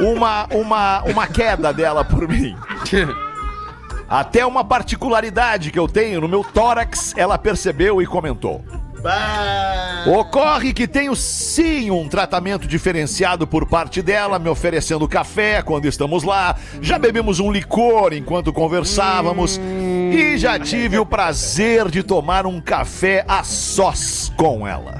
uma, 0.00 0.46
uma, 0.50 1.02
uma 1.04 1.26
queda 1.26 1.72
dela 1.72 2.04
por 2.04 2.28
mim. 2.28 2.56
Até 4.08 4.46
uma 4.46 4.64
particularidade 4.64 5.70
que 5.70 5.78
eu 5.78 5.88
tenho 5.88 6.20
no 6.20 6.28
meu 6.28 6.44
tórax, 6.44 7.12
ela 7.16 7.36
percebeu 7.36 8.00
e 8.00 8.06
comentou. 8.06 8.64
Ocorre 10.06 10.72
que 10.72 10.86
tenho 10.86 11.16
sim 11.16 11.90
um 11.90 12.08
tratamento 12.08 12.66
diferenciado 12.66 13.46
por 13.46 13.66
parte 13.66 14.00
dela, 14.00 14.38
me 14.38 14.48
oferecendo 14.48 15.08
café 15.08 15.62
quando 15.62 15.86
estamos 15.86 16.22
lá. 16.22 16.56
Já 16.80 16.98
bebemos 16.98 17.40
um 17.40 17.50
licor 17.50 18.12
enquanto 18.12 18.52
conversávamos. 18.52 19.60
E 20.12 20.38
já 20.38 20.58
tive 20.58 20.98
o 20.98 21.06
prazer 21.06 21.90
de 21.90 22.02
tomar 22.02 22.46
um 22.46 22.60
café 22.60 23.24
a 23.26 23.42
sós 23.42 24.32
com 24.36 24.66
ela. 24.66 24.92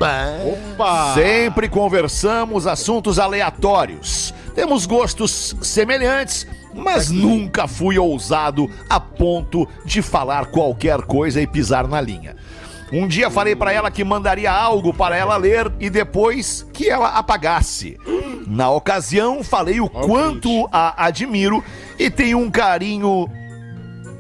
Opa! 0.45 1.15
Sempre 1.15 1.69
conversamos 1.69 2.67
assuntos 2.67 3.19
aleatórios. 3.19 4.35
Temos 4.55 4.87
gostos 4.87 5.55
semelhantes, 5.61 6.47
mas 6.75 7.11
nunca 7.11 7.69
fui 7.69 7.99
ousado 7.99 8.71
a 8.89 8.99
ponto 8.99 9.69
de 9.85 10.03
falar 10.03 10.47
qualquer 10.47 11.03
coisa 11.03 11.41
e 11.41 11.47
pisar 11.47 11.87
na 11.87 12.01
linha. 12.01 12.35
Um 12.93 13.09
dia 13.09 13.31
falei 13.31 13.57
pra 13.57 13.73
ela 13.73 13.91
que 13.91 14.05
mandaria 14.05 14.51
algo 14.51 14.95
para 14.95 15.17
ela 15.17 15.37
ler 15.37 15.73
e 15.81 15.91
depois 15.91 16.67
que 16.73 16.89
ela 16.89 17.09
apagasse. 17.09 17.99
Na 18.47 18.71
ocasião, 18.71 19.43
falei 19.43 19.81
o 19.81 19.89
quanto 19.89 20.69
a 20.71 21.05
admiro 21.05 21.65
e 21.99 22.09
tenho 22.09 22.39
um 22.39 22.51
carinho 22.51 23.29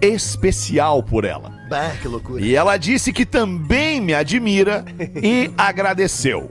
especial 0.00 1.02
por 1.02 1.24
ela. 1.24 1.52
Bah, 1.68 1.92
que 2.00 2.08
loucura. 2.08 2.40
E 2.40 2.54
ela 2.54 2.76
disse 2.76 3.12
que 3.12 3.26
também 3.26 4.00
me 4.00 4.14
admira 4.14 4.84
e 5.22 5.50
agradeceu. 5.58 6.50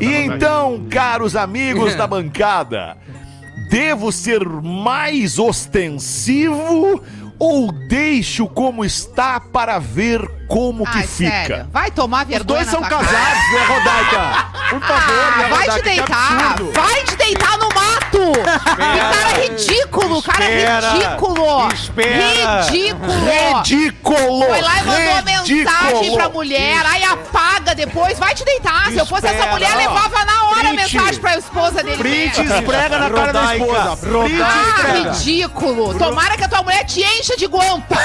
E 0.00 0.06
então, 0.06 0.86
caros 0.90 1.34
amigos 1.34 1.94
da 1.96 2.06
bancada, 2.06 2.96
devo 3.68 4.12
ser 4.12 4.44
mais 4.46 5.38
ostensivo 5.38 7.02
ou 7.38 7.72
deixo 7.72 8.46
como 8.46 8.84
está 8.84 9.40
para 9.40 9.78
ver 9.78 10.20
como 10.48 10.84
que 10.86 10.98
Ai, 10.98 11.06
fica? 11.06 11.30
sério. 11.30 11.68
Vai 11.72 11.90
tomar 11.90 12.22
Os 12.22 12.28
vergonha 12.28 12.44
dois 12.44 12.66
na 12.66 12.72
são 12.72 12.80
tua 12.80 12.88
casados, 12.90 13.14
cara. 13.14 13.52
né, 13.52 13.64
Rodaica? 13.68 14.46
Por 14.70 14.80
favor, 14.80 15.24
Ah, 15.34 15.36
né, 15.38 15.48
vai 15.48 15.50
Rodaica? 15.50 15.72
te 15.74 15.78
Que 15.78 15.82
deitar! 15.82 16.56
Vai 16.74 17.04
te 17.04 17.16
deitar 17.16 17.58
no 17.58 17.68
mato! 17.68 18.32
Que 18.74 19.00
cara 19.00 19.42
ridículo! 19.42 20.22
Cara 20.22 20.44
Espera. 20.44 20.90
ridículo! 20.92 21.68
Espera. 21.72 22.62
Ridículo! 22.62 23.56
Ridículo! 23.58 24.46
Foi 24.46 24.60
lá 24.60 24.78
e 24.80 24.84
mandou 24.84 25.42
Ridículo! 25.42 25.64
mensagem 25.64 26.14
pra 26.14 26.28
mulher, 26.28 26.86
aí 26.86 27.04
apaga 27.04 27.74
depois, 27.74 28.18
vai 28.18 28.34
te 28.34 28.44
deitar. 28.44 28.86
Se 28.86 28.96
eu 28.98 29.06
fosse 29.06 29.26
essa 29.26 29.34
Espera. 29.34 29.52
mulher, 29.52 29.76
levava 29.76 30.24
na 30.24 30.44
hora 30.44 30.68
a 30.68 30.74
Print. 30.74 30.76
mensagem 30.94 31.20
pra 31.20 31.36
esposa 31.36 31.82
dele. 31.82 31.96
Print, 31.98 32.42
ver. 32.42 32.58
esfrega 32.60 32.98
na 32.98 33.10
cara 33.10 33.32
da 33.32 33.40
Rodaica, 33.42 33.64
esposa. 33.64 33.96
Print. 33.96 34.42
Ah, 34.42 34.74
esfrega. 34.78 35.10
ridículo! 35.12 35.94
Tomara 35.98 36.36
que 36.36 36.44
a 36.44 36.48
tua 36.48 36.62
mulher 36.62 36.84
te 36.84 37.00
encha 37.02 37.36
de 37.36 37.46
guampa! 37.46 37.96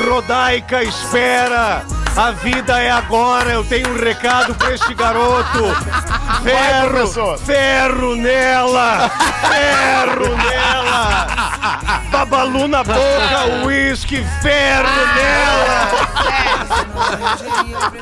Rodaica, 0.00 0.82
espera! 0.82 2.01
A 2.14 2.30
vida 2.30 2.78
é 2.78 2.90
agora, 2.90 3.50
eu 3.50 3.64
tenho 3.64 3.88
um 3.88 3.98
recado 3.98 4.54
pra 4.54 4.74
este 4.74 4.92
garoto! 4.94 5.74
Ferro! 6.42 7.38
ferro 7.38 8.16
nela! 8.16 9.10
Ferro 9.48 10.36
nela! 10.36 12.02
Babalu 12.10 12.68
na 12.68 12.84
boca, 12.84 13.64
uísque, 13.64 14.22
ferro 14.42 14.88
nela! 15.16 16.02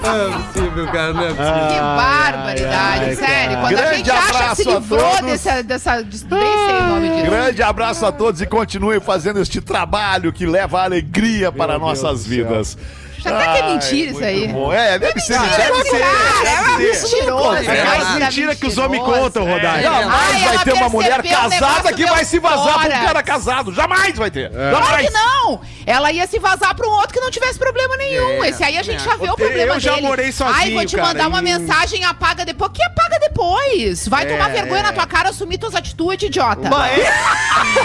Não 0.03 0.29
é 0.29 0.39
possível, 0.39 0.87
cara, 0.87 1.13
não 1.13 1.25
é 1.25 1.29
possível. 1.29 1.69
Que 1.69 1.81
barbaridade, 1.81 3.17
sério. 3.17 3.59
Quando 3.59 3.67
a 3.67 3.77
Grande 3.77 3.97
gente 3.97 4.11
acha 4.11 4.49
que 4.49 4.57
se 4.57 4.69
a 4.69 4.73
livrou 4.73 5.01
todos. 5.01 5.31
dessa, 5.31 5.63
dessa. 5.63 5.97
Nem 5.97 6.11
sei 6.11 6.31
o 6.31 6.87
nome 6.89 7.09
disso. 7.11 7.31
Grande 7.31 7.63
abraço 7.63 8.05
a 8.07 8.13
todos 8.13 8.41
e 8.41 8.47
continue 8.47 8.99
fazendo 9.01 9.41
este 9.41 9.61
trabalho 9.61 10.33
que 10.33 10.47
leva 10.47 10.83
alegria 10.83 11.53
para 11.53 11.79
nossas 11.79 12.27
vidas. 12.27 12.77
Já 13.23 13.31
até 13.39 13.53
que 13.53 13.59
é 13.59 13.69
mentira 13.73 14.11
isso 14.11 14.25
aí. 14.25 14.49
bom. 14.49 14.73
É, 14.73 14.99
deve 14.99 15.21
ser 15.21 15.39
mentira. 15.39 15.63
Deve 15.63 15.85
ser, 15.85 16.01
é 16.01 16.61
uma 16.61 16.79
mentirosa. 16.79 17.73
É 17.73 17.83
aquelas 17.83 18.15
mentiras 18.15 18.59
que 18.59 18.67
os 18.67 18.79
homens 18.79 19.03
contam, 19.03 19.45
Rodaica. 19.45 19.83
Jamais 19.83 20.35
Ai, 20.35 20.57
vai 20.57 20.65
ter 20.65 20.73
uma 20.75 20.89
mulher 20.89 21.23
casada 21.23 21.93
que 21.93 22.07
vai 22.07 22.25
se 22.25 22.39
vazar 22.39 22.79
pra 22.81 22.89
um 22.97 23.05
cara 23.05 23.23
casado. 23.23 23.73
Jamais 23.75 24.17
vai 24.17 24.31
ter. 24.31 24.51
Claro 24.51 24.85
Jamais. 24.87 25.07
que 25.07 25.13
não! 25.13 25.61
Ela 25.87 26.13
ia 26.13 26.27
se 26.27 26.39
vazar 26.39 26.75
pra 26.75 26.87
um 26.87 26.91
outro 26.93 27.13
que 27.13 27.21
não 27.21 27.31
tivesse 27.31 27.59
problema 27.59 27.97
nenhum. 27.97 28.45
Esse 28.45 28.63
aí 28.63 28.79
a 28.79 28.83
gente 28.83 29.03
já 29.03 29.17
vê 29.17 29.29
o 29.31 29.35
problema 29.37 29.75
Eu 29.75 29.81
já 29.81 29.95
dele. 29.95 30.07
morei 30.07 30.33
sozinho, 30.33 30.57
Ai, 30.59 30.73
vou 30.73 30.85
te 30.87 30.97
cara, 30.97 31.09
mandar 31.09 31.29
uma 31.29 31.41
e- 31.41 31.43
mensagem, 31.43 32.05
apaga 32.05 32.45
depois. 32.45 32.71
Que 32.73 32.83
apaga 32.85 33.19
depois? 33.19 34.07
Vai 34.09 34.27
tomar 34.27 34.51
vergonha 34.51 34.83
na 34.85 34.93
tua 34.93 35.07
cara, 35.07 35.31
assumir 35.31 35.59
tuas 35.59 35.75
atitudes, 35.75 36.29
idiota. 36.29 36.69
Mas 36.71 36.99
é- 36.99 37.13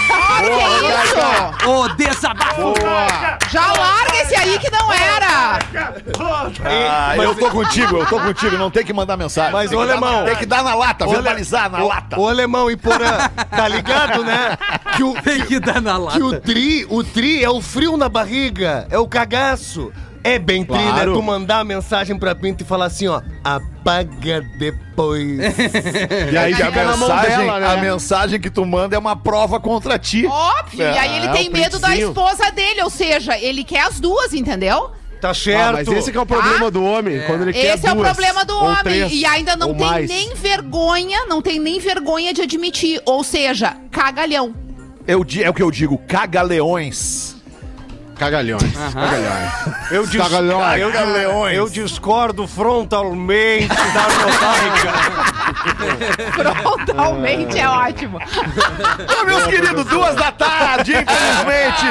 Claro 0.06 0.46
que 0.46 0.86
é 0.86 1.04
isso! 1.04 1.68
Ô, 1.70 1.88
desabafo! 1.88 2.74
Já 3.50 3.72
larga 3.72 4.16
esse 4.22 4.34
aí 4.36 4.58
que 4.58 4.70
não 4.86 4.92
era! 4.92 5.58
Ah, 6.64 7.16
eu 7.16 7.34
tô 7.34 7.50
contigo, 7.50 7.96
eu 7.98 8.06
tô 8.06 8.20
contigo. 8.20 8.56
Não 8.56 8.70
tem 8.70 8.84
que 8.84 8.92
mandar 8.92 9.16
mensagem. 9.16 9.52
Mas, 9.52 9.70
tem 9.70 9.78
ô, 9.78 9.82
que 9.82 9.86
dar- 9.88 9.92
alemão. 9.96 10.24
Tem 10.24 10.36
que 10.36 10.46
dar 10.46 10.62
na 10.62 10.74
lata, 10.74 11.06
verbalizar 11.06 11.70
na 11.70 11.82
lata. 11.84 12.18
Ô, 12.18 12.28
alemão 12.28 12.70
e 12.70 12.76
porã, 12.76 13.28
tá 13.50 13.68
ligado, 13.68 14.24
né? 14.24 14.56
Que 14.96 15.02
o, 15.02 15.14
Tem 15.22 15.44
que 15.44 15.58
dar 15.60 15.80
na 15.80 15.96
lata. 15.96 16.16
que 16.18 16.22
o 16.22 16.40
tri, 16.40 16.86
o 16.88 17.02
tri 17.04 17.42
é 17.44 17.50
o 17.50 17.60
frio 17.60 17.96
na 17.96 18.08
barriga, 18.08 18.86
é 18.90 18.98
o 18.98 19.06
cagaço. 19.06 19.92
É 20.26 20.38
bem 20.38 20.60
né? 20.60 20.66
Claro. 20.66 21.14
Tu 21.14 21.22
mandar 21.22 21.60
a 21.60 21.64
mensagem 21.64 22.18
pra 22.18 22.34
Pinto 22.34 22.64
e 22.64 22.66
falar 22.66 22.86
assim, 22.86 23.06
ó, 23.06 23.20
apaga 23.44 24.40
depois. 24.58 25.38
E 26.32 26.36
aí 26.36 26.52
E 26.52 26.62
a 26.62 26.70
mensagem, 26.70 27.28
dela, 27.46 27.60
né? 27.60 27.66
a 27.68 27.76
mensagem 27.76 28.40
que 28.40 28.50
tu 28.50 28.64
manda 28.66 28.96
é 28.96 28.98
uma 28.98 29.14
prova 29.16 29.60
contra 29.60 29.98
ti. 29.98 30.26
Óbvio! 30.26 30.80
e 30.82 30.98
aí 30.98 31.16
ele 31.18 31.26
É, 31.26 31.32
tem 31.32 31.48
o 31.48 31.52
medo 31.52 31.78
da 31.78 31.96
esposa 31.96 32.50
dele, 32.50 32.82
ou 32.82 32.90
seja, 32.90 33.38
ele 33.38 33.62
quer 33.62 33.82
as 33.82 34.00
duas, 34.00 34.34
entendeu? 34.34 34.90
Tá 35.20 35.30
Ah, 35.30 35.34
certo. 35.34 35.72
mas 35.72 35.88
esse 35.88 36.12
que 36.12 36.18
é 36.18 36.20
o 36.20 36.26
problema 36.26 36.70
do 36.70 36.84
homem, 36.84 37.22
quando 37.26 37.42
ele 37.42 37.52
quer 37.52 37.74
Esse 37.76 37.86
é 37.86 37.92
o 37.92 37.94
duas, 37.94 38.08
problema 38.08 38.44
do 38.44 38.56
homem. 38.58 38.82
três, 38.82 39.12
e 39.12 39.24
ainda 39.24 39.56
não 39.56 39.74
tem 39.74 39.86
mais. 39.86 40.08
nem 40.10 40.34
vergonha, 40.34 41.24
não 41.26 41.40
tem 41.40 41.58
nem 41.58 41.78
vergonha 41.80 42.34
de 42.34 42.42
admitir. 42.42 43.00
Ou 43.06 43.22
seja, 43.24 43.76
cagalhão. 43.90 44.54
Eu 45.06 45.24
é 45.42 45.48
o 45.48 45.54
que 45.54 45.62
eu 45.62 45.70
digo, 45.70 45.96
caga-leões. 46.06 47.35
Cagalhões. 48.18 48.62
Cagalhões. 48.94 49.52
Eu, 49.90 50.06
dis- 50.06 50.20
Cagalhões. 50.20 50.80
eu, 50.80 50.90
Cagalhões. 50.92 51.56
eu 51.56 51.68
discordo 51.68 52.46
frontalmente 52.46 53.68
da 53.68 54.02
Rodaica. 54.02 54.92
Frontalmente 56.32 57.58
é 57.58 57.68
ótimo. 57.68 58.18
Ô, 58.18 59.24
meus 59.24 59.44
queridos, 59.46 59.84
duas 59.86 60.14
da 60.14 60.32
tarde, 60.32 60.92
infelizmente. 60.92 61.86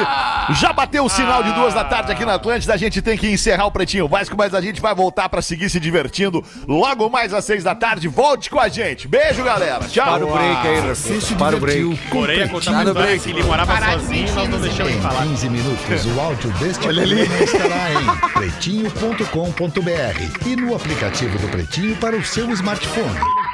Já 0.60 0.72
bateu 0.72 1.04
o 1.04 1.08
sinal 1.08 1.42
de 1.42 1.52
duas 1.52 1.74
da 1.74 1.84
tarde 1.84 2.12
aqui 2.12 2.24
na 2.24 2.34
Atlântida. 2.34 2.74
A 2.74 2.76
gente 2.76 3.00
tem 3.02 3.16
que 3.16 3.28
encerrar 3.28 3.66
o 3.66 3.70
Pretinho 3.70 4.08
Vasco, 4.08 4.36
mas 4.36 4.54
a 4.54 4.60
gente 4.60 4.80
vai 4.80 4.94
voltar 4.94 5.28
pra 5.28 5.40
seguir 5.42 5.68
se 5.70 5.78
divertindo 5.80 6.44
logo 6.66 7.08
mais 7.08 7.32
às 7.32 7.44
seis 7.44 7.62
da 7.64 7.74
tarde. 7.74 8.08
Volte 8.08 8.50
com 8.50 8.60
a 8.60 8.68
gente. 8.68 9.06
Beijo, 9.08 9.42
galera. 9.42 9.84
Tchau. 9.88 10.04
Para 10.06 10.24
o 10.26 10.32
break 10.32 10.68
aí. 10.68 11.36
Para 11.38 11.56
o 11.56 11.60
break. 11.60 11.96
Porém, 12.10 12.48
contar 12.48 12.84
história 12.84 13.18
que 13.18 13.30
ele 13.30 13.42
morava 13.42 13.76
sozinho, 13.92 14.34
nós 14.34 14.48
não 14.48 14.60
deixamos 14.60 14.92
ele 14.92 15.02
falar. 15.02 15.22
15 15.22 15.48
minutos, 15.50 15.84
o 16.16 16.20
áudio 16.20 16.50
deste 16.52 16.82
programa 16.82 17.44
estará 17.44 17.92
em 17.92 18.06
pretinho.com.br 18.32 20.46
e 20.46 20.56
no 20.56 20.74
aplicativo 20.74 21.38
do 21.38 21.46
Pretinho 21.48 21.94
para 21.96 22.16
o 22.16 22.24
seu 22.24 22.50
smartphone. 22.52 23.45